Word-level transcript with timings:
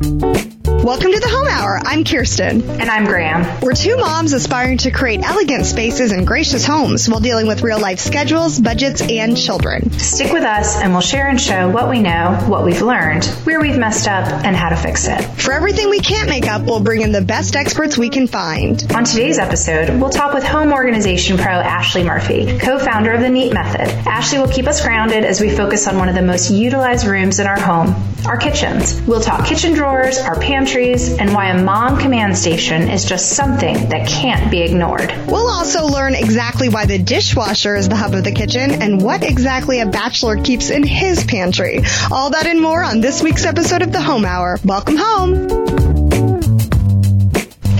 Bye. 0.00 0.53
Welcome 0.84 1.12
to 1.12 1.18
the 1.18 1.30
Home 1.30 1.46
Hour. 1.48 1.80
I'm 1.82 2.04
Kirsten. 2.04 2.60
And 2.78 2.90
I'm 2.90 3.06
Graham. 3.06 3.60
We're 3.62 3.72
two 3.72 3.96
moms 3.96 4.34
aspiring 4.34 4.76
to 4.78 4.90
create 4.90 5.22
elegant 5.22 5.64
spaces 5.64 6.12
and 6.12 6.26
gracious 6.26 6.66
homes 6.66 7.08
while 7.08 7.20
dealing 7.20 7.46
with 7.46 7.62
real 7.62 7.80
life 7.80 7.98
schedules, 7.98 8.60
budgets, 8.60 9.00
and 9.00 9.34
children. 9.34 9.90
Stick 9.92 10.30
with 10.30 10.42
us 10.42 10.76
and 10.76 10.92
we'll 10.92 11.00
share 11.00 11.26
and 11.28 11.40
show 11.40 11.70
what 11.70 11.88
we 11.88 12.02
know, 12.02 12.38
what 12.48 12.66
we've 12.66 12.82
learned, 12.82 13.24
where 13.44 13.62
we've 13.62 13.78
messed 13.78 14.06
up, 14.06 14.26
and 14.44 14.54
how 14.54 14.68
to 14.68 14.76
fix 14.76 15.08
it. 15.08 15.22
For 15.22 15.54
everything 15.54 15.88
we 15.88 16.00
can't 16.00 16.28
make 16.28 16.48
up, 16.48 16.60
we'll 16.66 16.82
bring 16.82 17.00
in 17.00 17.12
the 17.12 17.22
best 17.22 17.56
experts 17.56 17.96
we 17.96 18.10
can 18.10 18.26
find. 18.26 18.84
On 18.94 19.04
today's 19.04 19.38
episode, 19.38 19.88
we'll 19.98 20.10
talk 20.10 20.34
with 20.34 20.44
home 20.44 20.70
organization 20.70 21.38
pro 21.38 21.46
Ashley 21.46 22.04
Murphy, 22.04 22.58
co-founder 22.58 23.10
of 23.10 23.22
the 23.22 23.30
NEAT 23.30 23.54
method. 23.54 23.88
Ashley 24.06 24.38
will 24.38 24.48
keep 24.48 24.66
us 24.66 24.84
grounded 24.84 25.24
as 25.24 25.40
we 25.40 25.48
focus 25.48 25.88
on 25.88 25.96
one 25.96 26.10
of 26.10 26.14
the 26.14 26.20
most 26.20 26.50
utilized 26.50 27.06
rooms 27.06 27.40
in 27.40 27.46
our 27.46 27.58
home, 27.58 27.94
our 28.26 28.36
kitchens. 28.36 29.00
We'll 29.06 29.22
talk 29.22 29.46
kitchen 29.46 29.72
drawers, 29.72 30.18
our 30.18 30.38
pantry, 30.38 30.73
and 30.74 31.32
why 31.32 31.50
a 31.50 31.62
mom 31.62 32.00
command 32.00 32.36
station 32.36 32.90
is 32.90 33.04
just 33.04 33.30
something 33.36 33.74
that 33.90 34.08
can't 34.08 34.50
be 34.50 34.60
ignored. 34.60 35.14
We'll 35.28 35.48
also 35.48 35.86
learn 35.86 36.16
exactly 36.16 36.68
why 36.68 36.84
the 36.84 36.98
dishwasher 36.98 37.76
is 37.76 37.88
the 37.88 37.94
hub 37.94 38.12
of 38.12 38.24
the 38.24 38.32
kitchen 38.32 38.82
and 38.82 39.00
what 39.00 39.22
exactly 39.22 39.78
a 39.78 39.86
bachelor 39.86 40.36
keeps 40.42 40.70
in 40.70 40.82
his 40.82 41.22
pantry. 41.22 41.80
All 42.10 42.30
that 42.30 42.46
and 42.46 42.60
more 42.60 42.82
on 42.82 43.00
this 43.00 43.22
week's 43.22 43.44
episode 43.44 43.82
of 43.82 43.92
the 43.92 44.02
Home 44.02 44.24
Hour. 44.24 44.58
Welcome 44.64 44.96
home. 44.96 46.03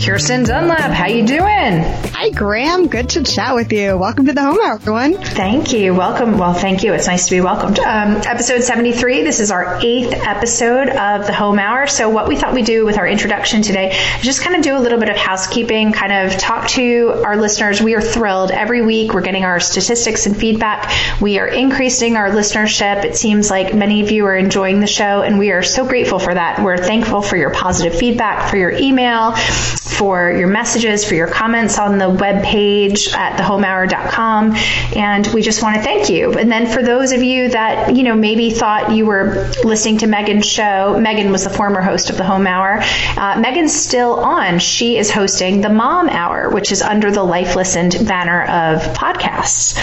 Kirsten 0.05 0.43
Dunlap, 0.43 0.91
how 0.91 1.07
you 1.07 1.27
doing? 1.27 1.41
Hi, 2.13 2.29
Graham. 2.29 2.89
Good 2.89 3.09
to 3.11 3.23
chat 3.23 3.55
with 3.55 3.73
you. 3.73 3.97
Welcome 3.97 4.27
to 4.27 4.35
the 4.35 4.43
home 4.43 4.59
hour, 4.63 4.75
everyone. 4.75 5.15
Thank 5.15 5.73
you. 5.73 5.95
Welcome. 5.95 6.37
Well, 6.37 6.53
thank 6.53 6.83
you. 6.83 6.93
It's 6.93 7.07
nice 7.07 7.25
to 7.25 7.31
be 7.31 7.41
welcomed. 7.41 7.79
Um, 7.79 8.17
episode 8.27 8.63
73. 8.63 9.23
This 9.23 9.41
is 9.41 9.51
our 9.51 9.79
eighth 9.83 10.13
episode 10.13 10.91
of 10.91 11.27
the 11.27 11.33
home 11.33 11.59
hour. 11.59 11.87
So 11.87 12.11
what 12.11 12.29
we 12.29 12.37
thought 12.37 12.53
we'd 12.53 12.67
do 12.67 12.85
with 12.85 12.99
our 12.99 13.09
introduction 13.09 13.63
today 13.63 13.99
just 14.21 14.43
kind 14.43 14.55
of 14.55 14.63
do 14.63 14.77
a 14.77 14.79
little 14.79 14.99
bit 15.01 15.09
of 15.09 15.17
housekeeping, 15.17 15.93
kind 15.93 16.13
of 16.13 16.39
talk 16.39 16.69
to 16.71 17.23
our 17.25 17.39
listeners. 17.39 17.81
We 17.81 17.95
are 17.95 18.03
thrilled. 18.03 18.51
Every 18.51 18.83
week 18.83 19.15
we're 19.15 19.23
getting 19.23 19.45
our 19.45 19.59
statistics 19.59 20.27
and 20.27 20.37
feedback. 20.37 21.21
We 21.23 21.39
are 21.39 21.49
increasing 21.49 22.17
our 22.17 22.29
listenership. 22.29 23.07
It 23.07 23.17
seems 23.17 23.51
like 23.51 23.75
many 23.75 24.03
of 24.03 24.11
you 24.11 24.27
are 24.27 24.37
enjoying 24.37 24.81
the 24.81 24.87
show 24.87 25.23
and 25.23 25.39
we 25.39 25.51
are 25.53 25.63
so 25.63 25.87
grateful 25.87 26.19
for 26.19 26.35
that. 26.35 26.63
We're 26.63 26.77
thankful 26.77 27.23
for 27.23 27.39
your 27.39 27.55
positive 27.55 27.99
feedback, 27.99 28.51
for 28.51 28.59
your 28.59 28.73
email, 28.73 29.35
for 29.95 30.31
your 30.31 30.49
messages, 30.49 31.05
for 31.05 31.15
your 31.15 31.29
comments 31.29 31.79
on 31.79 31.99
the 31.99 32.11
web 32.11 32.45
page 32.45 33.09
at 33.15 33.39
thehomehour.com. 33.39 34.57
And 34.97 35.27
we 35.29 35.43
just 35.43 35.63
want 35.63 35.77
to 35.77 35.83
thank 35.83 36.11
you. 36.11 36.33
And 36.35 36.51
then 36.51 36.67
for 36.67 36.83
those 36.83 37.13
of 37.13 37.23
you 37.23 37.49
that, 37.51 37.95
you 37.95 38.03
know, 38.03 38.15
maybe 38.15 38.51
thought 38.51 38.93
you 38.93 39.07
were 39.07 39.51
listening 39.63 39.99
to 39.99 40.07
Megan's 40.07 40.47
show, 40.47 40.99
Megan 41.01 41.31
was 41.31 41.45
the 41.45 41.51
former 41.51 41.81
host 41.81 42.11
of 42.11 42.17
the 42.17 42.25
Home 42.25 42.47
Hour. 42.47 42.81
Uh, 43.17 43.41
Megan's 43.41 43.75
still 43.75 44.15
on. 44.15 44.59
She 44.59 44.97
is 44.97 45.11
hosting 45.11 45.61
the 45.61 45.69
Mom 45.69 46.09
Hour, 46.09 46.51
which 46.51 46.73
is 46.73 46.83
under 46.83 47.11
the 47.11 47.23
Life 47.23 47.55
Listened 47.57 47.97
banner 48.07 48.43
of 48.43 48.83
podcasts. 48.97 49.79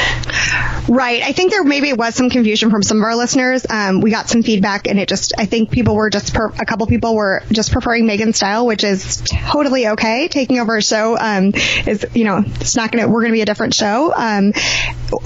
Right. 0.90 1.22
I 1.24 1.32
think 1.32 1.52
there 1.52 1.64
maybe 1.64 1.94
was 1.94 2.16
some 2.16 2.30
confusion 2.30 2.70
from 2.70 2.84
some 2.84 2.98
of 2.98 3.04
our 3.04 3.16
listeners. 3.16 3.66
Um, 3.70 4.02
we 4.02 4.12
got 4.12 4.28
some 4.28 4.44
feedback 4.44 4.88
and 4.88 5.00
it 5.00 5.08
just, 5.08 5.34
I 5.38 5.46
think 5.46 5.72
people 5.72 5.96
were 5.96 6.10
just, 6.10 6.34
per- 6.34 6.52
a 6.60 6.66
couple 6.66 6.86
people 6.88 7.16
were 7.16 7.44
just 7.52 7.72
preferring 7.72 8.06
Megan's 8.06 8.36
style, 8.36 8.66
which 8.66 8.84
is 8.84 9.22
totally 9.26 9.88
okay 9.90 10.01
okay. 10.02 10.28
Taking 10.28 10.60
over 10.60 10.76
a 10.76 10.82
show 10.82 11.18
um, 11.18 11.52
is, 11.86 12.06
you 12.14 12.26
know, 12.26 12.44
it's 12.46 12.76
not 12.76 12.92
to. 12.92 13.06
We're 13.06 13.26
to 13.26 13.32
be 13.32 13.42
a 13.42 13.46
different 13.46 13.74
show. 13.74 14.14
Um, 14.16 14.54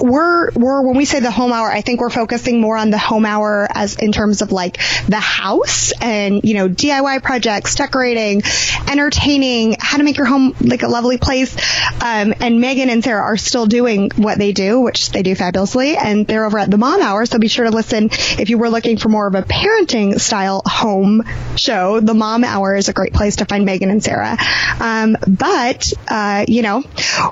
we're 0.00 0.50
we're 0.52 0.82
when 0.82 0.96
we 0.96 1.04
say 1.04 1.20
the 1.20 1.30
home 1.30 1.52
hour, 1.52 1.70
I 1.70 1.80
think 1.80 2.00
we're 2.00 2.10
focusing 2.10 2.60
more 2.60 2.76
on 2.76 2.90
the 2.90 2.98
home 2.98 3.24
hour 3.24 3.66
as 3.72 3.96
in 3.96 4.12
terms 4.12 4.42
of 4.42 4.52
like 4.52 4.78
the 5.06 5.20
house 5.20 5.92
and 6.00 6.42
you 6.44 6.54
know 6.54 6.68
DIY 6.68 7.22
projects, 7.22 7.74
decorating, 7.76 8.42
entertaining, 8.90 9.76
how 9.78 9.98
to 9.98 10.04
make 10.04 10.16
your 10.16 10.26
home 10.26 10.54
like 10.60 10.82
a 10.82 10.88
lovely 10.88 11.18
place. 11.18 11.56
Um, 12.02 12.34
and 12.40 12.60
Megan 12.60 12.90
and 12.90 13.02
Sarah 13.02 13.22
are 13.22 13.36
still 13.36 13.66
doing 13.66 14.10
what 14.16 14.38
they 14.38 14.52
do, 14.52 14.80
which 14.80 15.10
they 15.10 15.22
do 15.22 15.34
fabulously, 15.34 15.96
and 15.96 16.26
they're 16.26 16.44
over 16.44 16.58
at 16.58 16.70
the 16.70 16.78
Mom 16.78 17.00
Hour. 17.00 17.26
So 17.26 17.38
be 17.38 17.48
sure 17.48 17.64
to 17.64 17.70
listen 17.70 18.10
if 18.10 18.50
you 18.50 18.58
were 18.58 18.70
looking 18.70 18.98
for 18.98 19.08
more 19.08 19.26
of 19.26 19.34
a 19.34 19.42
parenting 19.42 20.20
style 20.20 20.62
home 20.66 21.22
show. 21.56 22.00
The 22.00 22.14
Mom 22.14 22.44
Hour 22.44 22.76
is 22.76 22.88
a 22.88 22.92
great 22.92 23.12
place 23.12 23.36
to 23.36 23.44
find 23.44 23.64
Megan 23.64 23.90
and 23.90 24.02
Sarah. 24.02 24.36
Um, 24.80 25.16
but, 25.26 25.92
uh, 26.08 26.44
you 26.48 26.62
know, 26.62 26.84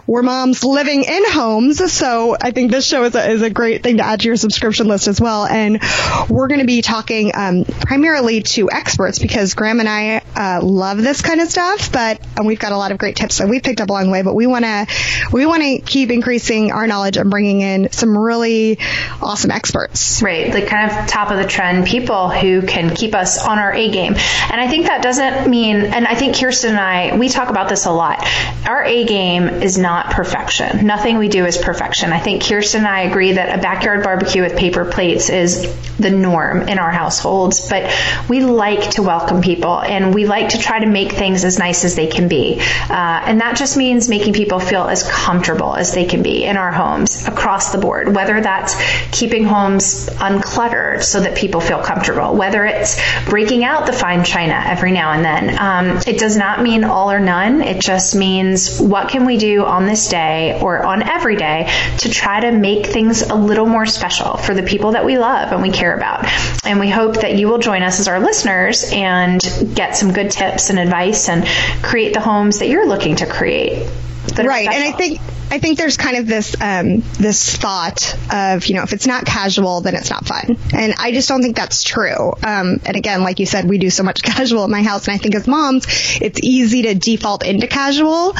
we're 0.07 0.23
moms 0.23 0.65
living 0.65 1.05
in 1.05 1.23
homes. 1.31 1.93
So 1.93 2.37
I 2.41 2.51
think 2.51 2.71
this 2.71 2.87
show 2.87 3.05
is 3.05 3.15
a, 3.15 3.31
is 3.31 3.43
a 3.43 3.51
great 3.51 3.83
thing 3.83 3.99
to 3.99 4.05
add 4.05 4.21
to 4.21 4.27
your 4.27 4.37
subscription 4.37 4.89
list 4.89 5.09
as 5.09 5.21
well. 5.21 5.47
And 5.47 5.81
we're 6.29 6.49
going 6.49 6.61
to 6.61 6.67
be 6.67 6.83
talking, 6.83 7.33
um, 7.35 7.65
primarily 7.65 8.43
to 8.43 8.71
experts 8.71 9.19
because 9.19 9.55
Graham 9.55 9.81
and 9.81 9.89
I, 9.89 10.23
uh, 10.37 10.61
love 10.63 10.99
this 10.99 11.23
kind 11.23 11.41
of 11.41 11.49
stuff, 11.49 11.93
but 11.93 12.21
and 12.37 12.47
we've 12.47 12.59
got 12.59 12.73
a 12.73 12.77
lot 12.77 12.93
of 12.93 12.99
great 12.99 13.17
tips 13.17 13.39
that 13.39 13.49
we've 13.49 13.63
picked 13.63 13.81
up 13.81 13.91
along 13.91 14.07
the 14.07 14.11
way, 14.11 14.23
but 14.23 14.35
we 14.35 14.47
want 14.47 14.65
to, 14.65 14.87
we 15.33 15.47
want 15.47 15.63
to 15.63 15.81
keep 15.81 16.11
increasing 16.11 16.73
our 16.73 16.87
knowledge 16.87 17.17
and 17.17 17.31
bringing 17.31 17.61
in 17.61 17.93
some 17.93 18.17
really 18.17 18.79
awesome 19.21 19.51
experts. 19.51 20.23
Right. 20.23 20.53
the 20.53 20.67
kind 20.67 20.91
of 20.91 21.07
top 21.07 21.31
of 21.31 21.39
the 21.39 21.47
trend 21.47 21.87
people 21.87 22.29
who 22.31 22.63
can 22.63 22.95
keep 22.95 23.15
us 23.15 23.43
on 23.45 23.59
our 23.59 23.73
A 23.73 23.91
game. 23.91 24.15
And 24.15 24.61
I 24.61 24.69
think 24.69 24.87
that 24.87 25.03
doesn't 25.03 25.49
mean, 25.49 25.77
and 25.77 26.07
I 26.07 26.15
think 26.15 26.37
Kirsten 26.37 26.71
and 26.71 26.81
I, 26.81 27.17
we 27.17 27.24
talk 27.29 27.51
about 27.51 27.69
this 27.69 27.87
a 27.87 27.91
lot. 27.91 28.27
Our 28.67 28.85
A 28.85 29.05
game 29.05 29.49
is 29.49 29.77
not 29.79 30.11
perfection. 30.11 30.87
Nothing 30.87 31.19
we 31.19 31.29
do 31.29 31.45
is 31.45 31.59
perfection. 31.59 32.13
I 32.13 32.21
think 32.21 32.43
Kirsten 32.43 32.81
and 32.81 32.89
I 32.89 33.03
agree 33.03 33.33
that 33.33 33.59
a 33.59 33.63
backyard 33.63 34.03
barbecue 34.03 34.43
with 34.43 34.57
paper 34.57 34.85
plates 34.85 35.31
is 35.31 35.63
the 35.99 36.11
norm 36.11 36.69
in 36.69 36.79
our 36.79 36.91
households, 36.91 37.69
but 37.69 37.91
we 38.29 38.43
like 38.45 38.91
to 38.91 39.03
welcome 39.03 39.43
people 39.43 39.81
and 39.81 40.15
we 40.15 40.27
like 40.27 40.51
to 40.51 40.59
try 40.59 40.81
to 40.81 40.87
make 40.87 41.13
things 41.13 41.45
as 41.45 41.59
nice 41.59 41.85
as 41.85 41.95
they 41.95 42.07
can 42.07 42.29
be. 42.29 42.61
Uh, 42.61 43.23
and 43.27 43.41
that 43.41 43.57
just 43.57 43.77
means 43.77 44.09
making 44.09 44.33
people 44.33 44.59
feel 44.59 44.85
as 44.85 45.03
comfortable 45.09 45.75
as 45.75 45.95
they 45.95 46.05
can 46.05 46.23
be 46.23 46.45
in 46.45 46.57
our 46.57 46.73
homes 46.73 47.27
across 47.27 47.73
the 47.73 47.79
board, 47.79 48.15
whether 48.15 48.41
that's 48.41 48.75
keeping 49.13 49.45
homes 49.45 50.09
uncluttered 50.09 51.03
so 51.03 51.21
that 51.21 51.37
people 51.37 51.61
feel 51.61 51.81
comfortable, 51.81 52.35
whether 52.35 52.65
it's 52.65 53.01
breaking 53.27 53.65
out 53.65 53.87
the 53.87 53.93
fine 53.93 54.25
china 54.25 54.63
every 54.67 54.93
now 54.93 55.13
and 55.13 55.25
then. 55.25 55.59
Um, 55.59 55.99
it 56.07 56.19
does 56.19 56.37
not 56.37 56.63
mean 56.63 56.85
all 56.85 57.11
or 57.15 57.21
none. 57.21 57.63
It 57.63 57.81
just 57.81 58.15
means 58.15 58.81
what 58.81 59.09
can 59.09 59.25
we 59.25 59.37
do 59.37 59.65
on 59.65 59.87
this 59.87 60.09
day 60.09 60.59
or 60.61 60.85
on 60.85 61.03
every 61.03 61.37
day 61.37 61.71
to 61.99 62.11
try 62.11 62.41
to 62.41 62.53
make 62.53 62.87
things 62.87 63.23
a 63.23 63.35
little 63.35 63.67
more 63.67 63.87
special 63.87 64.37
for 64.37 64.55
the 64.55 64.63
people 64.63 64.93
that 64.93 65.05
we 65.05 65.17
love 65.19 65.53
and 65.53 65.63
we 65.63 65.71
care 65.71 65.97
about. 65.97 66.27
And 66.65 66.81
we 66.81 66.91
hope 66.91 67.21
that 67.21 67.37
you 67.37 67.49
will 67.49 67.59
join 67.59 67.83
us 67.83 68.01
as 68.01 68.09
our 68.09 68.21
listeners 68.21 68.91
and 68.93 69.41
get 69.75 69.97
some 69.97 70.13
good 70.13 70.31
tips 70.31 70.71
and 70.71 70.79
advice 70.79 71.29
and 71.29 71.47
create 71.83 72.15
the 72.15 72.21
homes 72.21 72.59
that 72.59 72.69
you're 72.69 72.87
looking 72.87 73.17
to 73.17 73.27
create. 73.27 73.89
Right. 74.37 74.69
And 74.69 74.83
I 74.83 74.93
think 74.93 75.21
I 75.55 75.61
think 75.61 75.79
there's 75.79 75.97
kind 75.97 76.17
of 76.17 76.27
this 76.27 76.61
um, 76.61 77.05
this 77.17 77.57
thought 77.57 78.19
of 78.33 78.67
you 78.67 78.75
know 78.75 78.83
if 78.83 78.93
it's 78.93 79.07
not 79.07 79.25
casual 79.25 79.83
then 79.83 79.95
it's 79.95 80.11
not 80.11 80.27
fun, 80.27 80.59
and 80.73 80.95
I 80.99 81.13
just 81.13 81.29
don't 81.29 81.43
think 81.43 81.55
that's 81.55 81.85
true. 81.85 82.33
Um, 82.43 82.81
and 82.85 82.97
again, 82.97 83.23
like 83.23 83.39
you 83.39 83.47
said, 83.47 83.69
we 83.69 83.79
do 83.79 83.89
so 83.89 84.03
much 84.03 84.21
casual 84.25 84.65
at 84.65 84.71
my 84.71 84.83
house, 84.83 85.07
and 85.07 85.15
I 85.15 85.19
think 85.19 85.37
as 85.37 85.47
moms, 85.47 85.87
it's 86.21 86.41
easy 86.43 86.83
to 86.83 86.97
default 86.97 87.47
into 87.47 87.69
casual. 87.69 88.35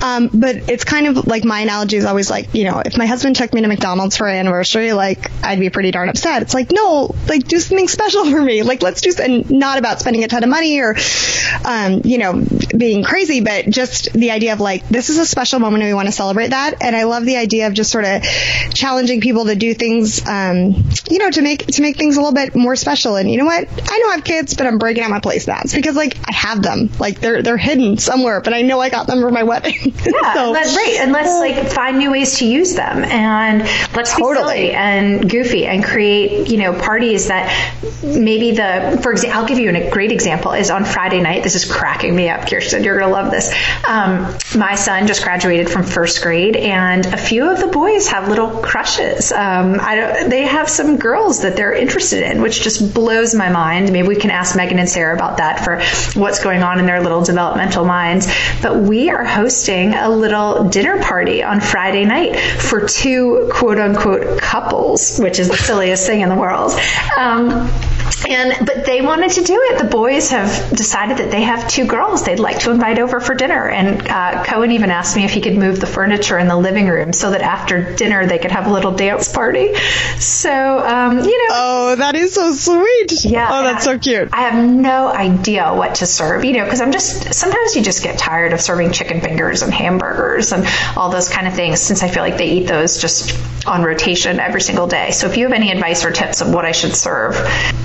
Um, 0.00 0.30
but 0.32 0.70
it's 0.70 0.84
kind 0.84 1.08
of 1.08 1.26
like 1.26 1.44
my 1.44 1.58
analogy 1.58 1.96
is 1.96 2.04
always 2.04 2.30
like 2.30 2.54
you 2.54 2.62
know 2.62 2.80
if 2.86 2.96
my 2.96 3.06
husband 3.06 3.34
took 3.34 3.52
me 3.52 3.62
to 3.62 3.66
McDonald's 3.66 4.16
for 4.16 4.28
an 4.28 4.36
anniversary, 4.36 4.92
like 4.92 5.28
I'd 5.42 5.58
be 5.58 5.70
pretty 5.70 5.90
darn 5.90 6.08
upset. 6.08 6.42
It's 6.42 6.54
like 6.54 6.70
no, 6.70 7.12
like 7.26 7.48
do 7.48 7.58
something 7.58 7.88
special 7.88 8.24
for 8.30 8.40
me, 8.40 8.62
like 8.62 8.80
let's 8.80 9.00
do 9.00 9.10
and 9.20 9.50
not 9.50 9.80
about 9.80 9.98
spending 9.98 10.22
a 10.22 10.28
ton 10.28 10.44
of 10.44 10.48
money 10.48 10.78
or 10.78 10.94
um, 11.64 12.02
you 12.04 12.18
know 12.18 12.46
being 12.76 13.02
crazy, 13.02 13.40
but 13.40 13.68
just 13.68 14.12
the 14.12 14.30
idea 14.30 14.52
of 14.52 14.60
like 14.60 14.88
this 14.88 15.10
is 15.10 15.18
a 15.18 15.26
special 15.26 15.58
moment 15.58 15.82
and 15.82 15.90
we 15.90 15.94
want 15.94 16.06
to 16.06 16.12
celebrate 16.12 16.50
that. 16.50 16.59
And 16.80 16.94
I 16.94 17.04
love 17.04 17.24
the 17.24 17.36
idea 17.36 17.66
of 17.66 17.74
just 17.74 17.90
sort 17.90 18.04
of 18.04 18.22
challenging 18.74 19.20
people 19.20 19.46
to 19.46 19.54
do 19.54 19.74
things, 19.74 20.26
um, 20.26 20.84
you 21.10 21.18
know, 21.18 21.30
to 21.30 21.42
make 21.42 21.66
to 21.66 21.82
make 21.82 21.96
things 21.96 22.16
a 22.16 22.20
little 22.20 22.34
bit 22.34 22.54
more 22.54 22.76
special. 22.76 23.16
And 23.16 23.30
you 23.30 23.38
know 23.38 23.44
what? 23.44 23.68
I 23.68 23.98
know 23.98 24.08
I 24.08 24.12
have 24.16 24.24
kids, 24.24 24.54
but 24.54 24.66
I'm 24.66 24.78
breaking 24.78 25.02
out 25.02 25.10
my 25.10 25.20
placemats 25.20 25.74
because 25.74 25.96
like 25.96 26.16
I 26.28 26.32
have 26.32 26.62
them, 26.62 26.90
like 26.98 27.20
they're 27.20 27.42
they're 27.42 27.56
hidden 27.56 27.98
somewhere, 27.98 28.40
but 28.40 28.52
I 28.52 28.62
know 28.62 28.80
I 28.80 28.90
got 28.90 29.06
them 29.06 29.20
for 29.20 29.30
my 29.30 29.42
wedding. 29.42 29.94
Yeah, 30.10 30.34
so, 30.34 30.52
that's 30.52 30.74
right. 30.76 30.96
And 31.00 31.12
let's 31.12 31.38
like 31.38 31.70
find 31.70 31.98
new 31.98 32.10
ways 32.10 32.38
to 32.38 32.46
use 32.46 32.74
them, 32.74 33.04
and 33.04 33.62
let's 33.94 34.12
totally. 34.12 34.34
be 34.34 34.60
silly 34.60 34.72
and 34.72 35.30
goofy 35.30 35.66
and 35.66 35.84
create, 35.84 36.48
you 36.48 36.56
know, 36.56 36.72
parties 36.72 37.28
that 37.28 37.48
maybe 38.02 38.52
the 38.52 38.98
for 39.02 39.12
example, 39.12 39.38
I'll 39.38 39.46
give 39.46 39.58
you 39.58 39.70
a 39.70 39.90
great 39.90 40.10
example 40.10 40.52
is 40.52 40.70
on 40.70 40.84
Friday 40.84 41.20
night. 41.20 41.42
This 41.42 41.54
is 41.54 41.70
cracking 41.70 42.14
me 42.14 42.28
up, 42.28 42.48
Kirsten. 42.48 42.82
You're 42.82 42.98
gonna 42.98 43.12
love 43.12 43.30
this. 43.30 43.52
Um, 43.86 44.36
my 44.56 44.74
son 44.74 45.06
just 45.06 45.22
graduated 45.22 45.70
from 45.70 45.84
first 45.84 46.22
grade, 46.22 46.39
and 46.56 47.06
a 47.06 47.16
few 47.16 47.50
of 47.50 47.60
the 47.60 47.66
boys 47.66 48.08
have 48.08 48.28
little 48.28 48.50
crushes. 48.50 49.32
Um, 49.32 49.72
they 49.74 50.42
have 50.42 50.68
some 50.68 50.96
girls 50.96 51.42
that 51.42 51.56
they're 51.56 51.74
interested 51.74 52.22
in, 52.22 52.42
which 52.42 52.62
just 52.62 52.94
blows 52.94 53.34
my 53.34 53.50
mind. 53.50 53.92
Maybe 53.92 54.08
we 54.08 54.16
can 54.16 54.30
ask 54.30 54.56
Megan 54.56 54.78
and 54.78 54.88
Sarah 54.88 55.14
about 55.14 55.38
that 55.38 55.64
for 55.64 55.80
what's 56.18 56.42
going 56.42 56.62
on 56.62 56.78
in 56.78 56.86
their 56.86 57.00
little 57.02 57.22
developmental 57.22 57.84
minds. 57.84 58.26
But 58.62 58.80
we 58.80 59.10
are 59.10 59.24
hosting 59.24 59.94
a 59.94 60.08
little 60.08 60.68
dinner 60.68 61.02
party 61.02 61.42
on 61.42 61.60
Friday 61.60 62.04
night 62.04 62.38
for 62.38 62.86
two 62.86 63.50
quote 63.52 63.78
unquote 63.78 64.40
couples, 64.40 65.18
which 65.18 65.38
is 65.38 65.48
the 65.48 65.56
silliest 65.56 66.06
thing 66.06 66.20
in 66.20 66.28
the 66.28 66.36
world. 66.36 66.72
Um, 67.16 67.70
and 68.28 68.66
but 68.66 68.84
they 68.84 69.00
wanted 69.00 69.32
to 69.32 69.42
do 69.42 69.58
it. 69.70 69.78
The 69.78 69.88
boys 69.88 70.30
have 70.30 70.76
decided 70.76 71.18
that 71.18 71.30
they 71.30 71.42
have 71.42 71.68
two 71.68 71.86
girls 71.86 72.24
they'd 72.24 72.38
like 72.38 72.60
to 72.60 72.70
invite 72.70 72.98
over 72.98 73.20
for 73.20 73.34
dinner. 73.34 73.68
And 73.68 74.06
uh, 74.08 74.44
Cohen 74.44 74.72
even 74.72 74.90
asked 74.90 75.16
me 75.16 75.24
if 75.24 75.32
he 75.32 75.40
could 75.40 75.56
move 75.56 75.80
the 75.80 75.86
furniture 75.86 76.38
in 76.38 76.48
the 76.48 76.56
living 76.56 76.86
room 76.88 77.12
so 77.12 77.30
that 77.30 77.40
after 77.40 77.94
dinner 77.94 78.26
they 78.26 78.38
could 78.38 78.50
have 78.50 78.66
a 78.66 78.72
little 78.72 78.92
dance 78.92 79.30
party. 79.30 79.74
So 80.18 80.50
um, 80.78 81.18
you 81.18 81.48
know. 81.48 81.54
Oh, 81.54 81.96
that 81.96 82.14
is 82.14 82.34
so 82.34 82.52
sweet. 82.52 83.24
Yeah. 83.24 83.48
Oh, 83.50 83.62
that's 83.64 83.84
so 83.84 83.98
cute. 83.98 84.28
I 84.32 84.42
have 84.42 84.64
no 84.64 85.08
idea 85.08 85.72
what 85.74 85.96
to 85.96 86.06
serve. 86.06 86.44
You 86.44 86.52
know, 86.54 86.64
because 86.64 86.80
I'm 86.80 86.92
just 86.92 87.34
sometimes 87.34 87.76
you 87.76 87.82
just 87.82 88.02
get 88.02 88.18
tired 88.18 88.52
of 88.52 88.60
serving 88.60 88.92
chicken 88.92 89.20
fingers 89.20 89.62
and 89.62 89.72
hamburgers 89.72 90.52
and 90.52 90.66
all 90.96 91.10
those 91.10 91.28
kind 91.28 91.46
of 91.46 91.54
things 91.54 91.80
since 91.80 92.02
I 92.02 92.08
feel 92.08 92.22
like 92.22 92.38
they 92.38 92.50
eat 92.50 92.66
those 92.66 93.00
just 93.00 93.38
on 93.66 93.82
rotation 93.82 94.40
every 94.40 94.60
single 94.60 94.86
day. 94.86 95.10
So 95.10 95.26
if 95.26 95.36
you 95.36 95.44
have 95.44 95.52
any 95.52 95.70
advice 95.70 96.04
or 96.04 96.10
tips 96.10 96.40
of 96.40 96.52
what 96.52 96.64
I 96.64 96.72
should 96.72 96.94
serve, 96.94 97.36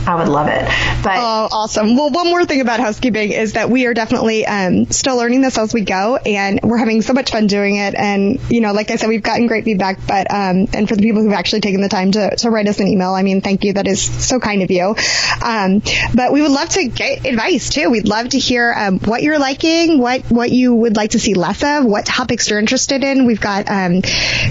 I 0.08 0.15
would 0.18 0.28
love 0.28 0.48
it. 0.48 0.66
But 1.04 1.18
oh, 1.18 1.48
awesome. 1.52 1.96
Well, 1.96 2.10
one 2.10 2.28
more 2.28 2.46
thing 2.46 2.62
about 2.62 2.80
housekeeping 2.80 3.32
is 3.32 3.54
that 3.54 3.70
we 3.70 3.86
are 3.86 3.94
definitely 3.94 4.46
um, 4.46 4.86
still 4.92 5.18
learning 5.18 5.42
this 5.42 5.58
as 5.58 5.74
we 5.74 5.82
go, 5.82 6.18
and 6.18 6.60
we're 6.64 6.78
having 6.78 7.02
so 7.02 7.14
much 7.14 7.32
fun 7.32 7.48
doing 7.48 7.76
it. 7.78 7.96
And 7.96 8.40
you 8.50 8.62
know, 8.62 8.74
like 8.74 8.92
I 8.92 8.96
said, 8.96 9.10
we've 9.10 9.24
gotten 9.24 9.48
great 9.48 9.66
feedback. 9.66 10.00
But 10.08 10.32
um, 10.32 10.68
and 10.74 10.88
for 10.88 10.96
the 10.96 11.02
people 11.02 11.22
who've 11.22 11.34
actually 11.34 11.62
taken 11.62 11.82
the 11.82 11.90
time 11.90 12.12
to, 12.12 12.36
to 12.38 12.50
write 12.50 12.68
us 12.68 12.80
an 12.80 12.88
email, 12.88 13.12
I 13.12 13.24
mean, 13.24 13.42
thank 13.42 13.64
you. 13.64 13.74
That 13.74 13.88
is 13.88 14.02
so 14.02 14.40
kind 14.40 14.64
of 14.64 14.72
you. 14.72 14.96
Um, 15.42 15.82
but 16.14 16.32
we 16.32 16.42
would 16.42 16.52
love 16.52 16.70
to 16.70 16.88
get 16.88 17.26
advice 17.26 17.70
too. 17.70 17.90
We'd 17.90 18.08
love 18.08 18.30
to 18.30 18.40
hear 18.40 18.74
um, 18.76 19.00
what 19.00 19.24
you're 19.24 19.40
liking, 19.40 20.00
what 20.00 20.24
what 20.32 20.52
you 20.52 20.74
would 20.74 20.96
like 20.96 21.12
to 21.12 21.20
see 21.20 21.34
less 21.34 21.64
of, 21.64 21.86
what 21.86 22.06
topics 22.06 22.50
you're 22.50 22.60
interested 22.60 23.04
in. 23.04 23.26
We've 23.26 23.42
got, 23.42 23.70
um, 23.70 24.02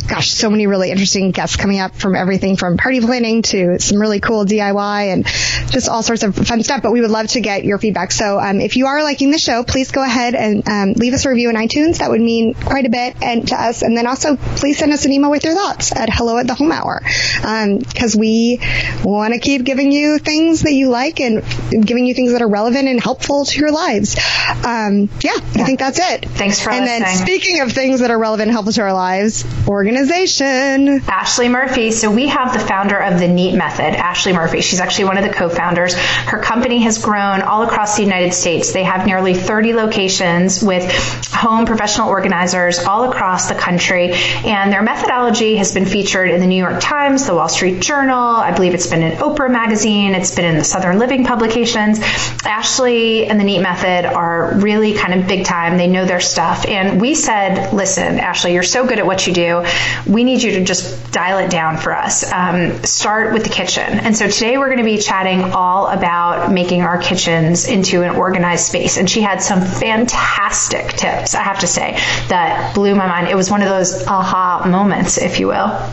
gosh, 0.08 0.30
so 0.30 0.50
many 0.50 0.66
really 0.66 0.90
interesting 0.90 1.30
guests 1.30 1.56
coming 1.56 1.80
up 1.80 1.94
from 1.94 2.14
everything 2.14 2.56
from 2.56 2.76
party 2.76 3.00
planning 3.00 3.42
to 3.42 3.78
some 3.78 3.98
really 3.98 4.20
cool 4.20 4.44
DIY 4.44 5.12
and 5.12 5.26
just 5.70 5.88
all 5.88 6.02
sorts 6.02 6.22
of 6.22 6.34
fun 6.34 6.62
stuff. 6.62 6.82
But 6.82 6.92
we 6.92 7.00
would 7.00 7.10
love 7.10 7.28
to 7.28 7.40
get 7.40 7.64
your 7.64 7.78
feedback. 7.78 8.12
So 8.12 8.38
um, 8.38 8.60
if 8.60 8.76
you 8.76 8.86
are 8.86 9.02
liking 9.02 9.30
the 9.30 9.38
show, 9.38 9.64
please 9.64 9.90
go 9.90 10.02
ahead 10.02 10.34
and 10.34 10.68
um, 10.68 10.92
leave 10.94 11.14
us 11.14 11.24
a 11.24 11.30
review 11.30 11.50
in 11.50 11.56
iTunes. 11.56 11.98
That 11.98 12.10
would 12.10 12.20
mean 12.20 12.54
quite 12.54 12.86
a 12.86 12.90
bit 12.90 13.16
and 13.22 13.46
to 13.48 13.54
us. 13.54 13.82
And 13.82 13.96
then 13.96 14.06
also 14.06 14.36
please 14.36 14.78
send 14.78 14.92
us 14.92 15.04
an 15.04 15.12
email 15.12 15.30
with 15.30 15.44
your 15.44 15.54
thoughts 15.54 15.94
at 15.94 16.08
hello 16.10 16.38
at 16.38 16.46
the 16.46 16.54
home 16.54 16.72
hour 16.72 17.00
because 17.04 18.14
um, 18.14 18.20
we 18.20 18.60
want 19.04 19.34
to 19.34 19.40
keep 19.40 19.64
giving 19.64 19.92
you 19.92 20.18
things 20.18 20.62
that 20.62 20.72
you 20.72 20.88
like 20.88 21.20
and 21.20 21.42
giving 21.86 22.06
you 22.06 22.14
things 22.14 22.32
that 22.32 22.42
are 22.42 22.48
relevant 22.48 22.88
and 22.88 23.00
helpful 23.00 23.44
to 23.44 23.60
your 23.60 23.72
lives. 23.72 24.16
Um, 24.64 25.08
yeah, 25.22 25.34
yeah, 25.34 25.62
I 25.62 25.64
think 25.64 25.78
that's 25.78 25.98
it. 25.98 26.28
Thanks 26.28 26.60
for 26.60 26.70
and 26.70 26.84
listening. 26.84 27.02
then 27.02 27.16
speaking 27.16 27.60
of 27.60 27.72
things 27.72 28.00
that 28.00 28.10
are 28.10 28.18
relevant 28.18 28.48
and 28.48 28.52
helpful 28.52 28.72
to 28.72 28.82
our 28.82 28.92
lives, 28.92 29.44
organization. 29.68 31.02
Ashley 31.08 31.48
Murphy. 31.48 31.90
So 31.90 32.10
we 32.10 32.28
have 32.28 32.52
the 32.52 32.58
founder 32.58 32.98
of 32.98 33.18
the 33.18 33.28
NEAT 33.28 33.56
method, 33.56 33.94
Ashley 33.94 34.32
Murphy. 34.32 34.60
She's 34.60 34.80
actually 34.80 35.06
one 35.06 35.18
of 35.18 35.24
the 35.24 35.32
co-founders. 35.48 35.94
Her 35.94 36.38
company 36.38 36.80
has 36.80 36.98
grown 36.98 37.42
all 37.42 37.62
across 37.62 37.96
the 37.96 38.02
United 38.02 38.32
States. 38.32 38.72
They 38.72 38.84
have 38.84 39.06
nearly 39.06 39.34
30 39.34 39.74
locations 39.74 40.62
with 40.62 40.84
home 41.32 41.66
professional 41.66 42.08
organizers 42.08 42.78
all 42.78 43.10
across 43.10 43.48
the 43.48 43.54
country. 43.54 44.12
And 44.44 44.72
their 44.72 44.82
methodology 44.82 45.56
has 45.56 45.74
been 45.74 45.84
featured 45.84 46.30
in 46.30 46.40
the 46.40 46.46
New 46.46 46.62
York 46.62 46.80
Times, 46.80 47.26
the 47.26 47.34
Wall 47.34 47.48
Street 47.48 47.80
Journal. 47.80 48.18
I 48.18 48.54
believe 48.54 48.74
it's 48.74 48.86
been 48.86 49.02
in 49.02 49.18
Oprah 49.18 49.50
magazine. 49.50 50.14
It's 50.14 50.34
been 50.34 50.44
in 50.46 50.56
the 50.56 50.64
Southern 50.64 50.98
Living 50.98 51.24
publications. 51.24 52.00
Ashley 52.44 53.26
and 53.26 53.38
the 53.38 53.44
NEAT 53.44 53.60
method 53.60 54.06
are 54.06 54.54
really 54.58 54.94
kind 54.94 55.20
of 55.20 55.28
big 55.28 55.44
time. 55.44 55.76
They 55.76 55.88
know 55.88 56.06
their 56.06 56.20
stuff. 56.20 56.66
And 56.66 57.00
we 57.00 57.14
said, 57.14 57.72
listen, 57.74 58.18
Ashley, 58.18 58.54
you're 58.54 58.62
so 58.62 58.86
good 58.86 58.98
at 58.98 59.06
what 59.06 59.26
you 59.26 59.34
do. 59.34 59.64
We 60.06 60.24
need 60.24 60.42
you 60.42 60.52
to 60.52 60.64
just 60.64 61.12
dial 61.12 61.38
it 61.38 61.50
down 61.50 61.76
for 61.76 61.94
us. 61.94 62.30
Um, 62.32 62.82
start 62.84 63.32
with 63.34 63.44
the 63.44 63.50
kitchen. 63.50 63.84
And 63.84 64.16
so 64.16 64.28
today 64.28 64.56
we're 64.56 64.68
going 64.68 64.78
to 64.78 64.84
be 64.84 64.98
chatting 64.98 65.33
all 65.42 65.88
about 65.88 66.52
making 66.52 66.82
our 66.82 66.98
kitchens 66.98 67.66
into 67.66 68.02
an 68.02 68.16
organized 68.16 68.66
space. 68.66 68.96
And 68.96 69.08
she 69.08 69.20
had 69.20 69.42
some 69.42 69.60
fantastic 69.60 70.88
tips, 70.92 71.34
I 71.34 71.42
have 71.42 71.60
to 71.60 71.66
say, 71.66 71.92
that 72.28 72.74
blew 72.74 72.94
my 72.94 73.06
mind. 73.06 73.28
It 73.28 73.36
was 73.36 73.50
one 73.50 73.62
of 73.62 73.68
those 73.68 74.06
aha 74.06 74.64
moments, 74.66 75.18
if 75.18 75.40
you 75.40 75.48
will. 75.48 75.90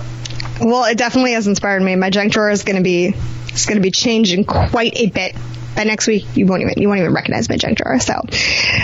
Well, 0.62 0.86
it 0.86 0.98
definitely 0.98 1.34
has 1.34 1.48
inspired 1.48 1.82
me. 1.82 1.96
My 1.96 2.10
junk 2.10 2.34
drawer 2.34 2.50
is 2.50 2.64
going 2.64 2.78
to 2.78 2.84
be 2.84 3.16
it's 3.48 3.66
going 3.66 3.78
to 3.78 3.82
be 3.82 3.92
changing 3.92 4.46
quite 4.46 4.94
a 4.96 5.08
bit 5.08 5.36
by 5.76 5.84
next 5.84 6.08
week 6.08 6.26
you 6.36 6.46
won't 6.46 6.62
even 6.62 6.74
you 6.78 6.88
won't 6.88 7.00
even 7.00 7.14
recognize 7.14 7.50
my 7.50 7.58
junk 7.58 7.78
drawer. 7.78 8.00
So, 8.00 8.22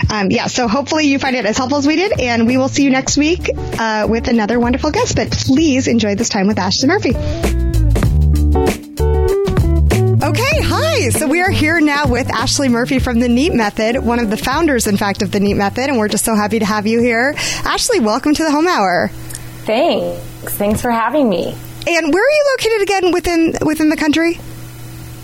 um, 0.09 0.31
yeah. 0.31 0.47
So 0.47 0.67
hopefully 0.67 1.07
you 1.07 1.19
find 1.19 1.35
it 1.35 1.45
as 1.45 1.57
helpful 1.57 1.77
as 1.77 1.87
we 1.87 1.95
did, 1.95 2.19
and 2.19 2.47
we 2.47 2.57
will 2.57 2.69
see 2.69 2.83
you 2.83 2.89
next 2.89 3.17
week 3.17 3.49
uh, 3.79 4.07
with 4.09 4.27
another 4.27 4.59
wonderful 4.59 4.91
guest. 4.91 5.15
But 5.15 5.31
please 5.31 5.87
enjoy 5.87 6.15
this 6.15 6.29
time 6.29 6.47
with 6.47 6.59
Ashley 6.59 6.87
Murphy. 6.87 7.66
So 11.11 11.25
we 11.25 11.41
are 11.41 11.49
here 11.49 11.79
now 11.79 12.05
with 12.05 12.29
Ashley 12.29 12.67
Murphy 12.67 12.99
from 12.99 13.19
the 13.19 13.29
NEAT 13.29 13.53
Method, 13.53 14.03
one 14.03 14.19
of 14.19 14.29
the 14.29 14.35
founders, 14.35 14.87
in 14.87 14.97
fact, 14.97 15.21
of 15.21 15.31
the 15.31 15.39
NEAT 15.39 15.53
Method, 15.53 15.89
and 15.89 15.97
we're 15.97 16.09
just 16.09 16.25
so 16.25 16.35
happy 16.35 16.59
to 16.59 16.65
have 16.65 16.85
you 16.85 16.99
here. 16.99 17.33
Ashley, 17.63 18.01
welcome 18.01 18.33
to 18.33 18.43
the 18.43 18.51
Home 18.51 18.67
Hour. 18.67 19.09
Thanks. 19.65 20.55
Thanks 20.55 20.81
for 20.81 20.91
having 20.91 21.29
me. 21.29 21.55
And 21.87 22.13
where 22.13 22.23
are 22.23 22.31
you 22.31 22.57
located 22.57 22.81
again 22.81 23.11
within 23.13 23.55
within 23.61 23.89
the 23.89 23.95
country? 23.95 24.37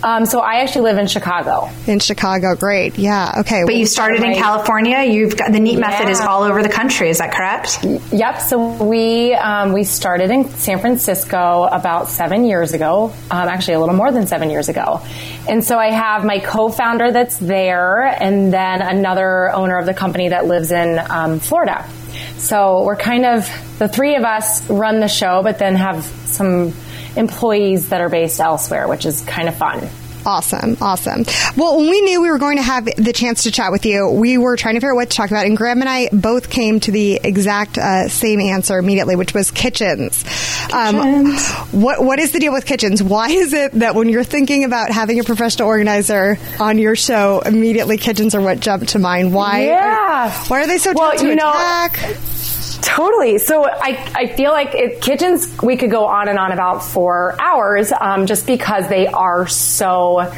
Um, 0.04 0.26
so 0.26 0.40
I 0.40 0.56
actually 0.56 0.82
live 0.82 0.98
in 0.98 1.06
Chicago. 1.06 1.70
In 1.86 1.98
Chicago, 1.98 2.54
great. 2.54 2.98
Yeah. 2.98 3.36
Okay. 3.38 3.62
But 3.64 3.74
you 3.74 3.86
started 3.86 4.22
in 4.22 4.34
California. 4.34 5.02
You've 5.02 5.34
got 5.34 5.50
the 5.50 5.58
NEAT 5.58 5.78
yeah. 5.78 5.88
method 5.88 6.10
is 6.10 6.20
all 6.20 6.42
over 6.42 6.62
the 6.62 6.68
country. 6.68 7.08
Is 7.08 7.18
that 7.18 7.32
correct? 7.32 7.82
Yep. 8.12 8.42
So 8.42 8.84
we 8.84 9.32
um, 9.32 9.72
we 9.72 9.84
started 9.84 10.30
in 10.30 10.50
San 10.50 10.78
Francisco 10.78 11.64
about 11.64 12.10
seven 12.10 12.44
years 12.44 12.74
ago. 12.74 13.14
Um, 13.30 13.48
actually, 13.48 13.74
a 13.74 13.80
little 13.80 13.94
more 13.94 14.12
than 14.12 14.26
seven 14.26 14.50
years 14.50 14.68
ago. 14.68 15.00
And 15.48 15.64
so 15.64 15.78
I 15.78 15.90
have 15.90 16.22
my 16.22 16.38
co-founder 16.38 17.10
that's 17.10 17.38
there, 17.38 18.02
and 18.04 18.52
then 18.52 18.82
another 18.82 19.50
owner 19.52 19.78
of 19.78 19.86
the 19.86 19.94
company 19.94 20.28
that 20.28 20.44
lives 20.44 20.70
in 20.70 20.98
um, 20.98 21.40
Florida. 21.40 21.88
So 22.36 22.84
we're 22.84 22.96
kind 22.96 23.24
of 23.24 23.48
the 23.78 23.88
three 23.88 24.16
of 24.16 24.24
us 24.24 24.68
run 24.68 25.00
the 25.00 25.08
show, 25.08 25.42
but 25.42 25.58
then 25.58 25.76
have 25.76 26.04
some 26.04 26.74
employees 27.16 27.88
that 27.90 28.00
are 28.00 28.08
based 28.08 28.40
elsewhere, 28.40 28.88
which 28.88 29.06
is 29.06 29.20
kind 29.22 29.48
of 29.48 29.56
fun. 29.56 29.88
Awesome, 30.26 30.78
awesome. 30.80 31.24
Well, 31.56 31.76
when 31.76 31.90
we 31.90 32.00
knew 32.00 32.22
we 32.22 32.30
were 32.30 32.38
going 32.38 32.56
to 32.56 32.62
have 32.62 32.86
the 32.96 33.12
chance 33.12 33.42
to 33.42 33.50
chat 33.50 33.72
with 33.72 33.84
you, 33.84 34.08
we 34.08 34.38
were 34.38 34.56
trying 34.56 34.74
to 34.74 34.80
figure 34.80 34.92
out 34.92 34.96
what 34.96 35.10
to 35.10 35.16
talk 35.16 35.30
about, 35.30 35.44
and 35.44 35.56
Graham 35.56 35.80
and 35.80 35.88
I 35.88 36.08
both 36.12 36.48
came 36.48 36.80
to 36.80 36.90
the 36.90 37.20
exact 37.22 37.76
uh, 37.76 38.08
same 38.08 38.40
answer 38.40 38.78
immediately, 38.78 39.16
which 39.16 39.34
was 39.34 39.50
kitchens. 39.50 40.24
Um, 40.72 40.96
kitchens. 40.96 41.50
Um, 41.50 41.82
what 41.82 42.02
what 42.02 42.18
is 42.18 42.32
the 42.32 42.38
deal 42.38 42.52
with 42.52 42.64
kitchens? 42.64 43.02
Why 43.02 43.28
is 43.28 43.52
it 43.52 43.72
that 43.72 43.94
when 43.94 44.08
you're 44.08 44.24
thinking 44.24 44.64
about 44.64 44.90
having 44.90 45.20
a 45.20 45.24
professional 45.24 45.68
organizer 45.68 46.38
on 46.58 46.78
your 46.78 46.96
show, 46.96 47.42
immediately 47.44 47.98
kitchens 47.98 48.34
are 48.34 48.40
what 48.40 48.60
jump 48.60 48.86
to 48.88 48.98
mind? 48.98 49.34
Why? 49.34 49.66
Yeah. 49.66 50.28
Are, 50.28 50.30
why 50.48 50.62
are 50.62 50.66
they 50.66 50.78
so 50.78 50.94
well, 50.94 51.18
to 51.18 51.26
you 51.26 51.32
attack? 51.34 51.98
Totally. 52.84 53.38
So 53.38 53.64
I, 53.64 54.12
I 54.14 54.26
feel 54.26 54.52
like 54.52 54.74
it, 54.74 55.00
kitchens, 55.00 55.56
we 55.62 55.78
could 55.78 55.90
go 55.90 56.04
on 56.04 56.28
and 56.28 56.38
on 56.38 56.52
about 56.52 56.84
for 56.84 57.34
hours 57.40 57.90
um, 57.98 58.26
just 58.26 58.46
because 58.46 58.88
they 58.88 59.06
are 59.06 59.46
so 59.46 60.30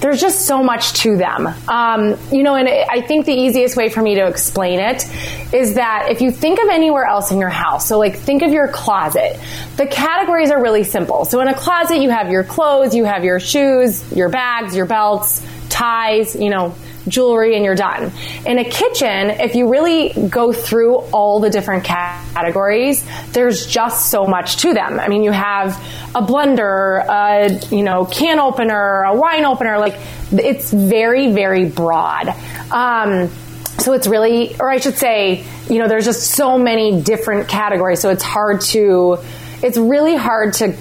there's 0.00 0.20
just 0.20 0.46
so 0.46 0.64
much 0.64 0.94
to 0.94 1.16
them. 1.16 1.46
Um, 1.68 2.18
you 2.32 2.42
know, 2.42 2.56
and 2.56 2.68
I 2.68 3.02
think 3.02 3.24
the 3.24 3.34
easiest 3.34 3.76
way 3.76 3.88
for 3.88 4.02
me 4.02 4.16
to 4.16 4.26
explain 4.26 4.80
it 4.80 5.06
is 5.54 5.74
that 5.74 6.08
if 6.10 6.20
you 6.20 6.32
think 6.32 6.58
of 6.60 6.68
anywhere 6.70 7.04
else 7.04 7.30
in 7.30 7.38
your 7.38 7.50
house, 7.50 7.86
so 7.86 8.00
like 8.00 8.16
think 8.16 8.42
of 8.42 8.50
your 8.50 8.66
closet, 8.66 9.38
the 9.76 9.86
categories 9.86 10.50
are 10.50 10.60
really 10.60 10.82
simple. 10.82 11.24
So 11.24 11.40
in 11.40 11.46
a 11.46 11.54
closet, 11.54 11.98
you 11.98 12.10
have 12.10 12.30
your 12.30 12.42
clothes, 12.42 12.96
you 12.96 13.04
have 13.04 13.22
your 13.22 13.38
shoes, 13.38 14.12
your 14.12 14.28
bags, 14.28 14.74
your 14.74 14.86
belts, 14.86 15.40
ties, 15.68 16.34
you 16.34 16.50
know, 16.50 16.74
jewelry 17.08 17.54
and 17.56 17.64
you're 17.64 17.74
done. 17.74 18.12
In 18.46 18.58
a 18.58 18.64
kitchen, 18.64 19.30
if 19.30 19.54
you 19.54 19.68
really 19.68 20.28
go 20.28 20.52
through 20.52 20.96
all 21.12 21.40
the 21.40 21.50
different 21.50 21.84
categories, 21.84 23.04
there's 23.32 23.66
just 23.66 24.10
so 24.10 24.24
much 24.24 24.58
to 24.58 24.74
them. 24.74 25.00
I 25.00 25.08
mean, 25.08 25.22
you 25.22 25.32
have 25.32 25.76
a 26.14 26.22
blender, 26.22 27.04
a, 27.06 27.74
you 27.74 27.82
know, 27.82 28.04
can 28.04 28.38
opener, 28.38 29.02
a 29.02 29.14
wine 29.14 29.44
opener, 29.44 29.78
like 29.78 29.96
it's 30.32 30.72
very, 30.72 31.32
very 31.32 31.66
broad. 31.66 32.28
Um, 32.70 33.30
so 33.78 33.92
it's 33.94 34.06
really, 34.06 34.56
or 34.60 34.70
I 34.70 34.78
should 34.78 34.96
say, 34.96 35.44
you 35.68 35.78
know, 35.78 35.88
there's 35.88 36.04
just 36.04 36.30
so 36.30 36.58
many 36.58 37.02
different 37.02 37.48
categories. 37.48 38.00
So 38.00 38.10
it's 38.10 38.22
hard 38.22 38.60
to, 38.60 39.18
it's 39.62 39.76
really 39.76 40.14
hard 40.14 40.54
to 40.54 40.76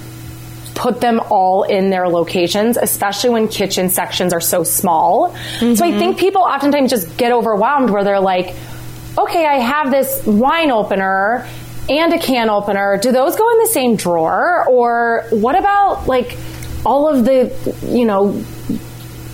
put 0.82 1.00
them 1.00 1.22
all 1.30 1.62
in 1.62 1.92
their 1.92 2.10
locations, 2.10 2.76
especially 2.76 3.30
when 3.30 3.48
kitchen 3.48 3.88
sections 3.88 4.34
are 4.34 4.42
so 4.42 4.64
small. 4.64 5.30
Mm-hmm. 5.30 5.76
So 5.76 5.86
I 5.86 5.92
think 5.92 6.18
people 6.18 6.42
oftentimes 6.42 6.90
just 6.90 7.18
get 7.18 7.32
overwhelmed 7.32 7.92
where 7.92 8.04
they're 8.04 8.20
like, 8.20 8.56
okay, 9.16 9.46
I 9.46 9.60
have 9.60 9.92
this 9.92 10.26
wine 10.26 10.72
opener 10.72 11.48
and 11.88 12.14
a 12.14 12.18
can 12.18 12.50
opener. 12.50 12.98
Do 12.98 13.12
those 13.12 13.36
go 13.36 13.48
in 13.52 13.60
the 13.60 13.70
same 13.72 13.96
drawer? 13.96 14.68
Or 14.68 15.28
what 15.30 15.56
about 15.56 16.08
like 16.08 16.36
all 16.84 17.08
of 17.08 17.26
the, 17.26 17.54
you 17.84 18.06
know, 18.06 18.44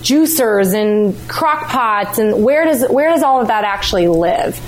juicers 0.02 0.74
and 0.74 1.16
crock 1.28 1.68
pots 1.68 2.18
and 2.18 2.42
where 2.44 2.64
does 2.64 2.86
where 2.88 3.10
does 3.10 3.22
all 3.22 3.40
of 3.40 3.48
that 3.48 3.64
actually 3.64 4.08
live? 4.08 4.58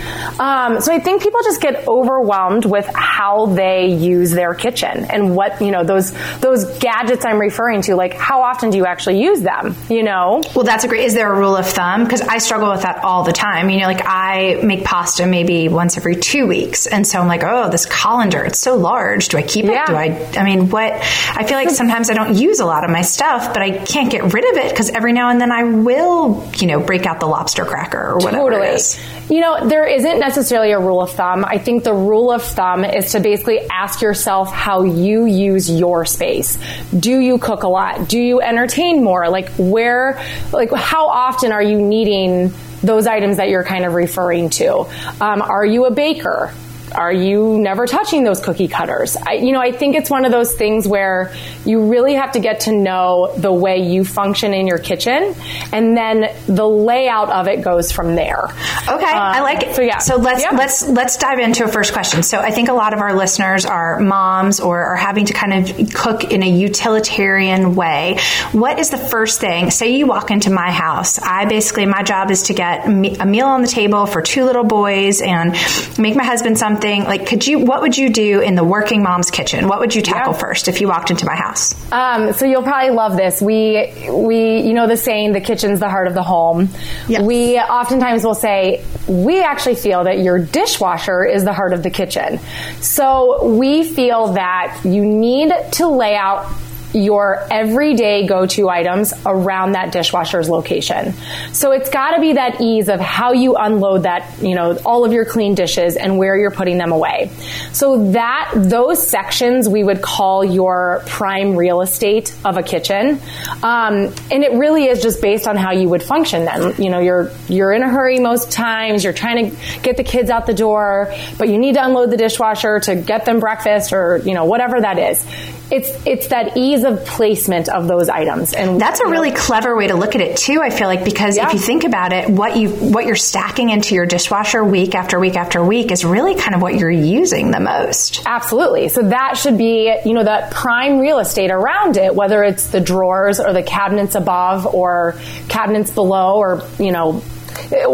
Um, 0.40 0.80
so 0.80 0.92
I 0.92 1.00
think 1.00 1.22
people 1.22 1.40
just 1.42 1.60
get 1.60 1.86
overwhelmed 1.86 2.64
with 2.64 2.86
how 2.86 3.46
they 3.46 3.86
use 3.86 4.30
their 4.30 4.54
kitchen 4.54 5.06
and 5.10 5.36
what 5.36 5.60
you 5.60 5.70
know 5.70 5.84
those 5.84 6.12
those 6.40 6.78
gadgets 6.78 7.24
I'm 7.24 7.38
referring 7.38 7.82
to. 7.82 7.94
Like 7.94 8.14
how 8.14 8.42
often 8.42 8.70
do 8.70 8.78
you 8.78 8.86
actually 8.86 9.22
use 9.22 9.40
them? 9.40 9.76
You 9.88 10.02
know. 10.02 10.42
Well, 10.54 10.64
that's 10.64 10.84
a 10.84 10.88
great. 10.88 11.04
Is 11.04 11.14
there 11.14 11.32
a 11.32 11.38
rule 11.38 11.56
of 11.56 11.66
thumb? 11.66 12.04
Because 12.04 12.22
I 12.22 12.38
struggle 12.38 12.70
with 12.70 12.82
that 12.82 13.04
all 13.04 13.24
the 13.24 13.32
time. 13.32 13.70
You 13.70 13.80
know, 13.80 13.86
like 13.86 14.02
I 14.04 14.60
make 14.62 14.84
pasta 14.84 15.26
maybe 15.26 15.68
once 15.68 15.96
every 15.96 16.16
two 16.16 16.46
weeks, 16.46 16.86
and 16.86 17.06
so 17.06 17.20
I'm 17.20 17.28
like, 17.28 17.44
oh, 17.44 17.70
this 17.70 17.86
colander, 17.86 18.44
it's 18.44 18.58
so 18.58 18.76
large. 18.76 19.28
Do 19.28 19.38
I 19.38 19.42
keep 19.42 19.66
it? 19.66 19.72
Yeah. 19.72 19.86
Do 19.86 19.94
I? 19.94 20.32
I 20.36 20.44
mean, 20.44 20.70
what? 20.70 20.92
I 20.92 21.44
feel 21.46 21.56
like 21.56 21.70
sometimes 21.70 22.10
I 22.10 22.14
don't 22.14 22.36
use 22.36 22.60
a 22.60 22.66
lot 22.66 22.84
of 22.84 22.90
my 22.90 23.02
stuff, 23.02 23.52
but 23.52 23.62
I 23.62 23.78
can't 23.78 24.10
get 24.10 24.32
rid 24.32 24.50
of 24.50 24.64
it 24.64 24.70
because 24.70 24.90
every 24.90 25.12
now 25.12 25.19
and 25.28 25.40
then 25.40 25.52
I 25.52 25.64
will, 25.64 26.50
you 26.56 26.66
know, 26.66 26.80
break 26.80 27.06
out 27.06 27.20
the 27.20 27.26
lobster 27.26 27.64
cracker 27.64 28.12
or 28.12 28.16
whatever 28.16 28.50
Totally. 28.50 28.68
it 28.68 28.74
is. 28.74 29.00
You 29.28 29.40
know, 29.40 29.68
there 29.68 29.86
isn't 29.86 30.18
necessarily 30.18 30.72
a 30.72 30.78
rule 30.78 31.02
of 31.02 31.10
thumb. 31.10 31.44
I 31.44 31.58
think 31.58 31.84
the 31.84 31.94
rule 31.94 32.32
of 32.32 32.42
thumb 32.42 32.84
is 32.84 33.12
to 33.12 33.20
basically 33.20 33.60
ask 33.70 34.00
yourself 34.02 34.52
how 34.52 34.82
you 34.82 35.26
use 35.26 35.70
your 35.70 36.04
space. 36.04 36.58
Do 36.96 37.18
you 37.18 37.38
cook 37.38 37.62
a 37.62 37.68
lot? 37.68 38.08
Do 38.08 38.18
you 38.18 38.40
entertain 38.40 39.04
more? 39.04 39.28
Like 39.28 39.50
where, 39.50 40.20
like 40.52 40.72
how 40.72 41.08
often 41.08 41.52
are 41.52 41.62
you 41.62 41.80
needing 41.80 42.52
those 42.82 43.06
items 43.06 43.36
that 43.36 43.48
you're 43.50 43.64
kind 43.64 43.84
of 43.84 43.94
referring 43.94 44.50
to? 44.50 44.86
Um, 45.20 45.42
are 45.42 45.64
you 45.64 45.84
a 45.86 45.90
baker? 45.90 46.52
Are 46.92 47.12
you 47.12 47.58
never 47.58 47.86
touching 47.86 48.24
those 48.24 48.40
cookie 48.40 48.68
cutters? 48.68 49.16
I, 49.16 49.34
you 49.34 49.52
know, 49.52 49.60
I 49.60 49.72
think 49.72 49.96
it's 49.96 50.10
one 50.10 50.24
of 50.24 50.32
those 50.32 50.54
things 50.54 50.86
where 50.86 51.34
you 51.64 51.88
really 51.90 52.14
have 52.14 52.32
to 52.32 52.40
get 52.40 52.60
to 52.60 52.72
know 52.72 53.32
the 53.36 53.52
way 53.52 53.78
you 53.78 54.04
function 54.04 54.54
in 54.54 54.66
your 54.66 54.78
kitchen, 54.78 55.34
and 55.72 55.96
then 55.96 56.34
the 56.46 56.66
layout 56.66 57.30
of 57.30 57.48
it 57.48 57.62
goes 57.62 57.92
from 57.92 58.14
there. 58.14 58.44
Okay, 58.88 59.04
I 59.06 59.38
Um, 59.38 59.42
like 59.44 59.62
it. 59.62 59.74
So 59.76 59.82
yeah. 59.82 59.98
So 59.98 60.16
let's 60.16 60.42
Yeah. 60.42 60.56
let's 60.56 60.88
let's 60.88 61.16
dive 61.16 61.38
into 61.38 61.64
a 61.64 61.68
first 61.68 61.92
question. 61.92 62.22
So 62.22 62.38
I 62.38 62.50
think 62.50 62.68
a 62.68 62.72
lot 62.74 62.92
of 62.94 63.00
our 63.00 63.14
listeners 63.14 63.64
are 63.66 63.98
moms 64.00 64.60
or 64.60 64.82
are 64.84 64.96
having 64.96 65.26
to 65.26 65.32
kind 65.32 65.52
of 65.54 65.92
cook 65.94 66.24
in 66.32 66.42
a 66.42 66.48
utilitarian 66.48 67.74
way. 67.74 68.18
What 68.52 68.78
is 68.78 68.90
the 68.90 68.98
first 68.98 69.40
thing? 69.40 69.70
Say 69.70 69.90
you 69.96 70.06
walk 70.06 70.30
into 70.30 70.50
my 70.50 70.70
house. 70.70 71.18
I 71.22 71.44
basically 71.46 71.86
my 71.86 72.02
job 72.02 72.30
is 72.30 72.44
to 72.44 72.54
get 72.54 72.86
a 72.86 72.90
a 73.20 73.26
meal 73.26 73.46
on 73.46 73.62
the 73.62 73.68
table 73.68 74.06
for 74.06 74.22
two 74.22 74.44
little 74.44 74.64
boys 74.64 75.20
and 75.20 75.52
make 75.98 76.16
my 76.16 76.24
husband 76.24 76.58
something. 76.58 76.79
Like, 76.80 77.26
could 77.26 77.46
you? 77.46 77.58
What 77.60 77.82
would 77.82 77.96
you 77.96 78.10
do 78.10 78.40
in 78.40 78.54
the 78.54 78.64
working 78.64 79.02
mom's 79.02 79.30
kitchen? 79.30 79.68
What 79.68 79.80
would 79.80 79.94
you 79.94 80.02
tackle 80.02 80.32
Yeah. 80.32 80.38
first 80.38 80.68
if 80.68 80.80
you 80.80 80.88
walked 80.88 81.10
into 81.10 81.26
my 81.26 81.36
house? 81.36 81.74
Um, 81.92 82.32
so 82.32 82.46
you'll 82.46 82.62
probably 82.62 82.90
love 82.90 83.16
this. 83.16 83.40
We 83.40 84.08
we 84.10 84.60
you 84.60 84.72
know 84.74 84.86
the 84.86 84.96
saying, 84.96 85.32
the 85.32 85.40
kitchen's 85.40 85.80
the 85.80 85.88
heart 85.88 86.06
of 86.08 86.14
the 86.14 86.22
home. 86.22 86.68
Yes. 87.08 87.22
We 87.22 87.58
oftentimes 87.58 88.24
will 88.24 88.34
say 88.34 88.82
we 89.08 89.42
actually 89.42 89.74
feel 89.76 90.04
that 90.04 90.18
your 90.20 90.38
dishwasher 90.38 91.24
is 91.24 91.44
the 91.44 91.52
heart 91.52 91.72
of 91.72 91.82
the 91.82 91.90
kitchen. 91.90 92.38
So 92.80 93.46
we 93.46 93.84
feel 93.84 94.32
that 94.34 94.80
you 94.84 95.04
need 95.04 95.52
to 95.72 95.88
lay 95.88 96.16
out 96.16 96.46
your 96.92 97.46
everyday 97.50 98.26
go-to 98.26 98.68
items 98.68 99.12
around 99.24 99.72
that 99.72 99.92
dishwasher's 99.92 100.48
location. 100.48 101.14
So 101.52 101.72
it's 101.72 101.90
got 101.90 102.12
to 102.12 102.20
be 102.20 102.34
that 102.34 102.60
ease 102.60 102.88
of 102.88 103.00
how 103.00 103.32
you 103.32 103.56
unload 103.56 104.04
that, 104.04 104.42
you 104.42 104.54
know, 104.54 104.76
all 104.84 105.04
of 105.04 105.12
your 105.12 105.24
clean 105.24 105.54
dishes 105.54 105.96
and 105.96 106.18
where 106.18 106.36
you're 106.36 106.50
putting 106.50 106.78
them 106.78 106.92
away. 106.92 107.30
So 107.72 108.12
that 108.12 108.52
those 108.54 109.06
sections 109.06 109.68
we 109.68 109.84
would 109.84 110.02
call 110.02 110.44
your 110.44 111.02
prime 111.06 111.56
real 111.56 111.80
estate 111.80 112.34
of 112.44 112.56
a 112.56 112.62
kitchen. 112.62 113.20
Um, 113.62 114.12
and 114.30 114.44
it 114.44 114.52
really 114.52 114.86
is 114.86 115.02
just 115.02 115.20
based 115.22 115.46
on 115.46 115.56
how 115.56 115.72
you 115.72 115.88
would 115.88 116.02
function 116.02 116.44
then. 116.44 116.74
You 116.82 116.90
know, 116.90 117.00
you're 117.00 117.30
you're 117.48 117.72
in 117.72 117.82
a 117.82 117.88
hurry 117.88 118.18
most 118.18 118.50
times, 118.50 119.04
you're 119.04 119.12
trying 119.12 119.50
to 119.50 119.56
get 119.82 119.96
the 119.96 120.04
kids 120.04 120.30
out 120.30 120.46
the 120.46 120.54
door, 120.54 121.14
but 121.38 121.48
you 121.48 121.58
need 121.58 121.74
to 121.74 121.84
unload 121.84 122.10
the 122.10 122.16
dishwasher 122.16 122.80
to 122.80 122.96
get 122.96 123.24
them 123.24 123.40
breakfast 123.40 123.92
or, 123.92 124.18
you 124.18 124.34
know, 124.34 124.44
whatever 124.44 124.80
that 124.80 124.98
is. 124.98 125.24
It's 125.70 125.90
it's 126.06 126.28
that 126.28 126.56
ease 126.56 126.84
of 126.84 127.04
placement 127.04 127.68
of 127.68 127.86
those 127.86 128.08
items. 128.08 128.52
And 128.54 128.80
That's 128.80 129.00
a 129.00 129.04
know, 129.04 129.10
really 129.10 129.30
clever 129.30 129.76
way 129.76 129.86
to 129.88 129.94
look 129.94 130.14
at 130.14 130.20
it 130.20 130.36
too. 130.36 130.60
I 130.60 130.70
feel 130.70 130.88
like 130.88 131.04
because 131.04 131.36
Yeah. 131.36 131.46
if 131.46 131.52
you 131.54 131.58
think 131.60 131.84
about 131.84 132.12
it, 132.12 132.28
what 132.28 132.56
you 132.56 132.70
what 132.70 133.06
you're 133.06 133.16
stacking 133.16 133.70
into 133.70 133.94
your 133.94 134.06
dishwasher 134.06 134.64
week 134.64 134.94
after 134.94 135.18
week 135.20 135.36
after 135.36 135.62
week 135.64 135.92
is 135.92 136.04
really 136.04 136.34
kind 136.34 136.54
of 136.54 136.62
what 136.62 136.74
you're 136.74 136.90
using 136.90 137.50
the 137.50 137.60
most. 137.60 138.22
Absolutely. 138.26 138.88
So 138.88 139.02
that 139.02 139.36
should 139.36 139.58
be, 139.58 139.94
you 140.04 140.12
know, 140.12 140.24
that 140.24 140.50
prime 140.50 140.98
real 140.98 141.18
estate 141.18 141.50
around 141.50 141.96
it, 141.96 142.14
whether 142.14 142.42
it's 142.42 142.66
the 142.68 142.80
drawers 142.80 143.38
or 143.40 143.52
the 143.52 143.62
cabinets 143.62 144.14
above 144.14 144.66
or 144.66 145.16
cabinets 145.48 145.90
below 145.90 146.36
or, 146.38 146.62
you 146.78 146.92
know, 146.92 147.22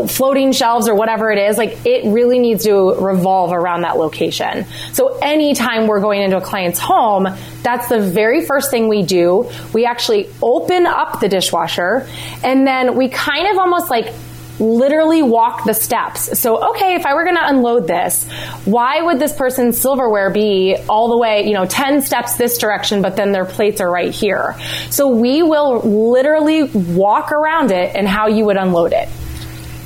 floating 0.08 0.52
shelves 0.52 0.88
or 0.88 0.94
whatever 0.94 1.30
it 1.30 1.38
is, 1.38 1.58
like 1.58 1.84
it 1.84 2.06
really 2.06 2.38
needs 2.38 2.64
to 2.64 2.94
revolve 2.94 3.52
around 3.52 3.82
that 3.82 3.96
location. 3.96 4.66
So 4.92 5.18
anytime 5.18 5.86
we're 5.86 6.00
going 6.00 6.22
into 6.22 6.38
a 6.38 6.40
client's 6.40 6.78
home, 6.78 7.28
that's 7.62 7.88
the 7.88 8.00
very 8.00 8.44
first 8.44 8.70
thing 8.70 8.88
we 8.88 9.02
do. 9.02 9.50
We 9.72 9.84
actually 9.84 10.28
open 10.42 10.86
up 10.86 11.20
the 11.20 11.28
dishwasher 11.28 12.08
and 12.42 12.66
then 12.66 12.96
we 12.96 13.08
kind 13.08 13.48
of 13.48 13.58
almost 13.58 13.90
like 13.90 14.12
literally 14.58 15.22
walk 15.22 15.64
the 15.64 15.74
steps. 15.74 16.38
So, 16.38 16.70
okay, 16.70 16.94
if 16.94 17.04
I 17.04 17.14
were 17.14 17.24
going 17.24 17.36
to 17.36 17.46
unload 17.46 17.86
this, 17.86 18.26
why 18.64 19.02
would 19.02 19.18
this 19.18 19.34
person's 19.34 19.78
silverware 19.78 20.30
be 20.30 20.76
all 20.88 21.10
the 21.10 21.18
way, 21.18 21.46
you 21.46 21.52
know, 21.52 21.66
10 21.66 22.00
steps 22.00 22.36
this 22.36 22.56
direction, 22.58 23.02
but 23.02 23.16
then 23.16 23.32
their 23.32 23.44
plates 23.44 23.80
are 23.80 23.90
right 23.90 24.14
here? 24.14 24.56
So 24.90 25.08
we 25.08 25.42
will 25.42 25.80
literally 25.80 26.64
walk 26.64 27.32
around 27.32 27.70
it 27.70 27.94
and 27.94 28.08
how 28.08 28.28
you 28.28 28.46
would 28.46 28.56
unload 28.56 28.94
it. 28.94 29.08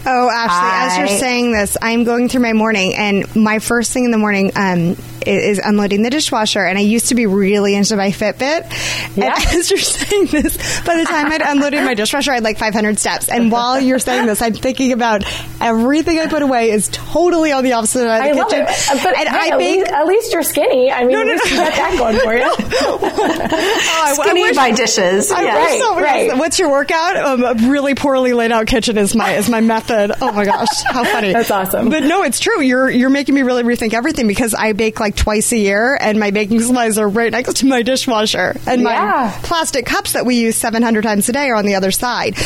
Oh, 0.07 0.31
Ashley, 0.31 1.03
as 1.05 1.11
you're 1.11 1.19
saying 1.19 1.53
this, 1.53 1.77
I'm 1.81 2.05
going 2.05 2.29
through 2.29 2.41
my 2.43 2.53
morning, 2.55 2.95
and 2.97 3.35
my 3.37 3.59
first 3.59 3.93
thing 3.93 4.05
in 4.05 4.11
the 4.11 4.19
morning 4.19 4.53
um, 4.57 4.97
is, 5.27 5.59
is 5.59 5.61
unloading 5.65 6.03
the 6.03 6.11
dishwasher. 6.11 6.65
And 6.65 6.79
I 6.79 6.83
used 6.83 7.09
to 7.09 7.15
be 7.15 7.27
really 7.27 7.75
into 7.75 7.97
my 7.97 8.11
Fitbit. 8.11 9.17
Yeah. 9.17 9.35
And 9.35 9.47
as 9.59 9.71
you're 9.71 9.79
saying 9.79 10.27
this, 10.27 10.57
by 10.85 10.97
the 10.97 11.05
time 11.05 11.31
I'd 11.33 11.43
unloaded 11.43 11.85
my 11.85 11.95
dishwasher, 11.95 12.31
I 12.33 12.35
had 12.35 12.45
like 12.45 12.59
500 12.59 12.99
steps. 12.99 13.29
And 13.29 13.51
while 13.53 13.81
you're 13.81 13.99
saying 13.99 14.27
this, 14.27 14.43
I'm 14.43 14.55
thinking 14.55 14.93
about 14.93 15.23
everything 15.61 16.19
I 16.19 16.27
put 16.27 16.43
away 16.43 16.71
is 16.71 16.89
totally 16.93 17.53
on 17.53 17.65
the 17.65 17.73
opposite 17.73 18.01
side 18.01 18.29
of 18.31 18.37
the 18.37 18.43
love 18.43 18.51
kitchen. 18.51 18.67
it. 18.69 19.03
But 19.03 19.17
and 19.19 19.29
hey, 19.29 19.51
I 19.53 19.57
least, 19.57 19.91
at 19.91 20.07
least 20.07 20.33
you're 20.33 20.43
skinny. 20.43 20.91
I 20.93 21.01
mean, 21.05 21.13
No, 21.13 21.23
no, 21.23 21.35
no. 21.35 21.43
you 21.45 21.57
got 21.57 21.73
that 21.75 21.95
going 21.99 22.19
for 22.21 22.35
you. 22.35 22.51
Oh, 22.93 22.99
I- 23.03 24.11
I 24.11 24.15
Skinny 24.15 24.43
wish- 24.43 24.57
by 24.57 24.71
dishes. 24.73 25.31
I 25.31 25.43
Yeah. 25.43 25.57
Right, 25.57 25.81
so 25.81 26.01
right. 26.01 26.37
What's 26.39 26.59
your 26.59 26.71
workout? 26.71 27.17
Um, 27.17 27.45
a 27.45 27.55
really 27.71 27.95
poorly 27.95 28.33
laid 28.33 28.53
out 28.53 28.67
kitchen 28.67 28.97
is 28.99 29.15
my 29.15 29.35
is 29.35 29.49
my 29.49 29.61
method. 29.61 30.13
Oh 30.21 30.33
my 30.33 30.45
gosh, 30.45 30.69
how 30.85 31.05
funny! 31.05 31.33
That's 31.33 31.51
awesome. 31.51 31.91
But 31.91 32.05
no, 32.05 32.23
it's 32.23 32.39
true. 32.41 32.61
You're 32.61 32.89
you're 32.91 33.11
making 33.11 33.35
me 33.35 33.43
really 33.43 33.63
rethink 33.63 33.95
everything 33.95 34.27
because 34.27 34.55
I 34.55 34.73
bake 34.73 35.01
like 35.01 35.10
twice 35.17 35.53
a 35.53 35.57
year, 35.59 35.97
and 36.01 36.19
my 36.19 36.31
baking 36.31 36.61
supplies 36.61 36.99
are 36.99 37.09
right 37.09 37.31
next 37.33 37.57
to 37.59 37.67
my 37.67 37.83
dishwasher, 37.83 38.57
and 38.67 38.83
my 38.83 38.93
Yeah. 38.93 39.33
plastic 39.43 39.87
cups 39.87 40.13
that 40.13 40.27
we 40.27 40.37
use 40.37 40.57
700 40.57 41.03
times 41.03 41.29
a 41.29 41.33
day 41.33 41.49
are 41.51 41.57
on 41.57 41.67
the 41.67 41.75
other 41.75 41.91
side. 41.91 42.37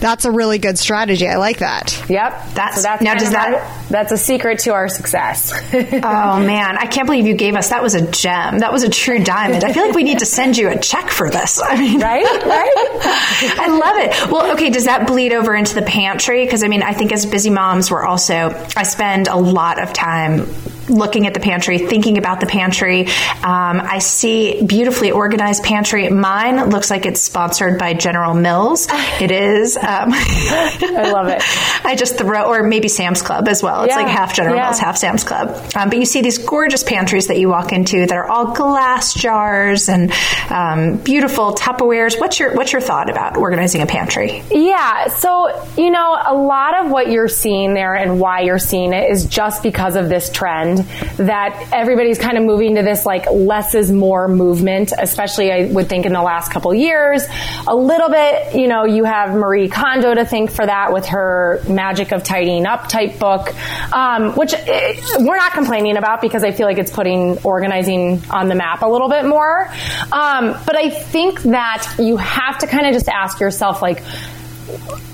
That's 0.00 0.24
a 0.24 0.30
really 0.30 0.58
good 0.58 0.78
strategy. 0.78 1.26
I 1.28 1.36
like 1.36 1.58
that. 1.58 1.96
Yep. 2.08 2.54
That's- 2.54 2.76
so 2.76 2.82
that's 2.82 3.02
now 3.02 3.14
does 3.14 3.30
that- 3.30 3.54
our- 3.54 3.62
that's 3.90 4.12
a 4.12 4.18
secret 4.18 4.58
to 4.60 4.72
our 4.74 4.88
success. 4.88 5.52
Oh 6.02 6.38
man, 6.40 6.76
I 6.78 6.86
can't 6.86 7.06
believe 7.06 7.26
you 7.26 7.34
gave 7.34 7.56
us 7.56 7.68
that 7.70 7.82
was 7.82 7.94
a 7.94 8.00
gem. 8.10 8.58
That 8.60 8.72
was 8.72 8.82
a 8.82 8.88
true 8.88 9.22
diamond. 9.22 9.64
I 9.64 9.72
feel 9.72 9.86
like 9.86 9.94
we 9.94 10.02
need 10.04 10.18
to 10.20 10.26
send 10.26 10.56
you 10.56 10.68
a 10.68 10.78
check 10.78 11.08
for 11.10 11.30
this. 11.30 11.60
I 11.62 11.76
mean, 11.78 12.00
right? 12.00 12.24
Right? 12.44 12.72
I 13.58 13.68
love 13.68 13.96
it. 13.98 14.30
Well, 14.30 14.52
okay, 14.52 14.70
does 14.70 14.84
that 14.84 15.06
bleed 15.06 15.32
over 15.32 15.54
into 15.54 15.74
the 15.74 15.82
pantry? 15.82 16.44
Because 16.44 16.62
I 16.62 16.68
mean, 16.68 16.82
I 16.82 16.92
think 16.92 17.12
as 17.12 17.26
busy 17.26 17.50
moms, 17.50 17.90
we're 17.90 18.04
also, 18.04 18.54
I 18.76 18.82
spend 18.82 19.28
a 19.28 19.36
lot 19.36 19.80
of 19.82 19.92
time 19.92 20.46
looking 20.88 21.26
at 21.26 21.34
the 21.34 21.40
pantry, 21.40 21.78
thinking 21.78 22.18
about 22.18 22.40
the 22.40 22.46
pantry. 22.46 23.06
Um, 23.06 23.80
I 23.80 23.98
see 23.98 24.62
beautifully 24.64 25.10
organized 25.10 25.62
pantry. 25.64 26.08
Mine 26.08 26.70
looks 26.70 26.90
like 26.90 27.06
it's 27.06 27.20
sponsored 27.20 27.78
by 27.78 27.94
General 27.94 28.34
Mills. 28.34 28.88
It 29.18 29.30
is. 29.30 29.76
Um, 29.78 30.10
I 30.12 31.10
love 31.10 31.28
it. 31.28 31.42
I 31.84 31.94
just 31.96 32.18
throw, 32.18 32.44
or 32.52 32.62
maybe 32.62 32.88
Sam's 32.88 33.22
Club 33.22 33.48
as 33.48 33.62
well. 33.62 33.82
It's 33.84 33.90
Yeah, 33.94 34.02
like 34.02 34.08
half 34.08 34.34
General 34.34 34.56
yeah. 34.56 34.64
Mills, 34.64 34.78
half 34.78 34.96
Sam's 34.98 35.24
Club. 35.24 35.48
Um, 35.74 35.88
but 35.88 35.98
you 35.98 36.04
see 36.04 36.20
these 36.20 36.36
gorgeous 36.38 36.82
pantries 36.84 37.28
that 37.28 37.38
you 37.38 37.48
walk 37.48 37.72
into 37.72 38.00
that 38.06 38.12
are 38.12 38.26
all 38.28 38.52
glass 38.54 39.14
jars 39.14 39.88
and 39.88 40.12
um, 40.50 40.96
beautiful 40.98 41.54
Tupperwares. 41.54 42.20
What's 42.20 42.38
your 42.38 42.54
What's 42.54 42.72
your 42.72 42.82
thought 42.82 43.08
about 43.08 43.36
organizing 43.38 43.80
a 43.80 43.86
pantry? 43.86 44.42
Yeah. 44.50 45.08
So, 45.08 45.48
you 45.78 45.90
know, 45.90 46.18
a 46.26 46.34
lot 46.34 46.84
of 46.84 46.90
what 46.90 47.10
you're 47.10 47.28
seeing 47.28 47.72
there 47.74 47.94
and 47.94 48.20
why 48.20 48.40
you're 48.42 48.58
seeing 48.58 48.92
it 48.92 49.10
is 49.10 49.24
just 49.24 49.62
because 49.62 49.96
of 49.96 50.08
this 50.10 50.28
trend 50.30 50.75
that 51.16 51.68
everybody's 51.72 52.18
kind 52.18 52.38
of 52.38 52.44
moving 52.44 52.76
to 52.76 52.82
this 52.82 53.06
like 53.06 53.30
less 53.30 53.74
is 53.74 53.90
more 53.90 54.28
movement, 54.28 54.92
especially 54.98 55.52
I 55.52 55.66
would 55.66 55.88
think 55.88 56.06
in 56.06 56.12
the 56.12 56.22
last 56.22 56.50
couple 56.50 56.74
years. 56.74 57.26
A 57.66 57.74
little 57.74 58.08
bit, 58.08 58.54
you 58.54 58.68
know, 58.68 58.84
you 58.84 59.04
have 59.04 59.34
Marie 59.34 59.68
Kondo 59.68 60.14
to 60.14 60.24
thank 60.24 60.50
for 60.50 60.64
that 60.64 60.92
with 60.92 61.06
her 61.06 61.62
Magic 61.68 62.12
of 62.12 62.22
Tidying 62.22 62.66
Up 62.66 62.88
type 62.88 63.18
book, 63.18 63.54
um, 63.92 64.32
which 64.34 64.54
eh, 64.54 65.00
we're 65.18 65.36
not 65.36 65.52
complaining 65.52 65.96
about 65.96 66.20
because 66.20 66.44
I 66.44 66.52
feel 66.52 66.66
like 66.66 66.78
it's 66.78 66.90
putting 66.90 67.38
organizing 67.38 68.22
on 68.30 68.48
the 68.48 68.54
map 68.54 68.82
a 68.82 68.86
little 68.86 69.08
bit 69.08 69.24
more. 69.24 69.68
Um, 70.12 70.56
but 70.66 70.76
I 70.76 70.90
think 70.90 71.42
that 71.42 71.96
you 71.98 72.16
have 72.16 72.58
to 72.58 72.66
kind 72.66 72.86
of 72.86 72.92
just 72.92 73.08
ask 73.08 73.40
yourself, 73.40 73.82
like, 73.82 74.02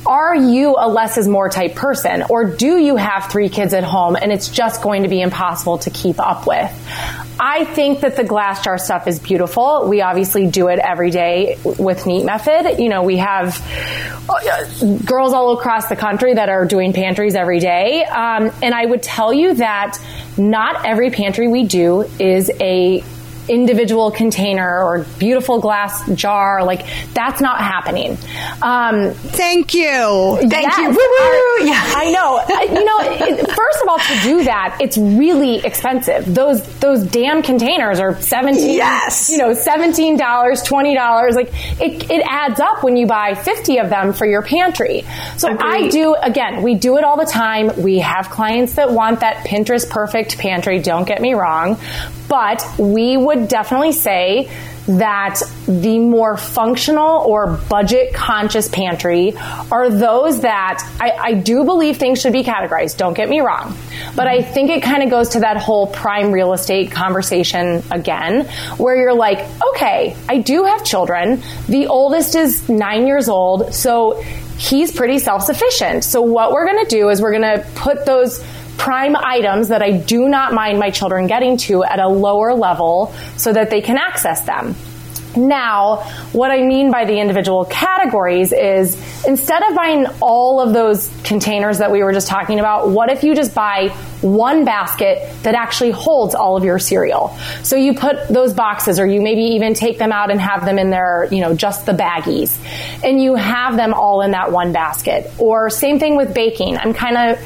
are 0.05 0.35
you 0.35 0.77
a 0.79 0.89
less 0.89 1.17
is 1.19 1.29
more 1.29 1.49
type 1.49 1.75
person 1.75 2.25
or 2.29 2.45
do 2.45 2.79
you 2.79 2.97
have 2.97 3.31
three 3.31 3.49
kids 3.49 3.73
at 3.75 3.85
home 3.85 4.17
and 4.17 4.33
it's 4.33 4.49
just 4.49 4.83
going 4.83 5.03
to 5.03 5.09
be 5.09 5.21
impossible 5.21 5.79
to 5.79 5.91
keep 5.91 6.19
up 6.19 6.47
with? 6.47 6.71
I 7.39 7.65
think 7.65 8.01
that 8.01 8.17
the 8.17 8.25
glass 8.25 8.63
jar 8.63 8.79
stuff 8.79 9.07
is 9.07 9.19
beautiful. 9.19 9.89
We 9.89 10.01
obviously 10.01 10.47
do 10.47 10.69
it 10.69 10.79
every 10.79 11.11
day 11.11 11.59
with 11.65 12.07
Neat 12.07 12.25
Method. 12.25 12.79
You 12.79 12.89
know, 12.89 13.03
we 13.03 13.17
have 13.17 13.61
uh, 14.29 14.97
girls 15.05 15.33
all 15.33 15.59
across 15.59 15.89
the 15.89 15.97
country 15.97 16.35
that 16.35 16.49
are 16.49 16.67
doing 16.67 16.93
pantries 16.93 17.35
every 17.35 17.59
day. 17.59 18.05
Um, 18.05 18.51
and 18.63 18.75
I 18.75 18.87
would 18.87 19.03
tell 19.03 19.33
you 19.33 19.55
that 19.55 19.99
not 20.37 20.87
every 20.87 21.11
pantry 21.11 21.49
we 21.49 21.65
do 21.65 22.03
is 22.19 22.51
a 22.61 23.03
individual 23.49 24.11
container 24.11 24.83
or 24.83 25.05
beautiful 25.19 25.61
glass 25.61 26.09
jar. 26.15 26.65
Like 26.65 26.87
that's 27.13 27.41
not 27.41 27.61
happening. 27.61 28.17
Um, 28.63 29.13
Thank 29.13 29.75
you. 29.75 30.39
Thank 30.41 30.53
yes, 30.53 30.79
you. 30.79 31.67
Yeah. 31.67 31.83
I 31.97 32.11
know. 32.13 32.41
I, 32.47 32.63
you 32.65 32.85
know, 32.85 32.99
it, 33.27 33.47
first 33.51 33.83
of 33.83 33.89
all, 33.89 33.99
to 33.99 34.21
do 34.23 34.45
that, 34.45 34.79
it's 34.81 34.97
really 34.99 35.59
expensive. 35.65 36.35
Those 36.35 36.63
those 36.79 37.03
damn 37.05 37.43
containers 37.43 38.01
are 38.01 38.21
seventeen. 38.21 38.77
Yes. 38.77 39.31
You 39.31 39.39
know, 39.39 39.55
seventeen 39.55 40.17
dollars, 40.17 40.63
twenty 40.63 40.95
dollars. 40.95 41.35
Like 41.35 41.49
it, 41.81 42.11
it 42.11 42.25
adds 42.29 42.61
up 42.61 42.83
when 42.83 42.97
you 42.97 43.07
buy 43.07 43.35
fifty 43.35 43.79
of 43.79 43.91
them 43.91 44.13
for 44.13 44.27
your 44.27 44.43
pantry. 44.43 45.05
So 45.37 45.53
Agreed. 45.53 45.87
I 45.87 45.89
do. 45.89 46.15
Again, 46.15 46.63
we 46.63 46.75
do 46.75 46.97
it 46.97 47.05
all 47.05 47.17
the 47.17 47.27
time. 47.27 47.83
We 47.83 47.99
have 47.99 48.31
clients 48.31 48.75
that 48.75 48.91
want 48.91 49.21
that 49.21 49.47
Pinterest 49.47 49.89
perfect 49.89 50.39
pantry. 50.39 50.79
Don't 50.79 51.07
get 51.07 51.21
me 51.21 51.35
wrong, 51.35 51.79
but 52.29 52.65
we 52.79 53.17
would 53.17 53.32
definitely 53.35 53.93
say 53.93 54.51
that 54.87 55.41
the 55.67 55.99
more 55.99 56.37
functional 56.37 57.21
or 57.21 57.57
budget 57.69 58.13
conscious 58.13 58.69
pantry 58.69 59.33
are 59.71 59.89
those 59.89 60.41
that 60.41 60.83
I, 61.01 61.11
I, 61.11 61.35
do 61.35 61.65
believe 61.65 61.99
things 61.99 62.21
should 62.21 62.33
be 62.33 62.43
categorized. 62.43 62.97
Don't 62.97 63.15
get 63.15 63.29
me 63.29 63.41
wrong. 63.41 63.77
But 64.17 64.27
I 64.27 64.43
think 64.43 64.71
it 64.71 64.83
kind 64.83 65.05
of 65.05 65.11
goes 65.11 65.31
to 65.31 65.41
that 65.41 65.57
whole 65.57 65.87
prime 65.87 66.33
real 66.33 66.53
estate 66.53 66.91
conversation 66.91 67.85
again, 67.93 68.47
where 68.77 68.97
you're 68.97 69.15
like, 69.15 69.47
okay, 69.75 70.17
I 70.29 70.39
do 70.39 70.65
have 70.65 70.85
children. 70.85 71.43
The 71.69 71.87
oldest 71.87 72.35
is 72.35 72.69
nine 72.69 73.07
years 73.07 73.29
old. 73.29 73.73
So 73.73 74.21
he's 74.59 74.93
pretty 74.93 75.21
self 75.21 75.45
sufficient. 75.45 76.03
So 76.05 76.23
what 76.23 76.53
we're 76.53 76.67
going 76.67 76.85
to 76.85 76.91
do 76.91 77.09
is 77.09 77.23
we're 77.23 77.39
going 77.39 77.61
to 77.61 77.67
put 77.77 78.05
those 78.05 78.45
prime 78.79 79.17
items 79.17 79.69
that 79.69 79.83
I 79.83 79.93
do 79.93 80.29
not 80.29 80.53
mind 80.53 80.79
my 80.79 80.91
children 80.91 81.27
getting 81.27 81.57
to 81.59 81.85
at 81.85 82.01
a 82.01 82.09
lower 82.09 82.55
level 82.55 83.15
so 83.37 83.53
that 83.53 83.71
they 83.71 83.81
can 83.81 83.97
access 83.97 84.43
them. 84.43 84.75
Now, 85.37 85.97
what 86.33 86.51
I 86.51 86.63
mean 86.63 86.91
by 86.91 87.05
the 87.05 87.19
individual 87.19 87.65
categories 87.65 88.53
is 88.53 88.95
instead 89.25 89.63
of 89.63 89.75
buying 89.75 90.07
all 90.21 90.61
of 90.61 90.75
those 90.75 91.11
containers 91.25 91.79
that 91.79 91.91
we 91.91 92.03
were 92.03 92.13
just 92.13 92.29
talking 92.29 92.61
about, 92.61 92.91
what 92.91 93.11
if 93.11 93.25
you 93.25 93.35
just 93.35 93.55
buy 93.55 93.89
one 94.21 94.65
basket 94.65 95.27
that 95.43 95.55
actually 95.55 95.91
holds 95.91 96.35
all 96.35 96.57
of 96.57 96.65
your 96.65 96.79
cereal? 96.79 97.35
So 97.63 97.77
you 97.77 97.95
put 97.95 98.29
those 98.29 98.53
boxes 98.53 99.01
or 99.01 99.07
you 99.07 99.23
maybe 99.23 99.43
even 99.55 99.75
take 99.75 99.99
them 99.99 100.13
out 100.13 100.31
and 100.31 100.41
have 100.41 100.65
them 100.65 100.79
in 100.79 100.91
there, 100.91 101.29
you 101.31 101.41
know, 101.41 101.55
just 101.55 101.87
the 101.87 101.93
baggies. 101.93 102.59
And 103.03 103.23
you 103.23 103.35
have 103.35 103.77
them 103.77 103.95
all 103.95 104.21
in 104.21 104.33
that 104.33 104.53
one 104.53 104.73
basket. 104.73 105.31
Or 105.39 105.71
same 105.71 105.99
thing 105.99 106.17
with 106.17 106.35
baking. 106.35 106.77
I'm 106.77 106.93
kind 106.93 107.17
of 107.17 107.39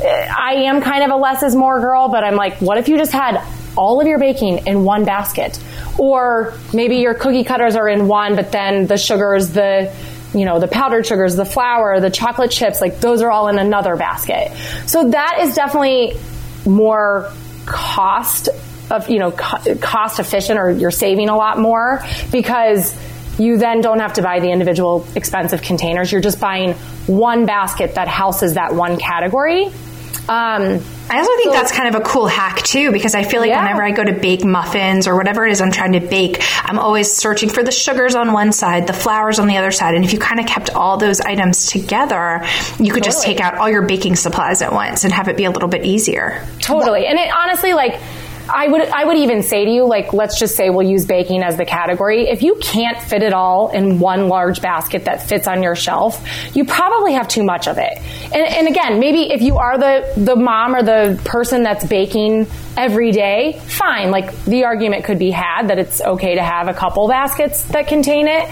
I 0.00 0.64
am 0.66 0.80
kind 0.80 1.04
of 1.04 1.10
a 1.10 1.16
less 1.16 1.42
is 1.42 1.54
more 1.54 1.80
girl, 1.80 2.08
but 2.08 2.24
I'm 2.24 2.36
like, 2.36 2.60
what 2.60 2.78
if 2.78 2.88
you 2.88 2.96
just 2.96 3.12
had 3.12 3.42
all 3.76 4.00
of 4.00 4.06
your 4.06 4.18
baking 4.18 4.66
in 4.66 4.84
one 4.84 5.04
basket? 5.04 5.58
Or 5.98 6.54
maybe 6.72 6.96
your 6.96 7.14
cookie 7.14 7.44
cutters 7.44 7.76
are 7.76 7.88
in 7.88 8.08
one, 8.08 8.36
but 8.36 8.50
then 8.50 8.86
the 8.86 8.96
sugars, 8.96 9.50
the 9.50 9.94
you 10.34 10.44
know, 10.44 10.58
the 10.58 10.68
powdered 10.68 11.06
sugars, 11.06 11.36
the 11.36 11.44
flour, 11.44 12.00
the 12.00 12.10
chocolate 12.10 12.50
chips, 12.50 12.80
like 12.80 13.00
those 13.00 13.22
are 13.22 13.30
all 13.30 13.48
in 13.48 13.58
another 13.58 13.96
basket. 13.96 14.50
So 14.86 15.10
that 15.10 15.38
is 15.42 15.54
definitely 15.54 16.14
more 16.66 17.32
cost 17.66 18.48
of, 18.90 19.08
you 19.08 19.18
know, 19.18 19.30
cost 19.30 20.18
efficient 20.18 20.58
or 20.58 20.70
you're 20.70 20.90
saving 20.90 21.28
a 21.28 21.36
lot 21.36 21.58
more 21.58 22.04
because 22.32 22.94
you 23.38 23.56
then 23.58 23.80
don't 23.80 24.00
have 24.00 24.14
to 24.14 24.22
buy 24.22 24.40
the 24.40 24.50
individual 24.50 25.06
expensive 25.14 25.62
containers. 25.62 26.12
You're 26.12 26.20
just 26.20 26.40
buying 26.40 26.74
one 27.06 27.46
basket 27.46 27.94
that 27.96 28.08
houses 28.08 28.54
that 28.54 28.74
one 28.74 28.98
category. 28.98 29.70
Um, 30.26 30.80
I 31.10 31.18
also 31.18 31.36
think 31.36 31.44
so, 31.44 31.50
that's 31.52 31.70
kind 31.70 31.94
of 31.94 32.00
a 32.00 32.04
cool 32.04 32.26
hack 32.26 32.62
too, 32.62 32.92
because 32.92 33.14
I 33.14 33.24
feel 33.24 33.40
like 33.40 33.50
yeah. 33.50 33.62
whenever 33.62 33.82
I 33.82 33.90
go 33.90 34.02
to 34.02 34.14
bake 34.14 34.42
muffins 34.42 35.06
or 35.06 35.16
whatever 35.16 35.46
it 35.46 35.52
is 35.52 35.60
I'm 35.60 35.70
trying 35.70 35.92
to 35.92 36.00
bake, 36.00 36.42
I'm 36.64 36.78
always 36.78 37.12
searching 37.12 37.50
for 37.50 37.62
the 37.62 37.70
sugars 37.70 38.14
on 38.14 38.32
one 38.32 38.52
side, 38.52 38.86
the 38.86 38.94
flours 38.94 39.38
on 39.38 39.48
the 39.48 39.58
other 39.58 39.70
side. 39.70 39.94
And 39.94 40.02
if 40.02 40.14
you 40.14 40.18
kind 40.18 40.40
of 40.40 40.46
kept 40.46 40.70
all 40.70 40.96
those 40.96 41.20
items 41.20 41.66
together, 41.66 42.40
you 42.78 42.90
could 42.90 43.02
totally. 43.02 43.02
just 43.02 43.22
take 43.22 43.40
out 43.40 43.56
all 43.56 43.68
your 43.68 43.82
baking 43.82 44.16
supplies 44.16 44.62
at 44.62 44.72
once 44.72 45.04
and 45.04 45.12
have 45.12 45.28
it 45.28 45.36
be 45.36 45.44
a 45.44 45.50
little 45.50 45.68
bit 45.68 45.84
easier. 45.84 46.46
Totally. 46.60 47.04
And 47.06 47.18
it 47.18 47.30
honestly, 47.36 47.74
like, 47.74 48.00
I 48.48 48.68
would 48.68 48.82
I 48.82 49.04
would 49.04 49.16
even 49.16 49.42
say 49.42 49.64
to 49.64 49.70
you, 49.70 49.86
like, 49.86 50.12
let's 50.12 50.38
just 50.38 50.56
say 50.56 50.70
we'll 50.70 50.88
use 50.88 51.06
baking 51.06 51.42
as 51.42 51.56
the 51.56 51.64
category. 51.64 52.28
If 52.28 52.42
you 52.42 52.56
can't 52.60 53.00
fit 53.02 53.22
it 53.22 53.32
all 53.32 53.70
in 53.70 53.98
one 53.98 54.28
large 54.28 54.60
basket 54.60 55.06
that 55.06 55.22
fits 55.22 55.46
on 55.46 55.62
your 55.62 55.74
shelf, 55.74 56.22
you 56.54 56.64
probably 56.64 57.14
have 57.14 57.28
too 57.28 57.44
much 57.44 57.68
of 57.68 57.78
it. 57.78 57.98
And, 58.32 58.46
and 58.46 58.68
again, 58.68 58.98
maybe 58.98 59.32
if 59.32 59.42
you 59.42 59.56
are 59.56 59.78
the 59.78 60.12
the 60.16 60.36
mom 60.36 60.74
or 60.74 60.82
the 60.82 61.20
person 61.24 61.62
that's 61.62 61.84
baking 61.84 62.46
every 62.76 63.12
day, 63.12 63.60
fine. 63.66 64.10
Like 64.10 64.34
the 64.44 64.64
argument 64.64 65.04
could 65.04 65.18
be 65.18 65.30
had 65.30 65.68
that 65.68 65.78
it's 65.78 66.00
okay 66.00 66.34
to 66.34 66.42
have 66.42 66.68
a 66.68 66.74
couple 66.74 67.08
baskets 67.08 67.64
that 67.66 67.88
contain 67.88 68.28
it. 68.28 68.48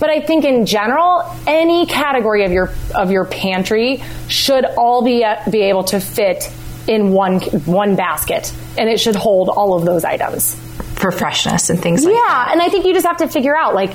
But 0.00 0.10
I 0.10 0.20
think 0.20 0.44
in 0.44 0.66
general, 0.66 1.22
any 1.46 1.86
category 1.86 2.44
of 2.44 2.52
your 2.52 2.70
of 2.94 3.10
your 3.10 3.24
pantry 3.24 4.02
should 4.28 4.64
all 4.64 5.02
be 5.02 5.24
be 5.50 5.62
able 5.62 5.84
to 5.84 6.00
fit 6.00 6.50
in 6.86 7.12
one 7.12 7.40
one 7.40 7.96
basket, 7.96 8.52
and 8.76 8.88
it 8.88 9.00
should 9.00 9.16
hold 9.16 9.48
all 9.48 9.74
of 9.74 9.84
those 9.84 10.04
items 10.04 10.54
for 10.94 11.10
freshness 11.10 11.70
and 11.70 11.80
things 11.80 12.04
like 12.04 12.14
yeah, 12.14 12.20
that. 12.20 12.44
Yeah, 12.46 12.52
and 12.52 12.62
I 12.62 12.68
think 12.68 12.86
you 12.86 12.92
just 12.92 13.06
have 13.06 13.18
to 13.18 13.28
figure 13.28 13.56
out 13.56 13.74
like, 13.74 13.92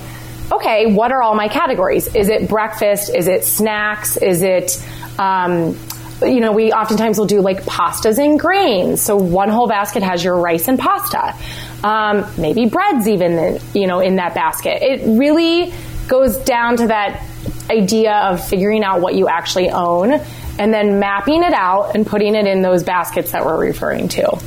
okay, 0.52 0.94
what 0.94 1.12
are 1.12 1.22
all 1.22 1.36
my 1.36 1.48
categories? 1.48 2.14
Is 2.16 2.30
it 2.30 2.50
breakfast? 2.50 3.14
Is 3.14 3.28
it 3.28 3.44
snacks? 3.44 4.18
Is 4.18 4.42
it 4.42 4.84
um, 5.18 5.78
you 6.22 6.40
know, 6.40 6.52
we 6.52 6.72
oftentimes 6.72 7.18
will 7.18 7.26
do 7.26 7.42
like 7.42 7.64
pastas 7.64 8.18
and 8.24 8.40
grains. 8.40 9.02
So 9.02 9.16
one 9.16 9.50
whole 9.50 9.68
basket 9.68 10.04
has 10.04 10.24
your 10.24 10.36
rice 10.36 10.68
and 10.68 10.78
pasta. 10.78 11.36
Um, 11.84 12.26
maybe 12.38 12.66
breads 12.66 13.08
even, 13.08 13.38
in, 13.38 13.62
you 13.74 13.88
know, 13.88 14.00
in 14.00 14.18
that 14.18 14.34
basket. 14.34 14.82
It 14.82 15.18
really 15.18 15.74
goes 16.08 16.38
down 16.38 16.78
to 16.78 16.88
that 16.88 17.24
idea 17.70 18.14
of 18.14 18.46
figuring 18.46 18.84
out 18.84 19.00
what 19.02 19.16
you 19.16 19.30
actually 19.30 19.70
own 19.70 20.20
and 20.60 20.74
then 20.74 21.00
mapping 21.00 21.42
it 21.44 21.54
out 21.54 21.96
and 21.96 22.06
putting 22.06 22.36
it 22.36 22.46
in 22.46 22.62
those 22.62 22.84
baskets 22.84 23.32
that 23.32 23.44
we're 23.44 23.58
referring 23.58 24.10
to. 24.10 24.40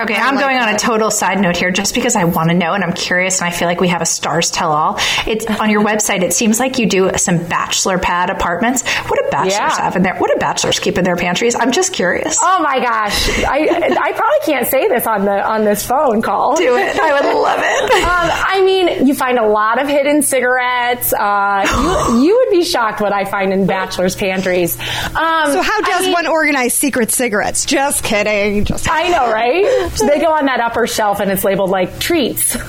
Okay, 0.00 0.14
I'm 0.14 0.36
going 0.36 0.56
on 0.56 0.74
a 0.74 0.78
total 0.78 1.08
side 1.10 1.40
note 1.40 1.56
here 1.56 1.70
just 1.70 1.94
because 1.94 2.16
I 2.16 2.24
want 2.24 2.50
to 2.50 2.54
know 2.54 2.72
and 2.72 2.82
I'm 2.82 2.92
curious 2.92 3.40
and 3.40 3.48
I 3.48 3.52
feel 3.52 3.68
like 3.68 3.80
we 3.80 3.88
have 3.88 4.02
a 4.02 4.06
stars 4.06 4.50
tell 4.50 4.72
all. 4.72 4.98
It's 5.24 5.46
on 5.46 5.70
your 5.70 5.84
website. 5.84 6.22
It 6.22 6.32
seems 6.32 6.58
like 6.58 6.80
you 6.80 6.86
do 6.86 7.10
some 7.16 7.38
bachelor 7.46 7.98
pad 7.98 8.28
apartments. 8.28 8.82
What 8.82 9.22
do 9.22 9.30
bachelors 9.30 9.52
yeah. 9.52 9.82
have 9.82 9.94
in 9.94 10.02
there? 10.02 10.16
What 10.16 10.32
do 10.32 10.36
bachelors 10.40 10.80
keep 10.80 10.98
in 10.98 11.04
their 11.04 11.14
pantries? 11.14 11.54
I'm 11.54 11.70
just 11.70 11.92
curious. 11.92 12.40
Oh 12.42 12.60
my 12.60 12.80
gosh. 12.80 13.44
I 13.44 13.68
I 14.00 14.12
probably 14.12 14.38
can't 14.44 14.66
say 14.66 14.88
this 14.88 15.06
on 15.06 15.26
the 15.26 15.46
on 15.46 15.64
this 15.64 15.86
phone 15.86 16.22
call. 16.22 16.56
Do 16.56 16.76
it. 16.76 16.98
I 16.98 17.12
would 17.12 17.40
love 17.40 17.60
it. 17.62 18.04
Um, 18.04 18.30
I 18.30 18.62
mean, 18.62 19.06
you 19.06 19.14
find 19.14 19.38
a 19.38 19.46
lot 19.46 19.80
of 19.80 19.88
hidden 19.88 20.20
cigarettes. 20.22 21.12
Uh, 21.12 21.64
you, 22.10 22.22
you, 22.24 22.36
would 22.36 22.50
be 22.50 22.62
shocked 22.62 23.00
what 23.00 23.12
I 23.12 23.24
find 23.24 23.52
in 23.52 23.66
bachelors' 23.66 24.14
pantries. 24.14 24.78
Um, 24.78 25.52
so 25.52 25.62
how 25.62 25.80
does 25.80 26.00
I 26.00 26.02
mean, 26.02 26.12
one 26.12 26.26
organize 26.26 26.74
secret 26.74 27.10
cigarettes? 27.10 27.64
Just 27.64 28.04
kidding. 28.04 28.64
Just 28.66 28.88
I 28.90 29.08
know, 29.08 29.32
right? 29.32 29.83
So 29.90 30.06
they 30.06 30.20
go 30.20 30.32
on 30.32 30.46
that 30.46 30.60
upper 30.60 30.86
shelf 30.86 31.20
and 31.20 31.30
it's 31.30 31.44
labeled 31.44 31.70
like 31.70 31.98
treats. 31.98 32.54
um, 32.56 32.60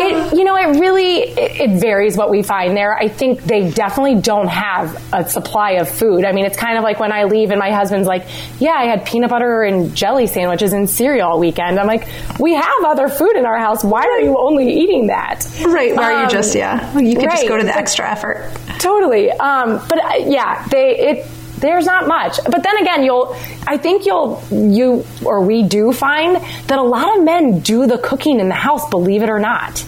it, 0.00 0.36
you 0.36 0.44
know, 0.44 0.56
it 0.56 0.78
really 0.80 1.22
it, 1.22 1.60
it, 1.60 1.80
varies 1.80 2.16
what 2.16 2.30
we 2.30 2.42
find 2.42 2.76
there. 2.76 2.96
I 2.96 3.08
think 3.08 3.42
they 3.42 3.70
definitely 3.70 4.20
don't 4.20 4.48
have 4.48 5.02
a 5.12 5.28
supply 5.28 5.72
of 5.72 5.88
food. 5.88 6.24
I 6.24 6.32
mean, 6.32 6.44
it's 6.44 6.56
kind 6.56 6.78
of 6.78 6.84
like 6.84 7.00
when 7.00 7.12
I 7.12 7.24
leave 7.24 7.50
and 7.50 7.58
my 7.58 7.70
husband's 7.70 8.06
like, 8.06 8.26
"Yeah, 8.60 8.72
I 8.72 8.84
had 8.84 9.04
peanut 9.04 9.30
butter 9.30 9.62
and 9.62 9.94
jelly 9.94 10.26
sandwiches 10.26 10.72
and 10.72 10.88
cereal 10.88 11.28
all 11.28 11.40
weekend." 11.40 11.78
I'm 11.78 11.86
like, 11.86 12.08
"We 12.38 12.54
have 12.54 12.84
other 12.84 13.08
food 13.08 13.36
in 13.36 13.44
our 13.44 13.58
house. 13.58 13.84
Why 13.84 14.02
are 14.02 14.20
you 14.20 14.38
only 14.38 14.72
eating 14.72 15.08
that?" 15.08 15.46
Right? 15.66 15.94
Why 15.94 16.12
um, 16.12 16.18
are 16.18 16.22
you 16.24 16.30
just 16.30 16.54
yeah? 16.54 16.96
You 16.98 17.16
could 17.16 17.26
right. 17.26 17.36
just 17.36 17.48
go 17.48 17.56
to 17.56 17.64
the 17.64 17.76
extra 17.76 18.10
effort. 18.10 18.50
Totally. 18.78 19.30
Um, 19.30 19.80
but 19.88 19.98
uh, 20.02 20.24
yeah, 20.26 20.66
they 20.68 20.96
it 20.96 21.26
there's 21.64 21.86
not 21.86 22.06
much. 22.06 22.38
But 22.44 22.62
then 22.62 22.76
again, 22.78 23.04
you'll, 23.04 23.34
I 23.66 23.78
think 23.78 24.04
you'll, 24.04 24.42
you, 24.50 25.04
or 25.24 25.44
we 25.44 25.62
do 25.62 25.92
find 25.92 26.36
that 26.36 26.78
a 26.78 26.82
lot 26.82 27.16
of 27.16 27.24
men 27.24 27.60
do 27.60 27.86
the 27.86 27.98
cooking 27.98 28.38
in 28.38 28.48
the 28.48 28.54
house, 28.54 28.88
believe 28.90 29.22
it 29.22 29.30
or 29.30 29.38
not. 29.38 29.84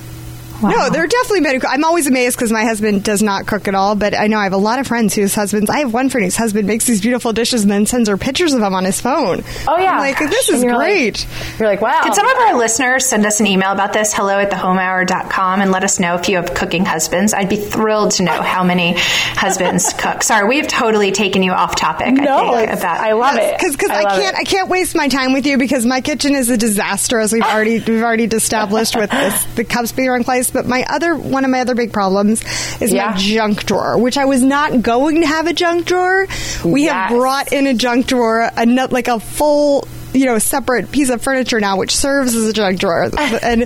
Wow. 0.62 0.70
No, 0.70 0.90
they're 0.90 1.06
definitely 1.06 1.40
better. 1.42 1.66
I'm 1.66 1.84
always 1.84 2.06
amazed 2.06 2.36
because 2.36 2.50
my 2.50 2.64
husband 2.64 3.04
does 3.04 3.22
not 3.22 3.46
cook 3.46 3.68
at 3.68 3.74
all, 3.74 3.94
but 3.94 4.14
I 4.14 4.26
know 4.26 4.38
I 4.38 4.44
have 4.44 4.52
a 4.52 4.58
lot 4.58 4.78
of 4.78 4.86
friends 4.86 5.14
whose 5.14 5.34
husbands. 5.34 5.68
I 5.68 5.80
have 5.80 5.92
one 5.92 6.08
friend 6.08 6.24
whose 6.24 6.36
husband 6.36 6.66
makes 6.66 6.86
these 6.86 7.00
beautiful 7.02 7.32
dishes 7.32 7.62
and 7.62 7.70
then 7.70 7.86
sends 7.86 8.08
her 8.08 8.16
pictures 8.16 8.54
of 8.54 8.60
them 8.60 8.74
on 8.74 8.84
his 8.84 9.00
phone. 9.00 9.42
Oh 9.68 9.76
yeah, 9.78 9.92
I'm 9.92 9.98
like 9.98 10.18
this 10.18 10.48
is 10.48 10.62
you're 10.62 10.76
great. 10.76 11.26
Like, 11.28 11.58
you're 11.58 11.68
like, 11.68 11.80
wow. 11.80 12.00
Could 12.02 12.14
some 12.14 12.26
of 12.28 12.36
our 12.38 12.56
listeners 12.56 13.04
send 13.04 13.26
us 13.26 13.40
an 13.40 13.46
email 13.46 13.72
about 13.72 13.92
this? 13.92 14.14
Hello 14.14 14.38
at 14.38 14.50
thehomehour.com 14.50 15.60
and 15.60 15.70
let 15.70 15.84
us 15.84 16.00
know 16.00 16.14
if 16.14 16.28
you 16.28 16.36
have 16.36 16.54
cooking 16.54 16.84
husbands. 16.84 17.34
I'd 17.34 17.48
be 17.48 17.56
thrilled 17.56 18.12
to 18.12 18.22
know 18.22 18.40
how 18.42 18.64
many 18.64 18.94
husbands 18.96 19.92
cook. 19.98 20.22
Sorry, 20.22 20.48
we 20.48 20.58
have 20.58 20.68
totally 20.68 21.12
taken 21.12 21.42
you 21.42 21.52
off 21.52 21.76
topic. 21.76 22.14
No, 22.14 22.54
I 22.54 22.66
think, 22.66 22.78
about 22.78 23.00
I 23.00 23.12
love 23.12 23.36
it 23.36 23.58
because 23.58 23.72
because 23.76 23.90
I, 23.90 24.00
I 24.00 24.18
can't 24.18 24.34
it. 24.34 24.40
I 24.40 24.44
can't 24.44 24.68
waste 24.68 24.94
my 24.96 25.08
time 25.08 25.32
with 25.32 25.46
you 25.46 25.58
because 25.58 25.84
my 25.84 26.00
kitchen 26.00 26.34
is 26.34 26.50
a 26.50 26.56
disaster 26.56 27.18
as 27.18 27.32
we've 27.32 27.42
already 27.46 27.78
we've 27.80 28.02
already 28.02 28.24
established 28.24 28.96
with 28.96 29.10
this, 29.10 29.44
the 29.54 29.64
cups 29.64 29.92
being 29.92 30.08
wrong 30.08 30.24
place. 30.24 30.45
But 30.50 30.66
my 30.66 30.84
other 30.88 31.14
one 31.14 31.44
of 31.44 31.50
my 31.50 31.60
other 31.60 31.74
big 31.74 31.92
problems 31.92 32.42
is 32.80 32.92
Yeah. 32.92 33.10
my 33.10 33.16
junk 33.16 33.64
drawer, 33.66 33.98
which 33.98 34.16
I 34.18 34.24
was 34.24 34.42
not 34.42 34.82
going 34.82 35.20
to 35.20 35.26
have 35.26 35.46
a 35.46 35.52
junk 35.52 35.86
drawer. 35.86 36.26
We 36.64 36.84
have 36.84 37.10
brought 37.10 37.52
in 37.52 37.66
a 37.66 37.74
junk 37.74 38.06
drawer, 38.06 38.50
a 38.56 38.66
nut 38.66 38.92
like 38.92 39.08
a 39.08 39.20
full. 39.20 39.86
You 40.16 40.26
know, 40.26 40.34
a 40.34 40.40
separate 40.40 40.90
piece 40.90 41.10
of 41.10 41.20
furniture 41.22 41.60
now, 41.60 41.76
which 41.76 41.94
serves 41.94 42.34
as 42.34 42.46
a 42.48 42.52
junk 42.52 42.80
drawer, 42.80 43.04
and 43.42 43.62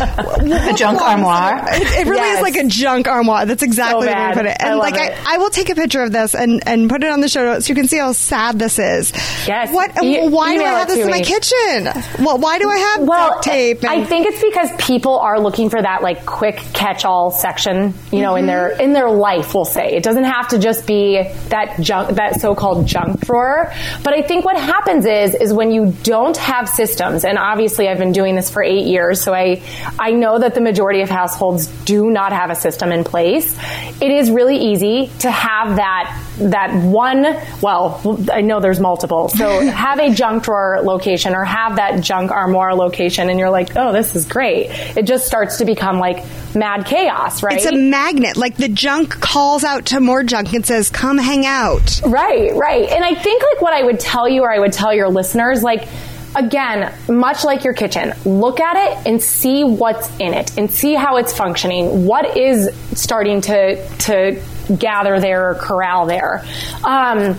a 0.00 0.74
junk 0.76 1.00
armoire. 1.00 1.64
it, 1.68 1.82
it 1.82 2.06
really 2.08 2.16
Yes. 2.22 2.38
is 2.38 2.42
like 2.42 2.56
a 2.56 2.66
junk 2.68 3.08
armoire. 3.08 3.46
That's 3.46 3.62
exactly 3.62 4.08
So 4.08 4.12
to 4.14 4.32
put 4.34 4.46
it. 4.46 4.56
And 4.60 4.78
love 4.78 4.90
like 4.90 4.94
it. 4.94 5.12
I, 5.26 5.34
I 5.34 5.38
will 5.38 5.50
take 5.50 5.70
a 5.70 5.74
picture 5.74 6.02
of 6.02 6.12
this 6.12 6.34
and, 6.34 6.62
and 6.66 6.88
put 6.88 7.02
it 7.04 7.10
on 7.10 7.20
the 7.20 7.28
show 7.28 7.44
notes 7.44 7.66
so 7.66 7.70
you 7.70 7.74
can 7.74 7.88
see 7.88 7.98
how 7.98 8.12
sad 8.12 8.58
this 8.58 8.78
is. 8.78 9.12
Yes. 9.46 9.72
What? 9.72 10.02
E- 10.02 10.28
why 10.28 10.56
do 10.56 10.62
I 10.62 10.70
have 10.70 10.88
this 10.88 10.98
in 10.98 11.10
my 11.10 11.20
kitchen? 11.20 12.24
Well, 12.24 12.38
why 12.38 12.58
do 12.58 12.68
I 12.68 12.78
have 12.78 13.06
well, 13.06 13.30
duct 13.30 13.44
tape? 13.44 13.84
I 13.84 14.04
think 14.04 14.26
it's 14.26 14.40
because 14.42 14.70
people 14.78 15.18
are 15.18 15.38
looking 15.40 15.70
for 15.70 15.80
that 15.80 16.02
like 16.02 16.26
quick 16.26 16.56
catch-all 16.72 17.30
section, 17.30 17.94
you 18.10 18.20
know, 18.20 18.34
in 18.36 18.46
their 18.46 18.70
mm-hmm. 18.70 18.80
in 18.80 18.92
their 18.92 19.10
life. 19.10 19.54
We'll 19.54 19.64
say 19.64 19.92
it 19.92 20.02
doesn't 20.02 20.24
have 20.24 20.48
to 20.48 20.58
just 20.58 20.86
be 20.86 21.22
that 21.48 21.80
junk, 21.80 22.16
that 22.16 22.40
so-called 22.40 22.86
junk 22.86 23.20
drawer. 23.20 23.72
But 24.02 24.14
I 24.14 24.22
think 24.22 24.44
what 24.44 24.56
happens 24.56 25.06
is 25.06 25.34
is 25.34 25.52
when 25.52 25.70
you 25.70 25.91
don't 26.02 26.36
have 26.36 26.68
systems, 26.68 27.24
and 27.24 27.38
obviously 27.38 27.88
I've 27.88 27.98
been 27.98 28.12
doing 28.12 28.34
this 28.36 28.50
for 28.50 28.62
eight 28.62 28.86
years, 28.86 29.20
so 29.20 29.32
I 29.32 29.62
I 29.98 30.12
know 30.12 30.38
that 30.38 30.54
the 30.54 30.60
majority 30.60 31.02
of 31.02 31.08
households 31.08 31.66
do 31.84 32.10
not 32.10 32.32
have 32.32 32.50
a 32.50 32.54
system 32.54 32.92
in 32.92 33.04
place. 33.04 33.56
It 34.00 34.10
is 34.10 34.30
really 34.30 34.56
easy 34.56 35.10
to 35.20 35.30
have 35.30 35.76
that 35.76 36.18
that 36.50 36.74
one. 36.84 37.24
Well, 37.60 38.18
I 38.32 38.40
know 38.40 38.60
there's 38.60 38.80
multiple, 38.80 39.28
so 39.28 39.60
have 39.66 39.98
a 39.98 40.12
junk 40.14 40.44
drawer 40.44 40.80
location 40.82 41.34
or 41.34 41.44
have 41.44 41.76
that 41.76 42.00
junk 42.02 42.30
armoire 42.30 42.74
location, 42.74 43.28
and 43.30 43.38
you're 43.38 43.50
like, 43.50 43.76
oh, 43.76 43.92
this 43.92 44.14
is 44.14 44.26
great. 44.26 44.70
It 44.96 45.06
just 45.06 45.26
starts 45.26 45.58
to 45.58 45.64
become 45.64 45.98
like 45.98 46.24
mad 46.54 46.86
chaos, 46.86 47.42
right? 47.42 47.56
it's 47.56 47.66
a 47.66 47.76
magnet. 47.76 48.36
Like 48.36 48.56
the 48.56 48.68
junk 48.68 49.10
calls 49.20 49.64
out 49.64 49.86
to 49.86 50.00
more 50.00 50.22
junk 50.22 50.52
and 50.52 50.64
says, 50.64 50.90
"Come 50.90 51.18
hang 51.18 51.46
out." 51.46 52.00
Right, 52.04 52.54
right. 52.54 52.88
And 52.88 53.04
I 53.04 53.14
think 53.14 53.42
like 53.42 53.62
what 53.62 53.72
I 53.72 53.82
would 53.82 54.00
tell 54.00 54.28
you 54.28 54.42
or 54.42 54.52
I 54.52 54.58
would 54.58 54.72
tell 54.72 54.92
your 54.94 55.08
listeners, 55.08 55.62
like, 55.62 55.86
again, 56.34 56.92
much 57.08 57.44
like 57.44 57.64
your 57.64 57.74
kitchen, 57.74 58.12
look 58.24 58.60
at 58.60 58.76
it 58.76 59.06
and 59.06 59.22
see 59.22 59.64
what's 59.64 60.08
in 60.18 60.34
it 60.34 60.56
and 60.58 60.70
see 60.70 60.94
how 60.94 61.16
it's 61.16 61.36
functioning. 61.36 62.06
What 62.06 62.36
is 62.36 62.70
starting 62.94 63.40
to, 63.42 63.88
to 63.98 64.42
gather 64.78 65.20
there 65.20 65.50
or 65.50 65.54
corral 65.54 66.06
there? 66.06 66.44
Um, 66.84 67.36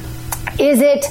is 0.60 0.82
it, 0.82 1.06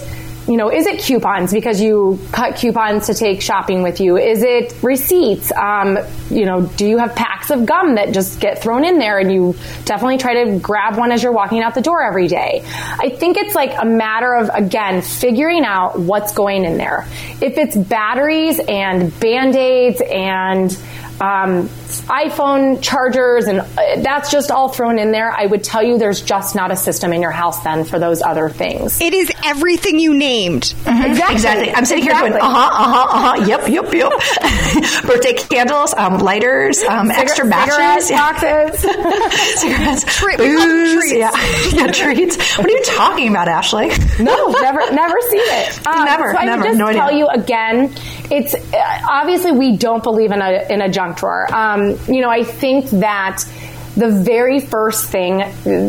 you 0.48 0.56
know, 0.56 0.70
is 0.70 0.86
it 0.86 1.00
coupons 1.00 1.52
because 1.52 1.80
you 1.80 2.18
cut 2.32 2.56
coupons 2.56 3.06
to 3.06 3.14
take 3.14 3.40
shopping 3.40 3.82
with 3.82 4.00
you? 4.00 4.16
Is 4.16 4.42
it 4.42 4.74
receipts? 4.82 5.52
Um, 5.52 5.98
you 6.30 6.44
know, 6.44 6.62
do 6.62 6.86
you 6.86 6.98
have 6.98 7.14
packs 7.14 7.50
of 7.50 7.64
gum 7.64 7.94
that 7.94 8.12
just 8.12 8.40
get 8.40 8.60
thrown 8.60 8.84
in 8.84 8.98
there 8.98 9.18
and 9.18 9.32
you 9.32 9.54
definitely 9.84 10.18
try 10.18 10.44
to 10.44 10.58
grab 10.58 10.96
one 10.96 11.12
as 11.12 11.22
you're 11.22 11.32
walking 11.32 11.62
out 11.62 11.74
the 11.74 11.80
door 11.80 12.02
every 12.02 12.26
day? 12.26 12.62
I 12.66 13.10
think 13.10 13.36
it's 13.36 13.54
like 13.54 13.72
a 13.80 13.84
matter 13.84 14.34
of, 14.34 14.50
again, 14.52 15.02
figuring 15.02 15.64
out 15.64 15.98
what's 15.98 16.34
going 16.34 16.64
in 16.64 16.76
there. 16.76 17.06
If 17.40 17.56
it's 17.56 17.76
batteries 17.76 18.58
and 18.58 19.18
band-aids 19.20 20.00
and 20.00 20.76
um, 21.22 21.68
iPhone 22.08 22.82
chargers 22.82 23.46
and 23.46 23.60
uh, 23.60 23.66
that's 24.02 24.30
just 24.32 24.50
all 24.50 24.68
thrown 24.68 24.98
in 24.98 25.12
there, 25.12 25.30
I 25.30 25.46
would 25.46 25.62
tell 25.62 25.82
you 25.82 25.96
there's 25.98 26.20
just 26.20 26.56
not 26.56 26.72
a 26.72 26.76
system 26.76 27.12
in 27.12 27.22
your 27.22 27.30
house 27.30 27.62
then 27.62 27.84
for 27.84 27.98
those 28.00 28.22
other 28.22 28.48
things. 28.48 29.00
It 29.00 29.14
is 29.14 29.30
everything 29.44 30.00
you 30.00 30.14
named. 30.14 30.74
Exactly. 30.84 31.32
Exactly. 31.34 31.70
I'm 31.72 31.84
sitting 31.84 32.02
here 32.04 32.12
going, 32.14 32.32
uh 32.32 32.36
Exactly. 32.36 32.50
huh, 32.50 32.68
uh 32.72 32.92
huh, 32.92 33.06
uh 33.08 33.36
huh, 33.38 33.46
yep, 33.46 33.68
yep, 33.68 33.94
yep. 33.94 35.02
Birthday 35.06 35.34
candles, 35.34 35.94
um, 35.94 36.18
lighters, 36.18 36.82
um, 36.82 37.10
extra 37.10 37.44
matches, 37.44 38.08
Cigarette 38.08 38.40
boxes. 38.42 38.80
cigarettes, 39.60 40.04
Treat- 40.18 40.38
we 40.40 40.56
call 40.56 40.66
them 40.66 40.68
booze, 40.68 40.94
treats. 40.94 41.14
yeah, 41.14 41.84
yeah, 41.86 41.92
treats. 41.92 42.58
What 42.58 42.66
are 42.66 42.70
you 42.70 42.82
talking 42.84 43.28
about, 43.28 43.46
Ashley? 43.48 43.88
No, 44.18 44.48
never, 44.50 44.90
never 44.92 45.20
seen 45.30 45.40
it. 45.44 45.86
Um, 45.86 46.04
Never, 46.04 46.32
so 46.32 46.38
I 46.38 46.44
never, 46.46 46.64
just 46.64 46.78
no 46.78 46.86
idea. 46.86 47.00
tell 47.00 47.12
you 47.12 47.28
again. 47.28 47.94
It's 48.32 48.54
uh, 48.54 49.06
obviously 49.10 49.52
we 49.52 49.76
don't 49.76 50.02
believe 50.02 50.32
in 50.32 50.40
a 50.40 50.66
in 50.70 50.80
a 50.80 50.88
junk 50.88 51.18
drawer. 51.18 51.46
Um, 51.54 51.98
you 52.08 52.22
know, 52.22 52.30
I 52.30 52.44
think 52.44 52.86
that 52.90 53.44
the 53.94 54.08
very 54.10 54.58
first 54.58 55.10
thing 55.10 55.38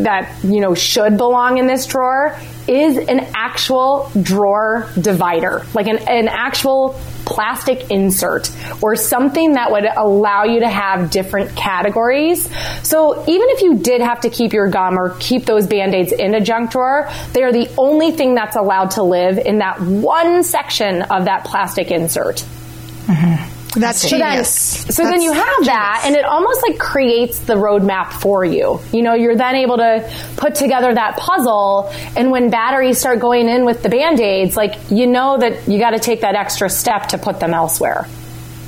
that 0.03 0.29
you 0.43 0.60
know 0.60 0.75
should 0.75 1.17
belong 1.17 1.58
in 1.58 1.67
this 1.67 1.86
drawer 1.86 2.38
is 2.67 2.97
an 2.97 3.19
actual 3.34 4.10
drawer 4.21 4.89
divider, 4.99 5.65
like 5.73 5.88
an, 5.88 5.97
an 5.97 6.28
actual 6.28 6.99
plastic 7.26 7.89
insert 7.89 8.52
or 8.82 8.95
something 8.95 9.54
that 9.54 9.71
would 9.71 9.86
allow 9.86 10.43
you 10.43 10.60
to 10.60 10.69
have 10.69 11.10
different 11.10 11.56
categories. 11.56 12.49
So 12.86 13.21
even 13.21 13.49
if 13.49 13.62
you 13.62 13.76
did 13.76 14.02
have 14.02 14.21
to 14.21 14.30
keep 14.30 14.54
your 14.54 14.69
gum 14.69 14.99
or 14.99 15.15
keep 15.19 15.45
those 15.45 15.67
band-aids 15.67 16.12
in 16.12 16.36
a 16.36 16.41
junk 16.41 16.71
drawer, 16.71 17.10
they 17.34 17.43
are 17.43 17.54
the 17.54 17.69
only 17.78 18.12
thing 18.12 18.36
that's 18.36 18.56
allowed 18.56 18.91
to 18.91 19.04
live 19.04 19.38
in 19.38 19.60
that 19.60 19.80
one 19.82 20.43
section 20.43 21.02
of 21.04 21.26
that 21.26 21.45
plastic 21.45 21.91
insert. 21.91 22.43
Mm-hmm. 23.06 23.42
That's 23.75 24.01
So 24.01 24.17
then, 24.17 24.31
genius. 24.31 24.49
so 24.89 25.03
then 25.03 25.21
you 25.21 25.31
have 25.31 25.65
that, 25.65 26.03
and 26.05 26.15
it 26.15 26.25
almost 26.25 26.62
like 26.67 26.77
creates 26.77 27.39
the 27.39 27.55
roadmap 27.55 28.13
for 28.13 28.45
you. 28.45 28.79
You 28.91 29.01
know, 29.01 29.13
you're 29.13 29.36
then 29.36 29.55
able 29.55 29.77
to 29.77 30.09
put 30.38 30.55
together 30.55 30.93
that 30.93 31.17
puzzle, 31.17 31.91
and 32.15 32.31
when 32.31 32.49
batteries 32.49 32.99
start 32.99 33.19
going 33.19 33.49
in 33.49 33.65
with 33.65 33.81
the 33.81 33.89
band 33.89 34.19
aids, 34.19 34.55
like 34.55 34.75
you 34.91 35.07
know 35.07 35.38
that 35.38 35.67
you 35.67 35.79
got 35.79 35.91
to 35.91 35.99
take 35.99 36.21
that 36.21 36.36
extra 36.36 36.69
step 36.69 37.07
to 37.07 37.17
put 37.17 37.39
them 37.39 37.53
elsewhere. 37.53 38.07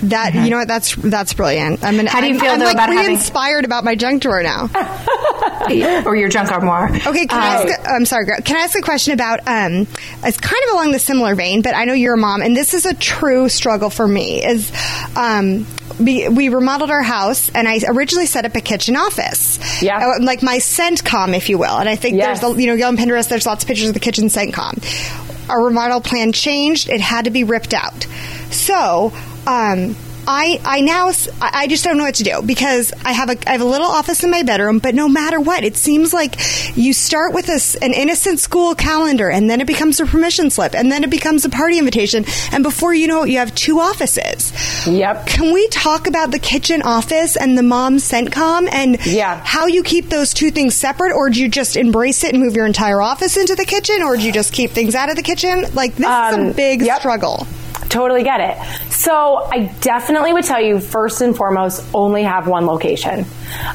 That 0.04 0.34
you 0.36 0.50
know 0.50 0.58
what? 0.58 0.68
That's 0.68 0.94
that's 0.96 1.34
brilliant. 1.34 1.84
I 1.84 1.92
mean, 1.92 2.06
How 2.06 2.20
do 2.22 2.28
you 2.28 2.34
I'm, 2.36 2.40
feel, 2.40 2.52
I'm 2.52 2.60
though, 2.60 2.66
like 2.66 2.76
about 2.76 2.90
having- 2.90 3.08
re-inspired 3.08 3.66
about 3.66 3.84
my 3.84 3.96
junk 3.96 4.22
drawer 4.22 4.44
now. 4.44 4.70
or 6.06 6.16
your 6.16 6.30
junk 6.30 6.52
armoire. 6.52 6.90
Okay, 6.94 7.26
can 7.28 7.40
I 7.42 7.46
ask? 7.64 7.68
A, 7.80 7.90
I'm 7.90 8.06
sorry. 8.06 8.26
Can 8.44 8.58
I 8.58 8.62
ask 8.62 8.78
a 8.78 8.82
question 8.82 9.14
about? 9.14 9.40
Um, 9.48 9.88
it's 10.24 10.38
kind 10.38 10.62
of 10.68 10.74
along 10.74 10.92
the 10.92 11.00
similar 11.00 11.34
vein, 11.36 11.62
but 11.62 11.76
I 11.76 11.86
know 11.86 11.94
you're 11.94 12.14
a 12.16 12.18
mom, 12.18 12.42
and 12.42 12.56
this 12.56 12.74
is 12.74 12.86
a 12.86 12.94
true 12.94 13.50
struggle 13.50 13.90
for 13.90 14.08
me. 14.08 14.46
Is 14.46 14.72
um, 15.16 15.66
we, 16.00 16.28
we 16.28 16.50
remodeled 16.50 16.92
our 16.92 17.02
house, 17.02 17.50
and 17.50 17.68
I 17.68 17.80
originally 17.88 18.26
set 18.26 18.46
up 18.46 18.56
a 18.56 18.62
kitchen 18.62 18.96
office. 18.98 19.60
Yeah. 19.82 19.98
Uh, 20.18 20.24
like 20.24 20.44
my 20.44 20.58
CentCom, 20.58 21.36
if 21.36 21.50
you 21.50 21.58
will. 21.58 21.78
And 21.78 21.88
I 21.90 21.96
think 21.96 22.18
Yes. 22.18 22.42
there's, 22.42 22.54
the, 22.56 22.62
you 22.62 22.76
know, 22.76 22.88
on 22.88 22.98
Pinterest. 22.98 23.30
There's 23.30 23.46
lots 23.46 23.64
of 23.64 23.68
pictures 23.68 23.88
of 23.88 23.94
the 23.94 24.00
kitchen 24.02 24.26
CentCom. 24.26 25.50
Our 25.50 25.64
remodel 25.66 26.02
plan 26.02 26.32
changed. 26.34 26.90
It 26.90 27.00
had 27.02 27.26
to 27.26 27.32
be 27.32 27.44
ripped 27.44 27.74
out. 27.74 28.06
So. 28.52 29.14
Um, 29.48 29.96
I, 30.28 30.60
I 30.66 30.82
now 30.82 31.12
I 31.40 31.68
just 31.68 31.84
don't 31.84 31.98
know 32.00 32.04
what 32.06 32.16
to 32.16 32.24
do 32.24 32.42
because 32.42 32.92
I 33.06 33.12
have 33.12 33.30
a 33.30 33.38
I 33.48 33.52
have 33.52 33.62
a 33.62 33.66
little 33.66 33.86
office 33.86 34.24
in 34.24 34.32
my 34.32 34.42
bedroom, 34.42 34.80
but 34.80 34.96
no 34.96 35.08
matter 35.08 35.40
what, 35.40 35.64
it 35.64 35.78
seems 35.78 36.14
like 36.16 36.34
you 36.76 36.94
start 36.94 37.32
with 37.36 37.48
a 37.48 37.86
an 37.86 37.94
innocent 37.94 38.40
school 38.40 38.74
calendar, 38.74 39.30
and 39.30 39.48
then 39.48 39.62
it 39.62 39.68
becomes 39.68 40.00
a 40.00 40.06
permission 40.08 40.50
slip, 40.50 40.74
and 40.74 40.92
then 40.92 41.04
it 41.04 41.12
becomes 41.12 41.46
a 41.46 41.50
party 41.50 41.78
invitation, 41.78 42.26
and 42.52 42.64
before 42.64 42.92
you 42.92 43.06
know 43.08 43.22
it, 43.22 43.30
you 43.30 43.38
have 43.38 43.54
two 43.54 43.80
offices. 43.80 44.52
Yep. 44.88 45.28
Can 45.28 45.54
we 45.54 45.68
talk 45.68 46.08
about 46.08 46.32
the 46.32 46.40
kitchen 46.40 46.82
office 46.82 47.38
and 47.38 47.56
the 47.56 47.62
mom 47.64 47.98
CentCom 47.98 48.68
and 48.74 49.06
Yeah. 49.06 49.40
how 49.44 49.68
you 49.68 49.84
keep 49.84 50.10
those 50.10 50.34
two 50.34 50.50
things 50.50 50.74
separate, 50.74 51.14
or 51.14 51.30
do 51.30 51.40
you 51.40 51.50
just 51.50 51.78
embrace 51.78 52.24
it 52.24 52.34
and 52.34 52.42
move 52.42 52.56
your 52.56 52.66
entire 52.66 53.00
office 53.00 53.38
into 53.38 53.54
the 53.54 53.66
kitchen, 53.66 54.02
or 54.02 54.18
do 54.18 54.24
you 54.24 54.32
just 54.32 54.54
keep 54.54 54.72
things 54.72 54.96
out 54.96 55.12
of 55.12 55.18
the 55.18 55.22
kitchen? 55.24 55.66
Like 55.76 55.92
this 55.98 56.08
is 56.08 56.34
Um, 56.34 56.48
a 56.48 56.54
big 56.56 56.82
yep. 56.82 56.98
struggle. 57.02 57.46
Totally 57.90 58.24
get 58.24 58.40
it. 58.40 58.58
So 58.96 59.48
I 59.52 59.66
definitely 59.82 60.32
would 60.32 60.46
tell 60.46 60.62
you 60.62 60.80
first 60.80 61.20
and 61.20 61.36
foremost, 61.36 61.86
only 61.94 62.24
have 62.24 62.48
one 62.48 62.66
location. 62.66 63.26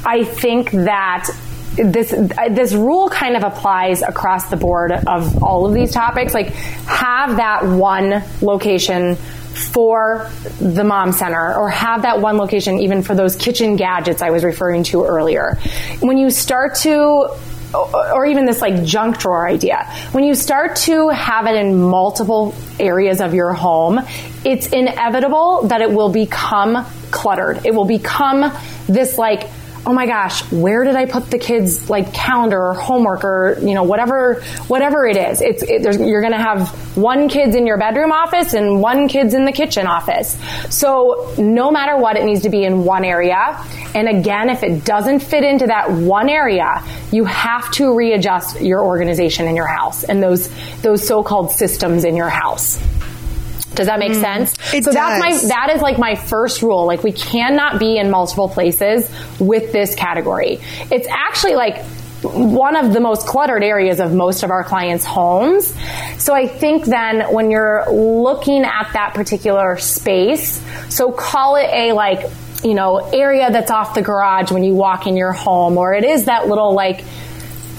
I 0.04 0.24
think 0.24 0.70
that 0.70 1.28
this 1.76 2.10
this 2.50 2.72
rule 2.72 3.08
kind 3.10 3.36
of 3.36 3.42
applies 3.42 4.02
across 4.02 4.48
the 4.48 4.56
board 4.56 4.92
of 4.92 5.42
all 5.42 5.66
of 5.66 5.74
these 5.74 5.92
topics. 5.92 6.32
Like 6.32 6.48
have 6.48 7.36
that 7.36 7.64
one 7.66 8.22
location 8.40 9.16
for 9.72 10.30
the 10.58 10.84
mom 10.84 11.12
center 11.12 11.54
or 11.54 11.68
have 11.68 12.02
that 12.02 12.20
one 12.20 12.38
location 12.38 12.78
even 12.78 13.02
for 13.02 13.14
those 13.14 13.36
kitchen 13.36 13.76
gadgets 13.76 14.22
I 14.22 14.30
was 14.30 14.42
referring 14.42 14.84
to 14.84 15.04
earlier. 15.04 15.58
When 16.00 16.16
you 16.16 16.30
start 16.30 16.76
to 16.76 17.28
or 17.74 18.26
even 18.26 18.46
this 18.46 18.60
like 18.60 18.84
junk 18.84 19.18
drawer 19.18 19.48
idea. 19.48 19.84
When 20.12 20.24
you 20.24 20.34
start 20.34 20.76
to 20.76 21.08
have 21.08 21.46
it 21.46 21.54
in 21.54 21.80
multiple 21.80 22.54
areas 22.78 23.20
of 23.20 23.34
your 23.34 23.52
home, 23.52 24.00
it's 24.44 24.66
inevitable 24.68 25.62
that 25.68 25.80
it 25.80 25.90
will 25.90 26.10
become 26.10 26.86
cluttered. 27.10 27.64
It 27.66 27.74
will 27.74 27.84
become 27.84 28.52
this 28.86 29.18
like 29.18 29.48
oh 29.86 29.92
my 29.92 30.06
gosh, 30.06 30.50
where 30.52 30.84
did 30.84 30.94
I 30.94 31.06
put 31.06 31.30
the 31.30 31.38
kids 31.38 31.88
like 31.88 32.12
calendar 32.12 32.60
or 32.60 32.74
homework 32.74 33.24
or 33.24 33.58
you 33.60 33.74
know 33.74 33.82
whatever 33.82 34.42
whatever 34.68 35.06
it 35.06 35.16
is? 35.16 35.40
It's 35.40 35.62
it, 35.62 35.82
you're 36.00 36.20
going 36.20 36.32
to 36.32 36.38
have 36.38 36.68
one 36.96 37.28
kid's 37.28 37.56
in 37.56 37.66
your 37.66 37.78
bedroom 37.78 38.12
office 38.12 38.52
and 38.52 38.80
one 38.80 39.08
kid's 39.08 39.34
in 39.34 39.44
the 39.44 39.52
kitchen 39.52 39.86
office. 39.86 40.36
So 40.68 41.34
no 41.38 41.70
matter 41.70 41.96
what, 41.96 42.16
it 42.16 42.24
needs 42.24 42.42
to 42.42 42.50
be 42.50 42.64
in 42.64 42.84
one 42.84 43.04
area. 43.04 43.64
And 43.94 44.08
again, 44.08 44.50
if 44.50 44.62
it 44.62 44.84
doesn't 44.84 45.20
fit 45.20 45.44
into 45.44 45.66
that 45.66 45.90
one 45.90 46.28
area, 46.28 46.84
you 47.10 47.24
have 47.24 47.70
to 47.72 47.94
readjust 47.94 48.60
your 48.60 48.84
organization 48.84 49.48
in 49.48 49.56
your 49.56 49.66
house 49.66 50.04
and 50.04 50.22
those 50.22 50.48
those 50.82 51.06
so-called 51.06 51.52
systems 51.52 52.04
in 52.04 52.16
your 52.16 52.28
house. 52.28 52.78
Does 53.74 53.86
that 53.86 53.98
make 53.98 54.12
mm, 54.12 54.20
sense? 54.20 54.52
So 54.62 54.80
does. 54.80 54.94
that's 54.94 55.20
my 55.20 55.48
that 55.48 55.70
is 55.74 55.80
like 55.80 55.98
my 55.98 56.16
first 56.16 56.62
rule. 56.62 56.86
Like 56.86 57.02
we 57.02 57.12
cannot 57.12 57.78
be 57.78 57.98
in 57.98 58.10
multiple 58.10 58.48
places 58.48 59.08
with 59.38 59.72
this 59.72 59.94
category. 59.94 60.58
It's 60.90 61.06
actually 61.08 61.54
like 61.54 61.84
one 62.22 62.76
of 62.76 62.92
the 62.92 63.00
most 63.00 63.26
cluttered 63.26 63.62
areas 63.62 64.00
of 64.00 64.12
most 64.12 64.42
of 64.42 64.50
our 64.50 64.64
clients' 64.64 65.04
homes. 65.04 65.74
So 66.18 66.34
I 66.34 66.46
think 66.46 66.84
then 66.84 67.32
when 67.32 67.50
you're 67.50 67.90
looking 67.90 68.64
at 68.64 68.90
that 68.92 69.14
particular 69.14 69.78
space, 69.78 70.62
so 70.88 71.12
call 71.12 71.56
it 71.56 71.70
a 71.70 71.92
like, 71.92 72.30
you 72.62 72.74
know, 72.74 72.98
area 72.98 73.50
that's 73.50 73.70
off 73.70 73.94
the 73.94 74.02
garage 74.02 74.50
when 74.50 74.64
you 74.64 74.74
walk 74.74 75.06
in 75.06 75.16
your 75.16 75.32
home, 75.32 75.78
or 75.78 75.94
it 75.94 76.04
is 76.04 76.26
that 76.26 76.46
little 76.46 76.74
like 76.74 77.04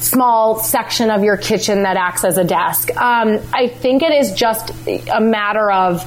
small 0.01 0.59
section 0.59 1.09
of 1.09 1.23
your 1.23 1.37
kitchen 1.37 1.83
that 1.83 1.97
acts 1.97 2.23
as 2.23 2.37
a 2.37 2.43
desk. 2.43 2.95
Um, 2.95 3.39
I 3.53 3.67
think 3.67 4.03
it 4.03 4.11
is 4.11 4.33
just 4.33 4.71
a 4.87 5.21
matter 5.21 5.71
of 5.71 6.03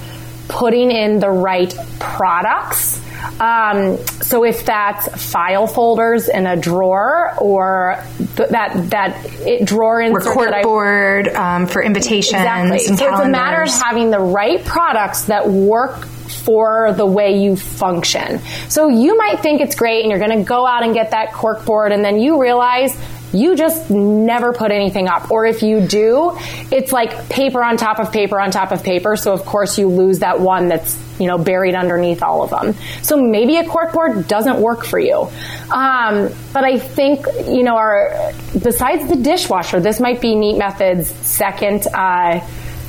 putting 0.48 0.90
in 0.90 1.20
the 1.20 1.30
right 1.30 1.74
products. 1.98 3.00
Um, 3.40 3.96
so 4.22 4.44
if 4.44 4.64
that's 4.64 5.08
file 5.32 5.66
folders 5.66 6.28
in 6.28 6.46
a 6.46 6.56
drawer 6.56 7.34
or 7.38 8.04
th- 8.36 8.50
that 8.50 8.90
that 8.90 9.26
it, 9.40 9.64
drawer 9.64 10.00
insert 10.00 10.52
or 10.52 10.62
board 10.62 11.28
um, 11.28 11.66
for 11.66 11.82
invitations 11.82 12.42
exactly. 12.42 12.86
and 12.86 12.98
so 12.98 13.06
calendars. 13.06 13.20
it's 13.20 13.26
a 13.26 13.30
matter 13.30 13.62
of 13.62 13.70
having 13.70 14.10
the 14.10 14.20
right 14.20 14.62
products 14.64 15.24
that 15.24 15.48
work 15.48 16.04
for 16.44 16.92
the 16.92 17.06
way 17.06 17.42
you 17.42 17.56
function. 17.56 18.40
So 18.68 18.88
you 18.88 19.16
might 19.16 19.40
think 19.40 19.60
it's 19.60 19.74
great 19.74 20.02
and 20.02 20.10
you're 20.10 20.20
going 20.20 20.38
to 20.38 20.44
go 20.44 20.66
out 20.66 20.82
and 20.82 20.94
get 20.94 21.10
that 21.12 21.32
cork 21.32 21.64
board 21.64 21.92
and 21.92 22.04
then 22.04 22.20
you 22.20 22.40
realize 22.40 22.94
you 23.34 23.56
just 23.56 23.90
never 23.90 24.52
put 24.52 24.70
anything 24.70 25.08
up. 25.08 25.30
Or 25.30 25.44
if 25.44 25.62
you 25.62 25.80
do, 25.80 26.38
it's 26.70 26.92
like 26.92 27.28
paper 27.28 27.62
on 27.62 27.76
top 27.76 27.98
of 27.98 28.12
paper 28.12 28.40
on 28.40 28.50
top 28.50 28.70
of 28.72 28.82
paper. 28.82 29.16
So 29.16 29.32
of 29.32 29.44
course 29.44 29.78
you 29.78 29.88
lose 29.88 30.20
that 30.20 30.40
one 30.40 30.68
that's, 30.68 30.96
you 31.18 31.26
know, 31.26 31.36
buried 31.36 31.74
underneath 31.74 32.22
all 32.22 32.42
of 32.42 32.50
them. 32.50 32.74
So 33.02 33.16
maybe 33.16 33.56
a 33.56 33.64
corkboard 33.64 34.28
doesn't 34.28 34.60
work 34.60 34.84
for 34.84 34.98
you. 34.98 35.28
Um, 35.70 36.30
but 36.52 36.64
I 36.64 36.78
think, 36.78 37.26
you 37.46 37.64
know, 37.64 37.76
our, 37.76 38.32
besides 38.62 39.08
the 39.08 39.16
dishwasher, 39.16 39.80
this 39.80 40.00
might 40.00 40.20
be 40.20 40.34
Neat 40.34 40.56
Methods 40.56 41.08
second, 41.08 41.86
uh, 41.92 42.40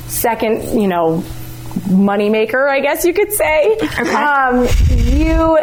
second, 0.06 0.80
you 0.80 0.88
know, 0.88 1.24
moneymaker, 1.88 2.68
I 2.68 2.80
guess 2.80 3.04
you 3.04 3.12
could 3.12 3.32
say. 3.32 3.76
Okay. 3.82 4.14
Um, 4.14 4.66
you, 4.88 5.58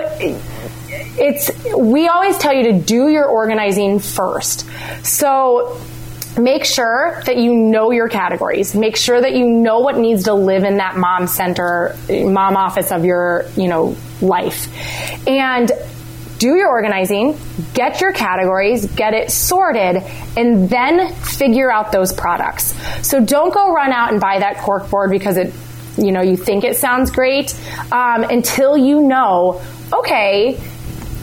it's 1.17 1.51
we 1.75 2.07
always 2.07 2.37
tell 2.37 2.53
you 2.53 2.71
to 2.71 2.79
do 2.79 3.09
your 3.09 3.25
organizing 3.25 3.99
first. 3.99 4.65
So 5.03 5.79
make 6.37 6.65
sure 6.65 7.21
that 7.25 7.37
you 7.37 7.53
know 7.53 7.91
your 7.91 8.09
categories. 8.09 8.75
Make 8.75 8.95
sure 8.95 9.19
that 9.19 9.33
you 9.33 9.47
know 9.47 9.79
what 9.79 9.97
needs 9.97 10.23
to 10.23 10.33
live 10.33 10.63
in 10.63 10.77
that 10.77 10.97
mom 10.97 11.27
center, 11.27 11.95
mom 12.09 12.57
office 12.57 12.91
of 12.91 13.05
your, 13.05 13.45
you 13.55 13.67
know, 13.67 13.95
life. 14.21 14.67
And 15.27 15.71
do 16.39 16.55
your 16.55 16.69
organizing, 16.69 17.37
get 17.73 18.01
your 18.01 18.11
categories, 18.11 18.85
get 18.85 19.13
it 19.13 19.31
sorted, 19.31 20.03
and 20.35 20.69
then 20.69 21.13
figure 21.13 21.71
out 21.71 21.91
those 21.91 22.11
products. 22.11 22.73
So 23.07 23.23
don't 23.23 23.53
go 23.53 23.71
run 23.71 23.91
out 23.93 24.11
and 24.11 24.19
buy 24.19 24.39
that 24.39 24.57
cork 24.57 24.89
board 24.89 25.11
because 25.11 25.37
it, 25.37 25.53
you 25.97 26.11
know, 26.11 26.21
you 26.21 26.35
think 26.35 26.63
it 26.63 26.75
sounds 26.75 27.11
great 27.11 27.53
um, 27.91 28.23
until 28.23 28.75
you 28.75 29.03
know, 29.03 29.61
okay, 29.93 30.59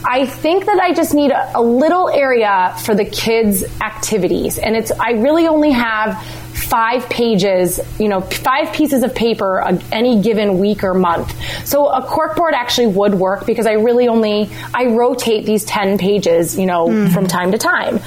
I 0.03 0.25
think 0.25 0.65
that 0.65 0.79
I 0.79 0.93
just 0.93 1.13
need 1.13 1.31
a, 1.31 1.59
a, 1.59 1.61
little 1.61 2.09
area 2.09 2.75
for 2.83 2.95
the 2.95 3.05
kids' 3.05 3.63
activities. 3.81 4.57
And 4.57 4.75
it's, 4.75 4.91
I 4.91 5.11
really 5.11 5.47
only 5.47 5.71
have 5.71 6.21
five 6.53 7.07
pages, 7.09 7.79
you 7.99 8.07
know, 8.07 8.21
five 8.21 8.73
pieces 8.73 9.03
of 9.03 9.13
paper 9.13 9.61
any 9.91 10.21
given 10.21 10.57
week 10.57 10.83
or 10.83 10.93
month. 10.93 11.35
So 11.67 11.87
a 11.87 12.01
corkboard 12.01 12.53
actually 12.53 12.87
would 12.87 13.13
work 13.13 13.45
because 13.45 13.67
I 13.67 13.73
really 13.73 14.07
only, 14.07 14.49
I 14.73 14.85
rotate 14.85 15.45
these 15.45 15.65
10 15.65 15.97
pages, 15.97 16.57
you 16.57 16.65
know, 16.65 16.87
mm. 16.87 17.13
from 17.13 17.27
time 17.27 17.51
to 17.51 17.57
time. 17.57 17.99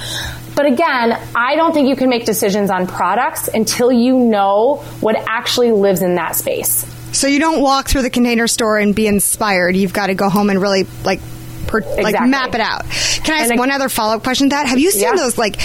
But 0.55 0.65
again, 0.67 1.19
I 1.35 1.55
don't 1.55 1.73
think 1.73 1.89
you 1.89 1.95
can 1.95 2.09
make 2.09 2.25
decisions 2.25 2.69
on 2.69 2.87
products 2.87 3.49
until 3.49 3.91
you 3.91 4.17
know 4.17 4.77
what 5.01 5.15
actually 5.27 5.71
lives 5.71 6.01
in 6.01 6.15
that 6.15 6.35
space. 6.35 6.85
So 7.11 7.27
you 7.27 7.39
don't 7.39 7.61
walk 7.61 7.87
through 7.87 8.01
the 8.01 8.09
container 8.09 8.47
store 8.47 8.77
and 8.77 8.95
be 8.95 9.07
inspired. 9.07 9.75
You've 9.75 9.93
got 9.93 10.07
to 10.07 10.15
go 10.15 10.29
home 10.29 10.49
and 10.49 10.61
really 10.61 10.85
like 11.03 11.19
per, 11.67 11.79
exactly. 11.79 12.03
like 12.03 12.29
map 12.29 12.53
it 12.55 12.61
out. 12.61 12.83
Can 13.23 13.33
I 13.35 13.43
ask 13.43 13.55
one 13.55 13.71
other 13.71 13.89
follow 13.89 14.15
up 14.15 14.23
question 14.23 14.49
to 14.49 14.55
that? 14.55 14.67
Have 14.67 14.79
you 14.79 14.91
seen 14.91 15.01
yeah. 15.01 15.15
those 15.15 15.37
like 15.37 15.57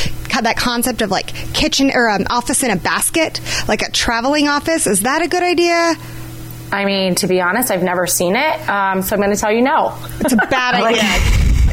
that 0.42 0.56
concept 0.56 1.02
of 1.02 1.10
like 1.10 1.28
kitchen 1.54 1.90
or 1.92 2.08
um, 2.08 2.26
office 2.30 2.62
in 2.62 2.70
a 2.70 2.76
basket, 2.76 3.40
like 3.68 3.82
a 3.82 3.90
traveling 3.90 4.48
office? 4.48 4.86
Is 4.86 5.00
that 5.00 5.22
a 5.22 5.28
good 5.28 5.42
idea? 5.42 5.94
I 6.72 6.84
mean, 6.84 7.16
to 7.16 7.26
be 7.26 7.40
honest, 7.40 7.70
I've 7.70 7.82
never 7.82 8.06
seen 8.06 8.36
it, 8.36 8.68
um, 8.68 9.02
so 9.02 9.16
I'm 9.16 9.20
going 9.20 9.34
to 9.34 9.40
tell 9.40 9.52
you 9.52 9.62
no. 9.62 9.98
It's 10.20 10.32
a 10.32 10.36
bad 10.36 10.74
idea. 10.82 11.02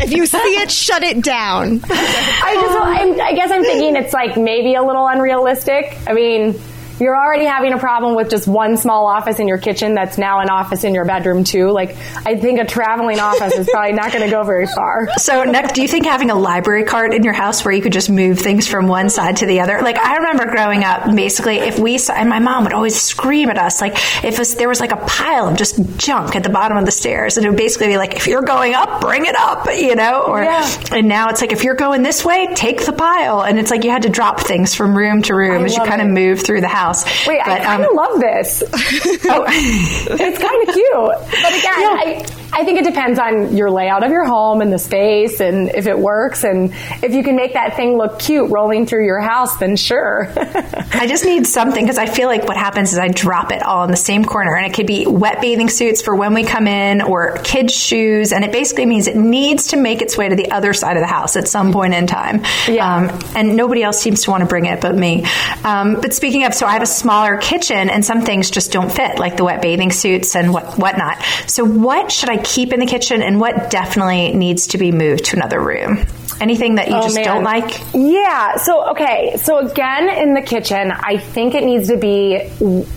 if 0.03 0.11
you 0.11 0.25
see 0.25 0.37
it, 0.37 0.71
shut 0.71 1.03
it 1.03 1.23
down. 1.23 1.81
I 1.89 2.53
just, 2.55 2.77
I'm, 2.79 3.21
I 3.21 3.33
guess 3.33 3.51
I'm 3.51 3.63
thinking 3.63 3.95
it's 3.95 4.13
like 4.13 4.37
maybe 4.37 4.73
a 4.73 4.81
little 4.81 5.07
unrealistic. 5.07 5.97
I 6.07 6.13
mean, 6.13 6.59
you're 6.99 7.15
already 7.15 7.45
having 7.45 7.73
a 7.73 7.77
problem 7.77 8.15
with 8.15 8.29
just 8.29 8.47
one 8.47 8.77
small 8.77 9.05
office 9.05 9.39
in 9.39 9.47
your 9.47 9.57
kitchen 9.57 9.93
that's 9.93 10.17
now 10.17 10.39
an 10.39 10.49
office 10.49 10.83
in 10.83 10.93
your 10.93 11.05
bedroom 11.05 11.43
too. 11.43 11.69
Like, 11.69 11.95
I 12.25 12.35
think 12.35 12.59
a 12.59 12.65
traveling 12.65 13.19
office 13.19 13.53
is 13.55 13.69
probably 13.69 13.93
not 13.93 14.11
going 14.11 14.23
to 14.23 14.31
go 14.31 14.43
very 14.43 14.67
far. 14.67 15.09
So, 15.27 15.43
Nick, 15.43 15.73
do 15.73 15.81
you 15.81 15.89
think 15.89 16.05
having 16.05 16.29
a 16.29 16.35
library 16.35 16.85
cart 16.85 17.13
in 17.13 17.23
your 17.23 17.33
house 17.33 17.65
where 17.65 17.73
you 17.73 17.81
could 17.81 17.91
just 17.91 18.09
move 18.09 18.39
things 18.39 18.65
from 18.65 18.87
one 18.87 19.09
side 19.09 19.37
to 19.37 19.45
the 19.45 19.59
other? 19.59 19.81
Like, 19.81 19.97
I 19.97 20.17
remember 20.17 20.45
growing 20.45 20.85
up, 20.85 21.13
basically, 21.13 21.57
if 21.57 21.77
we 21.77 21.97
saw, 21.97 22.13
and 22.13 22.29
my 22.29 22.39
mom 22.39 22.63
would 22.63 22.71
always 22.71 22.95
scream 22.95 23.49
at 23.49 23.57
us, 23.57 23.81
like, 23.81 23.97
if 24.23 24.39
was, 24.39 24.55
there 24.55 24.69
was 24.69 24.79
like 24.79 24.93
a 24.93 25.05
pile 25.05 25.49
of 25.49 25.57
just 25.57 25.97
junk 25.97 26.37
at 26.37 26.43
the 26.43 26.49
bottom 26.49 26.77
of 26.77 26.85
the 26.85 26.91
stairs, 26.91 27.35
and 27.35 27.45
it 27.45 27.49
would 27.49 27.57
basically 27.57 27.87
be 27.87 27.97
like, 27.97 28.15
if 28.15 28.27
you're 28.27 28.41
going 28.41 28.73
up, 28.73 29.01
bring 29.01 29.25
it 29.25 29.35
up, 29.35 29.67
you 29.75 29.95
know? 29.95 30.21
Or, 30.21 30.41
yeah. 30.41 30.65
and 30.93 31.09
now 31.09 31.27
it's 31.27 31.41
like, 31.41 31.51
if 31.51 31.65
you're 31.65 31.75
going 31.75 32.03
this 32.03 32.23
way, 32.23 32.47
take 32.53 32.85
the 32.85 32.93
pile. 32.93 33.41
And 33.41 33.59
it's 33.59 33.71
like 33.71 33.83
you 33.83 33.91
had 33.91 34.03
to 34.03 34.09
drop 34.09 34.39
things 34.39 34.75
from 34.75 34.95
room 34.95 35.23
to 35.23 35.35
room 35.35 35.63
I 35.63 35.65
as 35.65 35.75
you 35.75 35.83
kind 35.83 36.01
of 36.01 36.07
move 36.07 36.41
through 36.41 36.61
the 36.61 36.69
house 36.69 36.86
Wait, 37.27 37.41
but, 37.45 37.53
I 37.53 37.63
kind 37.63 37.83
of 37.83 37.89
um, 37.89 37.95
love 37.95 38.19
this. 38.19 38.63
oh, 38.73 39.45
it's 39.49 40.39
kind 40.39 40.67
of 40.67 40.73
cute. 40.73 41.41
But 41.41 41.53
again, 41.53 41.81
yeah. 41.81 41.97
I, 41.99 42.25
I 42.51 42.63
think 42.63 42.79
it 42.79 42.85
depends 42.85 43.19
on 43.19 43.55
your 43.55 43.69
layout 43.69 44.03
of 44.03 44.11
your 44.11 44.25
home 44.25 44.61
and 44.61 44.71
the 44.71 44.79
space 44.79 45.39
and 45.39 45.69
if 45.69 45.87
it 45.87 45.97
works. 45.97 46.43
And 46.43 46.71
if 47.03 47.13
you 47.13 47.23
can 47.23 47.35
make 47.35 47.53
that 47.53 47.75
thing 47.75 47.97
look 47.97 48.19
cute 48.19 48.49
rolling 48.49 48.85
through 48.85 49.05
your 49.05 49.19
house, 49.19 49.57
then 49.57 49.75
sure. 49.75 50.31
I 50.35 51.05
just 51.07 51.25
need 51.25 51.45
something 51.45 51.83
because 51.83 51.97
I 51.97 52.05
feel 52.05 52.27
like 52.27 52.45
what 52.45 52.57
happens 52.57 52.93
is 52.93 52.99
I 52.99 53.09
drop 53.09 53.51
it 53.51 53.61
all 53.61 53.83
in 53.83 53.91
the 53.91 53.97
same 53.97 54.25
corner. 54.25 54.55
And 54.55 54.65
it 54.65 54.73
could 54.73 54.87
be 54.87 55.05
wet 55.05 55.41
bathing 55.41 55.69
suits 55.69 56.01
for 56.01 56.15
when 56.15 56.33
we 56.33 56.43
come 56.43 56.67
in 56.67 57.01
or 57.01 57.37
kids' 57.43 57.75
shoes. 57.75 58.31
And 58.31 58.43
it 58.43 58.51
basically 58.51 58.85
means 58.85 59.07
it 59.07 59.17
needs 59.17 59.67
to 59.67 59.77
make 59.77 60.01
its 60.01 60.17
way 60.17 60.29
to 60.29 60.35
the 60.35 60.51
other 60.51 60.73
side 60.73 60.97
of 60.97 61.01
the 61.01 61.07
house 61.07 61.35
at 61.35 61.47
some 61.47 61.73
point 61.73 61.93
in 61.93 62.07
time. 62.07 62.43
Yeah. 62.67 62.95
Um, 62.95 63.19
and 63.35 63.55
nobody 63.55 63.83
else 63.83 63.99
seems 63.99 64.23
to 64.23 64.31
want 64.31 64.41
to 64.41 64.47
bring 64.47 64.65
it 64.65 64.81
but 64.81 64.95
me. 64.95 65.25
Um, 65.63 65.95
but 65.95 66.13
speaking 66.13 66.45
of, 66.45 66.53
so 66.53 66.65
I 66.65 66.73
have 66.73 66.81
a 66.81 66.87
smaller 66.87 67.37
kitchen 67.37 67.89
and 67.89 68.03
some 68.03 68.21
things 68.21 68.49
just 68.49 68.71
don't 68.71 68.91
fit, 68.91 69.19
like 69.19 69.37
the 69.37 69.43
wet 69.43 69.61
bathing 69.61 69.91
suits 69.91 70.35
and 70.35 70.53
what, 70.53 70.77
whatnot. 70.77 71.21
So 71.47 71.65
what 71.65 72.11
should 72.11 72.29
I 72.29 72.36
keep 72.43 72.73
in 72.73 72.79
the 72.79 72.85
kitchen 72.85 73.21
and 73.21 73.39
what 73.39 73.69
definitely 73.69 74.33
needs 74.33 74.67
to 74.67 74.77
be 74.77 74.91
moved 74.91 75.25
to 75.25 75.37
another 75.37 75.59
room? 75.59 76.05
Anything 76.39 76.75
that 76.75 76.87
you 76.87 76.95
oh, 76.95 77.01
just 77.01 77.15
man. 77.15 77.25
don't 77.25 77.43
like? 77.43 77.81
Yeah. 77.93 78.57
So, 78.57 78.91
okay. 78.91 79.37
So 79.37 79.57
again, 79.57 80.07
in 80.07 80.35
the 80.35 80.41
kitchen, 80.41 80.91
I 80.91 81.17
think 81.17 81.55
it 81.55 81.63
needs 81.63 81.87
to 81.87 81.97
be 81.97 82.47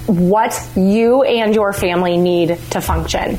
what 0.06 0.68
you 0.76 1.22
and 1.22 1.54
your 1.54 1.72
family 1.72 2.18
need 2.18 2.58
to 2.70 2.80
function. 2.82 3.38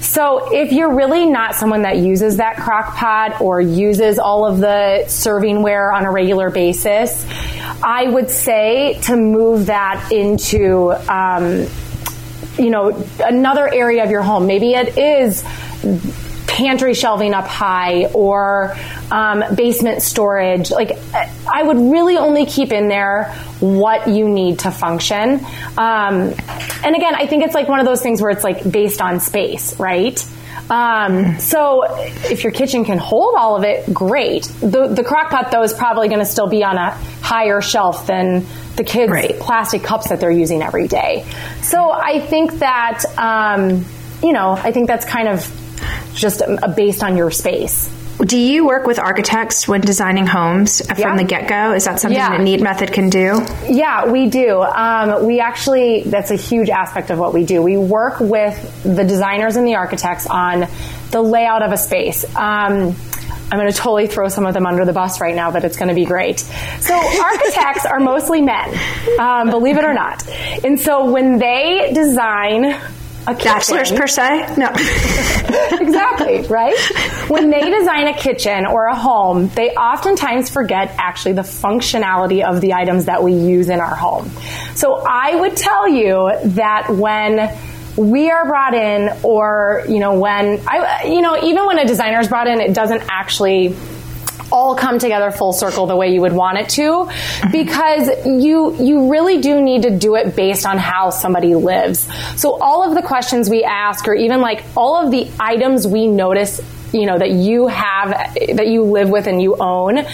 So 0.00 0.54
if 0.54 0.72
you're 0.72 0.94
really 0.94 1.26
not 1.26 1.54
someone 1.54 1.82
that 1.82 1.98
uses 1.98 2.38
that 2.38 2.56
crock 2.56 2.96
pot 2.96 3.42
or 3.42 3.60
uses 3.60 4.18
all 4.18 4.46
of 4.46 4.58
the 4.58 5.04
servingware 5.06 5.94
on 5.94 6.06
a 6.06 6.10
regular 6.10 6.50
basis, 6.50 7.26
I 7.82 8.08
would 8.08 8.30
say 8.30 8.98
to 9.02 9.16
move 9.16 9.66
that 9.66 10.10
into, 10.10 10.92
um, 11.12 11.66
you 12.58 12.70
know, 12.70 13.04
another 13.20 13.72
area 13.72 14.04
of 14.04 14.10
your 14.10 14.22
home. 14.22 14.46
Maybe 14.46 14.72
it 14.74 14.98
is 14.98 15.44
pantry 16.46 16.92
shelving 16.92 17.32
up 17.32 17.46
high 17.46 18.06
or 18.06 18.76
um, 19.10 19.42
basement 19.54 20.02
storage. 20.02 20.70
Like, 20.70 20.98
I 21.50 21.62
would 21.62 21.78
really 21.78 22.16
only 22.16 22.44
keep 22.46 22.72
in 22.72 22.88
there 22.88 23.32
what 23.60 24.08
you 24.08 24.28
need 24.28 24.60
to 24.60 24.70
function. 24.70 25.44
Um, 25.78 26.34
and 26.84 26.96
again, 26.96 27.14
I 27.14 27.26
think 27.26 27.44
it's 27.44 27.54
like 27.54 27.68
one 27.68 27.80
of 27.80 27.86
those 27.86 28.02
things 28.02 28.20
where 28.20 28.30
it's 28.30 28.44
like 28.44 28.70
based 28.70 29.00
on 29.00 29.20
space, 29.20 29.78
right? 29.78 30.22
Um, 30.70 31.38
so 31.38 31.82
if 32.30 32.44
your 32.44 32.52
kitchen 32.52 32.84
can 32.84 32.98
hold 32.98 33.34
all 33.36 33.56
of 33.56 33.64
it, 33.64 33.92
great. 33.92 34.44
The, 34.60 34.88
the 34.88 35.04
crock 35.04 35.30
pot 35.30 35.50
though 35.50 35.62
is 35.62 35.72
probably 35.74 36.08
going 36.08 36.20
to 36.20 36.26
still 36.26 36.46
be 36.48 36.64
on 36.64 36.78
a 36.78 36.90
higher 37.20 37.60
shelf 37.60 38.06
than 38.06 38.46
the 38.76 38.84
kids' 38.84 39.12
Right. 39.12 39.38
plastic 39.38 39.82
cups 39.82 40.08
that 40.08 40.20
they're 40.20 40.30
using 40.30 40.62
every 40.62 40.88
day. 40.88 41.26
So 41.62 41.90
I 41.90 42.20
think 42.20 42.60
that, 42.60 43.04
um, 43.18 43.84
you 44.22 44.32
know, 44.32 44.52
I 44.52 44.72
think 44.72 44.86
that's 44.86 45.04
kind 45.04 45.28
of 45.28 45.46
just 46.14 46.40
uh, 46.42 46.68
based 46.68 47.02
on 47.02 47.16
your 47.16 47.30
space. 47.30 47.90
Do 48.24 48.38
you 48.38 48.64
work 48.64 48.86
with 48.86 49.00
architects 49.00 49.66
when 49.66 49.80
designing 49.80 50.26
homes 50.28 50.80
from 50.86 50.96
Yeah. 50.96 51.16
the 51.16 51.24
get 51.24 51.48
go? 51.48 51.72
Is 51.72 51.84
that 51.86 51.98
something 51.98 52.16
Yeah. 52.16 52.30
that 52.30 52.40
Neat 52.40 52.60
Method 52.60 52.92
can 52.92 53.10
do? 53.10 53.44
Yeah, 53.68 54.06
we 54.06 54.26
do. 54.28 54.62
Um, 54.62 55.26
we 55.26 55.40
actually, 55.40 56.04
that's 56.06 56.30
a 56.30 56.36
huge 56.36 56.70
aspect 56.70 57.10
of 57.10 57.18
what 57.18 57.34
we 57.34 57.44
do. 57.44 57.60
We 57.62 57.76
work 57.76 58.20
with 58.20 58.82
the 58.84 59.02
designers 59.02 59.56
and 59.56 59.66
the 59.66 59.74
architects 59.74 60.28
on 60.28 60.68
the 61.10 61.20
layout 61.20 61.62
of 61.62 61.72
a 61.72 61.76
space. 61.76 62.24
Um, 62.36 62.94
I'm 63.50 63.58
going 63.58 63.70
to 63.70 63.76
totally 63.76 64.06
throw 64.06 64.28
some 64.28 64.46
of 64.46 64.54
them 64.54 64.66
under 64.66 64.84
the 64.84 64.92
bus 64.92 65.20
right 65.20 65.34
now, 65.34 65.50
but 65.50 65.64
it's 65.64 65.76
going 65.76 65.88
to 65.88 65.94
be 65.94 66.04
great. 66.04 66.38
So 66.80 66.94
architects 67.22 67.84
are 67.86 67.98
mostly 67.98 68.40
men, 68.40 68.72
um, 69.18 69.50
believe 69.50 69.78
it 69.78 69.84
or 69.84 69.94
not. 69.94 70.22
And 70.64 70.78
so 70.80 71.10
when 71.10 71.38
they 71.38 71.90
design 71.92 72.76
a 73.26 73.34
kitchen, 73.34 73.52
Bachelors 73.52 73.92
per 73.92 74.06
se? 74.06 74.54
No. 74.56 74.68
exactly, 75.80 76.40
right? 76.42 76.76
When 77.28 77.50
they 77.50 77.70
design 77.70 78.08
a 78.08 78.14
kitchen 78.14 78.66
or 78.66 78.86
a 78.86 78.96
home, 78.96 79.48
they 79.48 79.70
oftentimes 79.70 80.50
forget 80.50 80.94
actually 80.98 81.34
the 81.34 81.42
functionality 81.42 82.42
of 82.44 82.60
the 82.60 82.74
items 82.74 83.04
that 83.06 83.22
we 83.22 83.34
use 83.34 83.68
in 83.68 83.80
our 83.80 83.94
home. 83.94 84.30
So 84.74 85.02
I 85.06 85.36
would 85.36 85.56
tell 85.56 85.88
you 85.88 86.32
that 86.44 86.90
when 86.90 87.56
we 87.96 88.30
are 88.30 88.46
brought 88.46 88.74
in 88.74 89.10
or, 89.22 89.84
you 89.88 89.98
know, 89.98 90.18
when 90.18 90.62
I, 90.66 91.04
you 91.04 91.20
know, 91.20 91.36
even 91.42 91.66
when 91.66 91.78
a 91.78 91.86
designer 91.86 92.20
is 92.20 92.28
brought 92.28 92.48
in, 92.48 92.60
it 92.60 92.74
doesn't 92.74 93.02
actually 93.08 93.76
all 94.52 94.76
come 94.76 94.98
together 94.98 95.30
full 95.30 95.52
circle 95.52 95.86
the 95.86 95.96
way 95.96 96.12
you 96.12 96.20
would 96.20 96.32
want 96.32 96.58
it 96.58 96.68
to 96.68 97.10
because 97.50 98.08
you 98.26 98.76
you 98.76 99.10
really 99.10 99.40
do 99.40 99.60
need 99.60 99.82
to 99.82 99.90
do 99.90 100.14
it 100.14 100.36
based 100.36 100.66
on 100.66 100.78
how 100.78 101.10
somebody 101.10 101.54
lives. 101.54 102.06
So 102.36 102.60
all 102.60 102.88
of 102.88 102.94
the 102.94 103.02
questions 103.02 103.48
we 103.48 103.64
ask 103.64 104.06
or 104.06 104.14
even 104.14 104.40
like 104.40 104.62
all 104.76 105.04
of 105.04 105.10
the 105.10 105.30
items 105.40 105.86
we 105.86 106.06
notice 106.06 106.60
you 106.92 107.06
know 107.06 107.18
that 107.18 107.30
you 107.30 107.68
have 107.68 108.10
that 108.10 108.68
you 108.68 108.82
live 108.82 109.08
with 109.08 109.26
and 109.26 109.40
you 109.40 109.56
own 109.58 110.04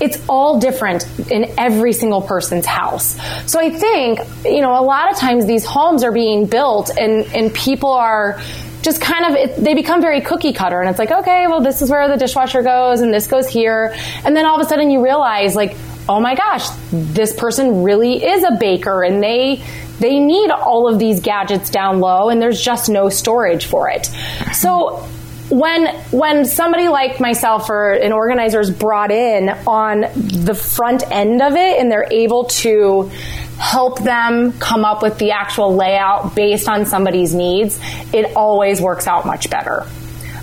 it's 0.00 0.22
all 0.28 0.60
different 0.60 1.06
in 1.30 1.54
every 1.56 1.94
single 1.94 2.20
person's 2.20 2.66
house 2.66 3.16
so 3.50 3.58
i 3.58 3.70
think 3.70 4.20
you 4.44 4.60
know 4.60 4.78
a 4.78 4.84
lot 4.84 5.10
of 5.10 5.16
times 5.16 5.46
these 5.46 5.64
homes 5.64 6.04
are 6.04 6.12
being 6.12 6.44
built 6.44 6.90
and 6.98 7.24
and 7.34 7.54
people 7.54 7.90
are 7.90 8.38
just 8.86 9.00
kind 9.00 9.26
of 9.26 9.34
it, 9.34 9.56
they 9.62 9.74
become 9.74 10.00
very 10.00 10.22
cookie 10.22 10.54
cutter. 10.54 10.80
And 10.80 10.88
it's 10.88 10.98
like 10.98 11.10
okay 11.10 11.46
well 11.48 11.60
this 11.60 11.82
is 11.82 11.90
where 11.90 12.08
the 12.08 12.16
dishwasher 12.16 12.62
goes 12.62 13.02
and 13.02 13.12
this 13.12 13.26
goes 13.26 13.48
here. 13.48 13.94
And 14.24 14.34
then 14.34 14.46
all 14.46 14.58
of 14.58 14.64
a 14.64 14.68
sudden 14.68 14.90
you 14.90 15.04
realize 15.04 15.54
like 15.54 15.76
oh 16.08 16.20
my 16.20 16.34
gosh 16.34 16.68
this 16.92 17.34
person 17.34 17.82
really 17.82 18.24
is 18.24 18.44
a 18.44 18.52
baker 18.58 19.02
and 19.02 19.22
they 19.22 19.62
they 19.98 20.20
need 20.20 20.50
all 20.50 20.92
of 20.92 20.98
these 20.98 21.20
gadgets 21.20 21.68
down 21.68 22.00
low 22.00 22.28
and 22.28 22.40
there's 22.40 22.60
just 22.60 22.88
no 22.88 23.08
storage 23.08 23.66
for 23.66 23.90
it. 23.90 24.06
So 24.54 25.06
when 25.48 25.86
when 26.10 26.44
somebody 26.44 26.88
like 26.88 27.20
myself 27.20 27.70
or 27.70 27.92
an 27.92 28.12
organizer 28.12 28.60
is 28.60 28.70
brought 28.70 29.10
in 29.10 29.48
on 29.66 30.02
the 30.14 30.54
front 30.54 31.08
end 31.10 31.42
of 31.42 31.54
it 31.54 31.80
and 31.80 31.90
they're 31.90 32.08
able 32.10 32.44
to 32.44 33.10
help 33.58 34.00
them 34.00 34.52
come 34.58 34.84
up 34.84 35.02
with 35.02 35.18
the 35.18 35.32
actual 35.32 35.74
layout 35.74 36.34
based 36.34 36.68
on 36.68 36.86
somebody's 36.86 37.34
needs, 37.34 37.78
it 38.12 38.36
always 38.36 38.80
works 38.80 39.06
out 39.06 39.26
much 39.26 39.50
better. 39.50 39.86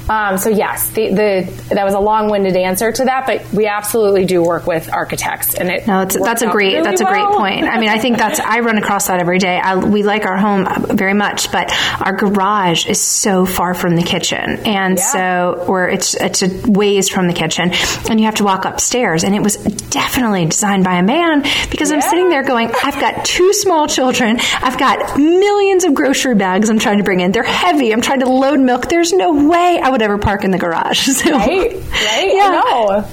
Um, 0.09 0.37
so 0.37 0.49
yes, 0.49 0.89
the, 0.91 1.09
the 1.09 1.75
that 1.75 1.85
was 1.85 1.93
a 1.93 1.99
long-winded 1.99 2.55
answer 2.57 2.91
to 2.91 3.05
that, 3.05 3.25
but 3.25 3.51
we 3.53 3.67
absolutely 3.67 4.25
do 4.25 4.43
work 4.43 4.67
with 4.67 4.91
architects, 4.91 5.55
and 5.55 5.69
it 5.69 5.87
No, 5.87 6.01
it's, 6.01 6.19
that's 6.19 6.41
a 6.41 6.49
great 6.49 6.73
really 6.73 6.83
that's 6.83 7.01
a 7.01 7.05
great 7.05 7.25
point. 7.25 7.65
I 7.65 7.79
mean, 7.79 7.89
I 7.89 7.97
think 7.97 8.17
that's 8.17 8.39
I 8.39 8.59
run 8.59 8.77
across 8.77 9.07
that 9.07 9.19
every 9.19 9.39
day. 9.39 9.57
I, 9.59 9.75
we 9.75 10.03
like 10.03 10.25
our 10.25 10.37
home 10.37 10.67
very 10.95 11.13
much, 11.13 11.51
but 11.51 11.71
our 12.01 12.13
garage 12.13 12.85
is 12.85 12.99
so 12.99 13.45
far 13.45 13.73
from 13.73 13.95
the 13.95 14.03
kitchen, 14.03 14.59
and 14.65 14.97
Yeah. 14.97 15.03
so 15.03 15.65
or 15.67 15.87
it's 15.87 16.15
it's 16.15 16.43
a 16.43 16.49
ways 16.69 17.09
from 17.09 17.27
the 17.27 17.33
kitchen, 17.33 17.71
and 18.09 18.19
you 18.19 18.25
have 18.25 18.35
to 18.35 18.43
walk 18.43 18.65
upstairs. 18.65 19.23
And 19.23 19.33
it 19.35 19.41
was 19.41 19.55
definitely 19.57 20.45
designed 20.45 20.83
by 20.83 20.95
a 20.95 21.03
man 21.03 21.43
because 21.71 21.91
I'm 21.91 22.01
sitting 22.01 22.29
there 22.29 22.43
going, 22.43 22.71
I've 22.83 22.99
got 22.99 23.23
two 23.25 23.53
small 23.53 23.87
children, 23.87 24.37
I've 24.61 24.77
got 24.77 25.17
millions 25.17 25.85
of 25.85 25.93
grocery 25.93 26.35
bags 26.35 26.69
I'm 26.69 26.79
trying 26.79 26.97
to 26.97 27.03
bring 27.03 27.21
in. 27.21 27.31
They're 27.31 27.43
heavy. 27.43 27.93
I'm 27.93 28.01
trying 28.01 28.19
to 28.19 28.29
load 28.29 28.59
milk. 28.59 28.89
There's 28.89 29.13
no 29.13 29.47
way 29.47 29.79
I 29.81 29.89
would 29.93 30.01
ever 30.01 30.17
park 30.17 30.43
in 30.43 30.51
the 30.51 30.57
garage. 30.59 31.07
So, 31.13 31.31
right? 31.31 31.73
Right? 31.73 32.31
Yeah. 32.33 33.07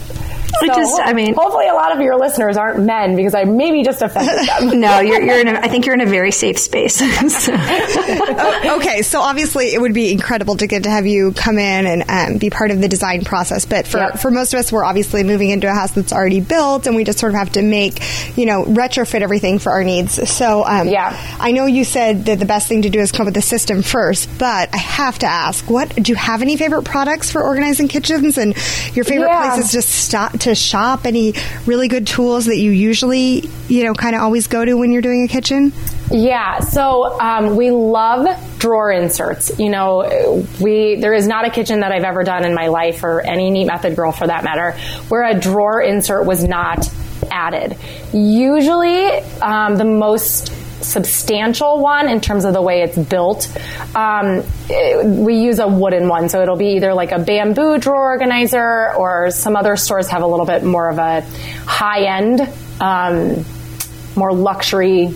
I. 0.62 0.66
I 0.72 0.74
So, 0.74 0.80
just, 0.80 1.00
I 1.02 1.12
mean, 1.12 1.34
hopefully, 1.34 1.68
a 1.68 1.74
lot 1.74 1.92
of 1.94 2.00
your 2.00 2.16
listeners 2.18 2.56
aren't 2.56 2.80
men 2.84 3.16
because 3.16 3.34
I 3.34 3.44
maybe 3.44 3.82
just 3.82 4.02
offended 4.02 4.48
them. 4.48 4.80
no, 4.80 5.00
you're, 5.00 5.20
you're 5.22 5.40
in 5.40 5.48
a, 5.48 5.52
I 5.60 5.68
think 5.68 5.86
you're 5.86 5.94
in 5.94 6.00
a 6.00 6.06
very 6.06 6.32
safe 6.32 6.58
space. 6.58 7.00
So- 7.30 7.52
okay, 8.76 9.02
so 9.02 9.20
obviously 9.20 9.72
it 9.74 9.80
would 9.80 9.94
be 9.94 10.12
incredible 10.12 10.56
to 10.56 10.66
get 10.66 10.84
to 10.84 10.90
have 10.90 11.06
you 11.06 11.32
come 11.32 11.58
in 11.58 11.86
and 11.86 12.04
um, 12.10 12.38
be 12.38 12.50
part 12.50 12.70
of 12.70 12.80
the 12.80 12.88
design 12.88 13.24
process. 13.24 13.64
But 13.66 13.86
for, 13.86 13.98
Yep. 13.98 14.18
for 14.20 14.30
most 14.30 14.52
of 14.54 14.60
us, 14.60 14.72
we're 14.72 14.84
obviously 14.84 15.22
moving 15.24 15.50
into 15.50 15.68
a 15.68 15.72
house 15.74 15.92
that's 15.92 16.12
already 16.12 16.40
built, 16.40 16.86
and 16.86 16.96
we 16.96 17.04
just 17.04 17.18
sort 17.18 17.32
of 17.32 17.38
have 17.38 17.52
to 17.52 17.62
make, 17.62 18.00
you 18.36 18.46
know, 18.46 18.64
retrofit 18.64 19.20
everything 19.20 19.58
for 19.58 19.70
our 19.72 19.84
needs. 19.84 20.30
So 20.30 20.64
um, 20.64 20.88
Yeah. 20.88 21.16
I 21.38 21.52
know 21.52 21.66
you 21.66 21.84
said 21.84 22.24
that 22.26 22.38
the 22.38 22.44
best 22.46 22.68
thing 22.68 22.82
to 22.82 22.90
do 22.90 23.00
is 23.00 23.12
come 23.12 23.22
up 23.22 23.26
with 23.26 23.34
the 23.34 23.42
system 23.42 23.82
first, 23.82 24.28
but 24.38 24.72
I 24.72 24.78
have 24.78 25.18
to 25.20 25.26
ask, 25.26 25.68
what 25.68 25.94
do 25.94 26.10
you 26.12 26.16
have 26.16 26.42
any 26.42 26.56
favorite 26.56 26.84
products 26.84 27.30
for 27.30 27.42
organizing 27.42 27.88
kitchens 27.88 28.38
and 28.38 28.54
your 28.94 29.04
favorite 29.04 29.28
Yeah. 29.28 29.54
places 29.54 29.72
to 29.72 29.82
stop 29.82 30.38
to 30.40 30.49
shop? 30.54 31.06
Any 31.06 31.34
really 31.66 31.88
good 31.88 32.06
tools 32.06 32.46
that 32.46 32.56
you 32.56 32.70
usually, 32.70 33.48
you 33.68 33.84
know, 33.84 33.94
kind 33.94 34.14
of 34.14 34.22
always 34.22 34.46
go 34.46 34.64
to 34.64 34.74
when 34.74 34.92
you're 34.92 35.02
doing 35.02 35.24
a 35.24 35.28
kitchen? 35.28 35.72
Yeah, 36.10 36.60
so 36.60 37.20
um, 37.20 37.56
we 37.56 37.70
love 37.70 38.26
drawer 38.58 38.90
inserts. 38.90 39.58
You 39.58 39.70
know, 39.70 40.44
we 40.60 40.96
there 40.96 41.14
is 41.14 41.26
not 41.26 41.46
a 41.46 41.50
kitchen 41.50 41.80
that 41.80 41.92
I've 41.92 42.04
ever 42.04 42.24
done 42.24 42.44
in 42.44 42.54
my 42.54 42.66
life, 42.66 43.04
or 43.04 43.20
any 43.20 43.50
neat 43.50 43.66
method 43.66 43.94
girl 43.94 44.10
for 44.10 44.26
that 44.26 44.42
matter, 44.42 44.72
where 45.08 45.24
a 45.24 45.38
drawer 45.38 45.80
insert 45.80 46.26
was 46.26 46.42
not 46.42 46.88
added. 47.30 47.76
Usually, 48.12 49.06
um, 49.40 49.76
the 49.76 49.84
most 49.84 50.52
substantial 50.82 51.80
one 51.80 52.08
in 52.08 52.20
terms 52.20 52.44
of 52.44 52.52
the 52.54 52.62
way 52.62 52.82
it's 52.82 52.96
built. 52.96 53.48
Um, 53.94 54.42
it- 54.68 55.04
we 55.06 55.34
use 55.34 55.58
a 55.58 55.68
wooden 55.68 56.08
one, 56.08 56.28
so 56.28 56.42
it'll 56.42 56.56
be 56.56 56.76
either 56.76 56.94
like 56.94 57.12
a 57.12 57.18
bamboo 57.18 57.78
drawer 57.78 58.10
organizer, 58.10 58.94
or 58.94 59.30
some 59.30 59.56
other 59.56 59.76
stores 59.76 60.08
have 60.08 60.22
a 60.22 60.26
little 60.26 60.46
bit 60.46 60.62
more 60.64 60.88
of 60.88 60.98
a 60.98 61.22
high 61.66 62.02
end, 62.18 62.48
um, 62.80 63.44
more 64.16 64.32
luxury 64.32 65.10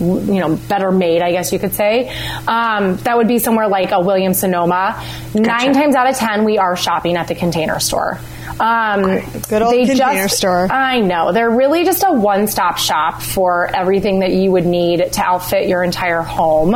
you 0.00 0.40
know, 0.40 0.56
better 0.56 0.90
made, 0.90 1.22
I 1.22 1.30
guess 1.30 1.52
you 1.52 1.60
could 1.60 1.72
say. 1.72 2.08
Um, 2.48 2.96
that 3.04 3.16
would 3.16 3.28
be 3.28 3.38
somewhere 3.38 3.68
like 3.68 3.92
a 3.92 4.00
Williams 4.00 4.40
Sonoma. 4.40 5.00
Nine 5.34 5.72
times 5.72 5.94
out 5.94 6.10
of 6.10 6.16
ten, 6.16 6.44
we 6.44 6.58
are 6.58 6.74
shopping 6.74 7.16
at 7.16 7.28
the 7.28 7.36
container 7.36 7.78
store. 7.78 8.18
Um, 8.60 9.02
Good 9.48 9.62
old 9.62 9.72
they 9.72 9.86
Container 9.86 10.24
just- 10.24 10.36
Store. 10.38 10.68
I 10.70 11.00
know. 11.00 11.32
They're 11.32 11.50
really 11.50 11.84
just 11.84 12.04
a 12.06 12.12
one 12.12 12.46
stop 12.46 12.78
shop 12.78 13.20
for 13.22 13.66
everything 13.74 14.20
that 14.20 14.30
you 14.32 14.50
would 14.52 14.66
need 14.66 15.12
to 15.12 15.22
outfit 15.22 15.68
your 15.68 15.82
entire 15.82 16.22
home. 16.22 16.74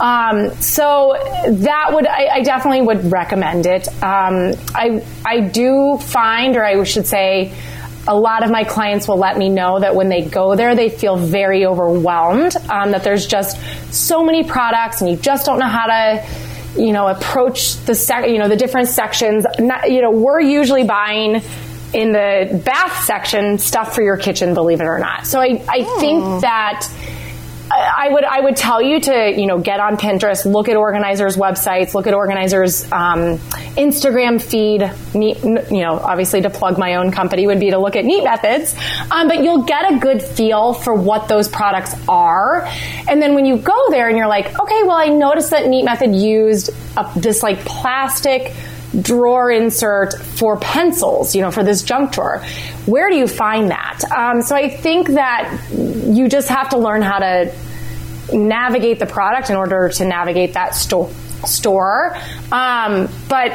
Um, 0.00 0.50
so 0.60 1.14
that 1.48 1.90
would, 1.92 2.06
I, 2.06 2.28
I 2.36 2.40
definitely 2.42 2.82
would 2.82 3.10
recommend 3.10 3.66
it. 3.66 3.88
Um, 4.02 4.54
I, 4.74 5.04
I 5.24 5.40
do 5.40 5.98
find, 6.00 6.56
or 6.56 6.64
I 6.64 6.82
should 6.84 7.06
say, 7.06 7.52
a 8.08 8.14
lot 8.16 8.44
of 8.44 8.50
my 8.52 8.62
clients 8.62 9.08
will 9.08 9.18
let 9.18 9.36
me 9.36 9.48
know 9.48 9.80
that 9.80 9.96
when 9.96 10.08
they 10.08 10.22
go 10.22 10.54
there, 10.54 10.76
they 10.76 10.88
feel 10.88 11.16
very 11.16 11.66
overwhelmed, 11.66 12.56
um, 12.70 12.92
that 12.92 13.02
there's 13.02 13.26
just 13.26 13.58
so 13.92 14.22
many 14.24 14.44
products 14.44 15.00
and 15.00 15.10
you 15.10 15.16
just 15.16 15.44
don't 15.44 15.58
know 15.58 15.66
how 15.66 15.86
to 15.86 16.24
you 16.78 16.92
know, 16.92 17.08
approach 17.08 17.76
the 17.84 17.94
sec- 17.94 18.28
you 18.28 18.38
know, 18.38 18.48
the 18.48 18.56
different 18.56 18.88
sections. 18.88 19.46
Not, 19.58 19.90
you 19.90 20.00
know, 20.02 20.10
we're 20.10 20.40
usually 20.40 20.84
buying 20.84 21.42
in 21.92 22.12
the 22.12 22.62
bath 22.64 23.04
section 23.04 23.58
stuff 23.58 23.94
for 23.94 24.02
your 24.02 24.16
kitchen, 24.16 24.54
believe 24.54 24.80
it 24.80 24.84
or 24.84 24.98
not. 24.98 25.26
So 25.26 25.40
I, 25.40 25.62
I 25.68 25.84
think 25.98 26.24
hmm. 26.24 26.40
that 26.40 26.88
I 27.70 28.08
would 28.10 28.24
I 28.24 28.40
would 28.40 28.56
tell 28.56 28.80
you 28.80 29.00
to 29.00 29.34
you 29.36 29.46
know 29.46 29.58
get 29.58 29.80
on 29.80 29.96
Pinterest, 29.96 30.44
look 30.44 30.68
at 30.68 30.76
organizers' 30.76 31.36
websites, 31.36 31.94
look 31.94 32.06
at 32.06 32.14
organizers' 32.14 32.84
um, 32.92 33.38
Instagram 33.76 34.40
feed. 34.40 34.90
Neat, 35.14 35.42
you 35.42 35.82
know, 35.82 35.98
obviously 35.98 36.42
to 36.42 36.50
plug 36.50 36.78
my 36.78 36.94
own 36.94 37.10
company 37.10 37.46
would 37.46 37.60
be 37.60 37.70
to 37.70 37.78
look 37.78 37.96
at 37.96 38.04
Neat 38.04 38.24
Methods, 38.24 38.74
um, 39.10 39.28
but 39.28 39.42
you'll 39.42 39.64
get 39.64 39.92
a 39.92 39.98
good 39.98 40.22
feel 40.22 40.74
for 40.74 40.94
what 40.94 41.28
those 41.28 41.48
products 41.48 41.94
are, 42.08 42.66
and 43.08 43.20
then 43.20 43.34
when 43.34 43.46
you 43.46 43.56
go 43.56 43.90
there 43.90 44.08
and 44.08 44.16
you're 44.16 44.28
like, 44.28 44.46
okay, 44.46 44.82
well 44.84 44.96
I 44.96 45.06
noticed 45.06 45.50
that 45.50 45.66
Neat 45.66 45.84
Method 45.84 46.14
used 46.14 46.70
a, 46.96 47.10
this 47.16 47.42
like 47.42 47.58
plastic 47.60 48.52
drawer 49.00 49.50
insert 49.50 50.14
for 50.14 50.56
pencils, 50.58 51.34
you 51.34 51.42
know, 51.42 51.50
for 51.50 51.62
this 51.62 51.82
junk 51.82 52.12
drawer. 52.12 52.42
Where 52.86 53.10
do 53.10 53.16
you 53.16 53.26
find 53.26 53.70
that? 53.70 54.00
Um, 54.16 54.42
so 54.42 54.54
I 54.54 54.68
think 54.68 55.08
that 55.08 55.60
you 55.96 56.28
just 56.28 56.48
have 56.48 56.70
to 56.70 56.78
learn 56.78 57.02
how 57.02 57.18
to 57.18 57.54
navigate 58.32 58.98
the 58.98 59.06
product 59.06 59.50
in 59.50 59.56
order 59.56 59.88
to 59.88 60.04
navigate 60.04 60.54
that 60.54 60.74
store. 60.74 62.16
Um, 62.50 63.08
but 63.28 63.52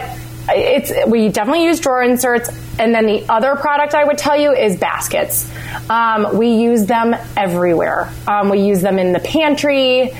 it's 0.50 0.92
we 1.08 1.30
definitely 1.30 1.66
use 1.66 1.80
drawer 1.80 2.02
inserts. 2.02 2.50
And 2.80 2.96
then 2.96 3.06
the 3.06 3.26
other 3.30 3.56
product 3.56 3.94
I 3.94 4.04
would 4.04 4.18
tell 4.18 4.40
you 4.40 4.54
is 4.54 4.78
baskets. 4.78 5.52
Um, 5.90 6.38
we 6.38 6.56
use 6.56 6.86
them 6.86 7.16
everywhere. 7.38 8.12
Um, 8.28 8.50
we 8.50 8.62
use 8.62 8.82
them 8.82 8.98
in 8.98 9.14
the 9.14 9.20
pantry. 9.20 10.12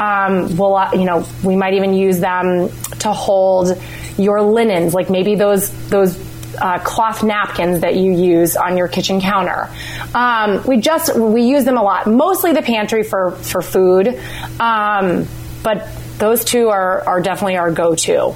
Um, 0.00 0.56
we'll, 0.56 0.76
uh, 0.76 0.92
you 0.92 1.04
know, 1.04 1.26
we 1.44 1.56
might 1.56 1.74
even 1.74 1.94
use 1.94 2.18
them 2.18 2.70
to 3.00 3.12
hold 3.12 3.80
your 4.16 4.42
linens, 4.42 4.94
like 4.94 5.10
maybe 5.10 5.36
those 5.36 5.70
those 5.88 6.16
uh, 6.60 6.78
cloth 6.80 7.22
napkins 7.22 7.80
that 7.80 7.96
you 7.96 8.12
use 8.12 8.56
on 8.56 8.76
your 8.76 8.88
kitchen 8.88 9.20
counter. 9.20 9.68
Um, 10.14 10.62
we 10.66 10.80
just 10.80 11.16
we 11.16 11.42
use 11.42 11.64
them 11.64 11.76
a 11.76 11.82
lot, 11.82 12.06
mostly 12.06 12.52
the 12.52 12.62
pantry 12.62 13.02
for 13.02 13.32
for 13.32 13.62
food, 13.62 14.20
um, 14.60 15.26
but 15.62 15.88
those 16.18 16.44
two 16.44 16.68
are 16.68 17.06
are 17.06 17.20
definitely 17.20 17.56
our 17.56 17.70
go 17.70 17.94
to 17.94 18.34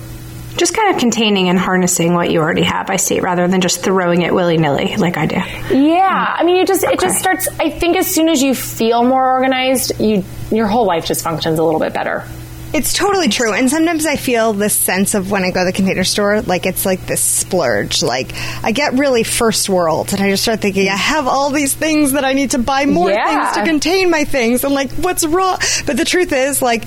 just 0.56 0.74
kind 0.74 0.94
of 0.94 1.00
containing 1.00 1.48
and 1.48 1.58
harnessing 1.58 2.14
what 2.14 2.30
you 2.30 2.40
already 2.40 2.62
have 2.62 2.90
i 2.90 2.96
see 2.96 3.20
rather 3.20 3.48
than 3.48 3.60
just 3.60 3.82
throwing 3.82 4.22
it 4.22 4.34
willy-nilly 4.34 4.96
like 4.96 5.16
i 5.16 5.26
do 5.26 5.36
yeah 5.74 6.34
i 6.38 6.44
mean 6.44 6.58
it 6.58 6.66
just 6.66 6.84
okay. 6.84 6.92
it 6.92 7.00
just 7.00 7.18
starts 7.18 7.48
i 7.58 7.70
think 7.70 7.96
as 7.96 8.12
soon 8.12 8.28
as 8.28 8.42
you 8.42 8.54
feel 8.54 9.02
more 9.02 9.32
organized 9.32 9.98
you 9.98 10.22
your 10.50 10.66
whole 10.66 10.86
life 10.86 11.06
just 11.06 11.24
functions 11.24 11.58
a 11.58 11.64
little 11.64 11.80
bit 11.80 11.94
better 11.94 12.26
it's 12.74 12.94
totally 12.94 13.28
true. 13.28 13.52
And 13.52 13.68
sometimes 13.68 14.06
I 14.06 14.16
feel 14.16 14.52
this 14.52 14.74
sense 14.74 15.14
of 15.14 15.30
when 15.30 15.44
I 15.44 15.50
go 15.50 15.60
to 15.60 15.66
the 15.66 15.72
container 15.72 16.04
store, 16.04 16.40
like 16.42 16.66
it's 16.66 16.86
like 16.86 17.04
this 17.06 17.20
splurge. 17.20 18.02
Like 18.02 18.32
I 18.62 18.72
get 18.72 18.94
really 18.94 19.22
first 19.22 19.68
world 19.68 20.12
and 20.12 20.22
I 20.22 20.30
just 20.30 20.42
start 20.42 20.60
thinking, 20.60 20.88
I 20.88 20.96
have 20.96 21.26
all 21.26 21.50
these 21.50 21.74
things 21.74 22.12
that 22.12 22.24
I 22.24 22.32
need 22.32 22.52
to 22.52 22.58
buy 22.58 22.86
more 22.86 23.10
yeah. 23.10 23.52
things 23.52 23.56
to 23.56 23.70
contain 23.70 24.10
my 24.10 24.24
things. 24.24 24.64
And 24.64 24.74
like, 24.74 24.90
what's 24.92 25.24
wrong? 25.26 25.58
But 25.86 25.96
the 25.96 26.04
truth 26.04 26.32
is, 26.32 26.62
like, 26.62 26.84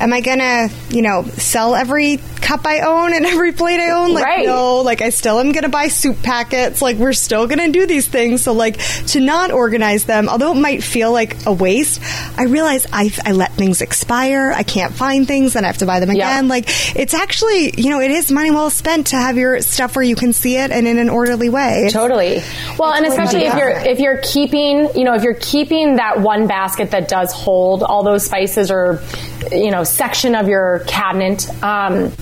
am 0.00 0.12
I 0.12 0.20
gonna, 0.20 0.68
you 0.90 1.02
know, 1.02 1.22
sell 1.24 1.74
every 1.74 2.18
cup 2.42 2.66
I 2.66 2.80
own 2.80 3.14
and 3.14 3.24
every 3.32 3.52
plate 3.52 3.80
I 3.80 3.90
own? 3.90 4.12
Like, 4.12 4.24
right. 4.24 4.46
no, 4.46 4.80
like 4.80 5.00
I 5.00 5.10
still 5.10 5.38
am 5.38 5.52
gonna 5.52 5.68
buy 5.68 5.88
soup 5.88 6.22
packets. 6.22 6.82
Like, 6.82 6.96
we're 6.96 7.12
still 7.12 7.46
gonna 7.46 7.70
do 7.70 7.86
these 7.86 8.08
things. 8.08 8.42
So 8.42 8.52
like 8.52 8.78
to 9.08 9.20
not 9.20 9.50
organize 9.50 10.04
them, 10.04 10.28
although 10.28 10.52
it 10.52 10.60
might 10.60 10.82
feel 10.82 11.12
like 11.12 11.46
a 11.46 11.52
waste, 11.52 12.02
I 12.36 12.44
realize 12.44 12.86
I, 12.92 13.10
I 13.24 13.32
let 13.32 13.52
things 13.52 13.80
expire. 13.80 14.52
I 14.52 14.62
can't 14.62 14.92
find 14.92 15.12
find 15.12 15.28
things 15.28 15.56
and 15.56 15.66
I 15.66 15.68
have 15.68 15.78
to 15.78 15.86
buy 15.86 16.00
them 16.00 16.10
again. 16.10 16.44
Yep. 16.44 16.50
Like 16.50 16.64
it's 16.96 17.14
actually, 17.14 17.74
you 17.80 17.90
know, 17.90 18.00
it 18.00 18.10
is 18.10 18.30
money 18.30 18.50
well 18.50 18.70
spent 18.70 19.08
to 19.08 19.16
have 19.16 19.36
your 19.36 19.60
stuff 19.60 19.96
where 19.96 20.04
you 20.04 20.16
can 20.16 20.32
see 20.32 20.56
it 20.56 20.70
and 20.70 20.86
in 20.86 20.98
an 20.98 21.08
orderly 21.08 21.48
way. 21.48 21.84
It's, 21.84 21.92
totally. 21.92 22.42
Well, 22.78 22.92
and 22.92 23.06
especially 23.06 23.44
if 23.44 23.54
you're 23.54 23.70
if 23.70 23.98
you're 23.98 24.20
keeping, 24.22 24.88
you 24.94 25.04
know, 25.04 25.14
if 25.14 25.22
you're 25.22 25.38
keeping 25.40 25.96
that 25.96 26.20
one 26.20 26.46
basket 26.46 26.90
that 26.92 27.08
does 27.08 27.32
hold 27.32 27.82
all 27.82 28.02
those 28.02 28.24
spices 28.24 28.70
or 28.70 29.02
you 29.50 29.70
know, 29.70 29.84
section 29.84 30.34
of 30.34 30.48
your 30.48 30.84
cabinet 30.86 31.48
um, 31.62 32.12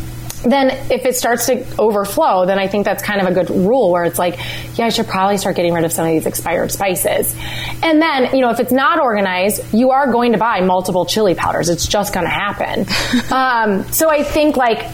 then 0.43 0.70
if 0.91 1.05
it 1.05 1.16
starts 1.16 1.47
to 1.47 1.64
overflow, 1.78 2.47
then 2.47 2.59
I 2.59 2.66
think 2.66 2.84
that's 2.84 3.03
kind 3.03 3.20
of 3.20 3.26
a 3.26 3.32
good 3.32 3.51
rule 3.51 3.91
where 3.91 4.05
it's 4.05 4.18
like, 4.18 4.38
yeah, 4.78 4.86
I 4.86 4.88
should 4.88 5.07
probably 5.07 5.36
start 5.36 5.57
getting 5.57 5.72
rid 5.72 5.84
of 5.84 5.93
some 5.93 6.07
of 6.07 6.12
these 6.12 6.26
expired 6.26 6.72
spices. 6.72 7.34
And 7.82 8.01
then, 8.01 8.34
you 8.34 8.41
know, 8.41 8.51
if 8.51 8.61
it's 8.61 8.72
not 8.72 9.01
organized, 9.01 9.74
you 9.74 9.91
are 9.91 10.11
going 10.11 10.32
to 10.32 10.38
buy 10.38 10.61
multiple 10.61 11.05
chili 11.05 11.34
powders. 11.34 11.68
It's 11.68 11.86
just 11.86 12.14
going 12.14 12.24
to 12.24 12.30
happen. 12.30 12.86
um, 13.30 13.93
so 13.93 14.11
I 14.11 14.22
think 14.22 14.57
like 14.57 14.86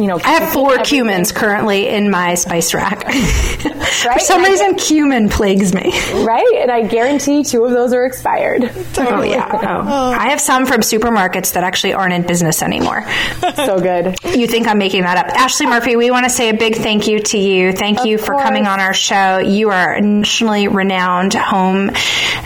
you 0.00 0.06
know, 0.06 0.18
I 0.24 0.32
have 0.32 0.52
four 0.52 0.72
everything. 0.72 1.04
cumins 1.04 1.34
currently 1.34 1.88
in 1.88 2.10
my 2.10 2.34
spice 2.34 2.72
rack. 2.72 3.04
right? 3.04 4.14
For 4.14 4.18
some 4.18 4.42
reason, 4.42 4.76
cumin 4.76 5.28
plagues 5.28 5.74
me. 5.74 5.92
Right, 6.24 6.56
and 6.56 6.70
I 6.70 6.86
guarantee 6.86 7.44
two 7.44 7.64
of 7.64 7.70
those 7.70 7.92
are 7.92 8.06
expired. 8.06 8.62
Totally. 8.94 9.28
Oh 9.28 9.36
yeah. 9.36 9.50
Oh. 9.52 9.58
oh. 9.62 10.10
I 10.12 10.30
have 10.30 10.40
some 10.40 10.64
from 10.64 10.80
supermarkets 10.80 11.52
that 11.52 11.64
actually 11.64 11.92
aren't 11.92 12.14
in 12.14 12.22
business 12.22 12.62
anymore. 12.62 13.04
so 13.56 13.78
good. 13.78 14.16
You 14.24 14.46
think 14.46 14.66
I'm 14.66 14.78
making 14.78 15.02
that 15.02 15.18
up? 15.18 15.26
Ashley 15.36 15.66
Murphy, 15.66 15.96
we 15.96 16.10
want 16.10 16.24
to 16.24 16.30
say 16.30 16.48
a 16.48 16.54
big 16.54 16.76
thank 16.76 17.06
you 17.06 17.20
to 17.20 17.38
you. 17.38 17.72
Thank 17.72 18.00
of 18.00 18.06
you 18.06 18.16
for 18.16 18.32
course. 18.32 18.42
coming 18.42 18.66
on 18.66 18.80
our 18.80 18.94
show. 18.94 19.38
You 19.38 19.68
are 19.68 19.92
a 19.92 20.00
nationally 20.00 20.68
renowned 20.68 21.34
home 21.34 21.90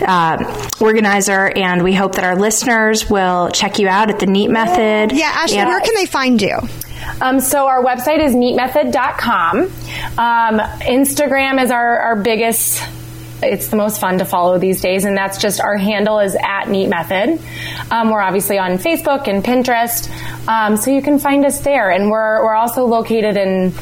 uh, 0.01 0.69
organizer, 0.81 1.47
and 1.55 1.83
we 1.83 1.93
hope 1.93 2.15
that 2.15 2.25
our 2.25 2.35
listeners 2.35 3.09
will 3.09 3.49
check 3.49 3.79
you 3.79 3.87
out 3.87 4.09
at 4.09 4.19
the 4.19 4.25
Neat 4.25 4.49
Method. 4.49 5.15
Yeah, 5.15 5.31
Ashley, 5.33 5.57
where 5.57 5.79
can 5.79 5.95
they 5.95 6.05
find 6.05 6.41
you? 6.41 6.59
Um, 7.21 7.39
so 7.39 7.67
our 7.67 7.83
website 7.83 8.23
is 8.23 8.33
neatmethod.com. 8.35 9.57
Um, 9.57 10.59
Instagram 10.81 11.63
is 11.63 11.71
our, 11.71 11.99
our 11.99 12.15
biggest 12.15 12.83
it's 13.43 13.67
the 13.67 13.75
most 13.75 13.99
fun 13.99 14.19
to 14.19 14.25
follow 14.25 14.57
these 14.57 14.81
days, 14.81 15.03
and 15.03 15.17
that's 15.17 15.37
just 15.37 15.59
our 15.59 15.75
handle 15.77 16.19
is 16.19 16.35
at 16.41 16.69
Neat 16.69 16.87
Method. 16.87 17.39
Um, 17.91 18.09
we're 18.09 18.21
obviously 18.21 18.57
on 18.57 18.77
Facebook 18.77 19.27
and 19.27 19.43
Pinterest, 19.43 20.09
um, 20.47 20.77
so 20.77 20.91
you 20.91 21.01
can 21.01 21.19
find 21.19 21.45
us 21.45 21.59
there. 21.59 21.91
And 21.91 22.09
we're 22.09 22.43
we're 22.43 22.55
also 22.55 22.85
located 22.85 23.37
in 23.37 23.73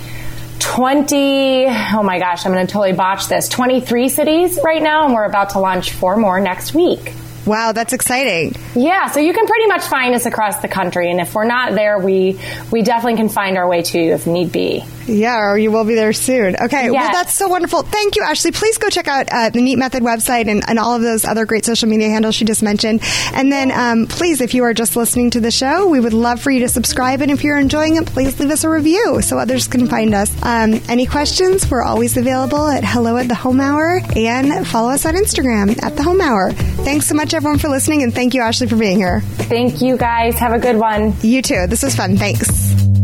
20 0.59 1.65
oh 1.67 2.03
my 2.03 2.19
gosh 2.19 2.45
i'm 2.45 2.53
going 2.53 2.65
to 2.65 2.71
totally 2.71 2.93
botch 2.93 3.27
this 3.27 3.49
23 3.49 4.07
cities 4.07 4.57
right 4.63 4.81
now 4.81 5.03
and 5.03 5.13
we're 5.13 5.25
about 5.25 5.49
to 5.49 5.59
launch 5.59 5.91
four 5.91 6.15
more 6.15 6.39
next 6.39 6.73
week 6.73 7.13
Wow, 7.45 7.71
that's 7.73 7.93
exciting. 7.93 8.55
Yeah, 8.75 9.09
so 9.09 9.19
you 9.19 9.33
can 9.33 9.45
pretty 9.45 9.67
much 9.67 9.83
find 9.83 10.15
us 10.15 10.25
across 10.25 10.57
the 10.61 10.67
country, 10.67 11.11
and 11.11 11.19
if 11.19 11.35
we're 11.35 11.45
not 11.45 11.73
there, 11.73 11.99
we 11.99 12.39
we 12.71 12.81
definitely 12.81 13.17
can 13.17 13.29
find 13.29 13.57
our 13.57 13.67
way 13.67 13.81
to 13.81 13.99
you 13.99 14.13
if 14.13 14.27
need 14.27 14.51
be. 14.51 14.83
Yeah, 15.07 15.37
or 15.39 15.57
you 15.57 15.71
will 15.71 15.83
be 15.83 15.95
there 15.95 16.13
soon. 16.13 16.55
Okay, 16.55 16.85
yes. 16.85 16.93
well, 16.93 17.11
that's 17.11 17.33
so 17.33 17.47
wonderful. 17.47 17.83
Thank 17.83 18.15
you, 18.15 18.23
Ashley. 18.23 18.51
Please 18.51 18.77
go 18.77 18.89
check 18.89 19.07
out 19.07 19.27
uh, 19.29 19.49
the 19.49 19.61
Neat 19.61 19.77
Method 19.77 20.01
website 20.03 20.47
and, 20.47 20.63
and, 20.67 20.79
all 20.79 20.95
of 20.95 21.01
those 21.01 21.23
other 21.23 21.45
great 21.45 21.65
social 21.65 21.87
media 21.87 22.09
handles 22.09 22.35
she 22.35 22.45
just 22.45 22.63
mentioned. 22.63 23.01
And 23.33 23.51
then, 23.51 23.71
um, 23.71 24.07
please, 24.07 24.41
if 24.41 24.53
you 24.53 24.63
are 24.63 24.73
just 24.73 24.95
listening 24.95 25.29
to 25.31 25.39
the 25.39 25.51
show, 25.51 25.87
we 25.87 25.99
would 25.99 26.13
love 26.13 26.41
for 26.41 26.51
you 26.51 26.61
to 26.61 26.69
subscribe. 26.69 27.21
And 27.21 27.31
if 27.31 27.43
you're 27.43 27.57
enjoying 27.57 27.97
it, 27.97 28.05
please 28.05 28.39
leave 28.39 28.49
us 28.49 28.63
a 28.63 28.69
review 28.69 29.21
so 29.21 29.37
others 29.37 29.67
can 29.67 29.87
find 29.87 30.13
us. 30.13 30.31
Um, 30.41 30.81
any 30.89 31.05
questions? 31.05 31.69
We're 31.69 31.83
always 31.83 32.17
available 32.17 32.67
at 32.67 32.83
hello 32.83 33.17
at 33.17 33.27
the 33.27 33.35
home 33.35 33.59
hour 33.59 34.01
and 34.15 34.67
follow 34.67 34.89
us 34.89 35.05
on 35.05 35.15
Instagram 35.15 35.81
at 35.83 35.95
the 35.95 36.03
home 36.03 36.21
hour. 36.21 36.51
Thanks 36.51 37.07
so 37.07 37.15
much, 37.33 37.37
everyone, 37.37 37.59
for 37.59 37.69
listening. 37.69 38.03
And 38.03 38.13
thank 38.13 38.33
you, 38.33 38.41
Ashley, 38.41 38.67
for 38.67 38.75
being 38.75 38.97
here. 38.97 39.21
Thank 39.21 39.81
you, 39.81 39.97
guys. 39.97 40.37
Have 40.39 40.53
a 40.53 40.59
good 40.59 40.77
one. 40.77 41.15
You 41.21 41.41
too. 41.41 41.65
This 41.67 41.83
was 41.83 41.95
fun. 41.95 42.17
Thanks. 42.17 43.02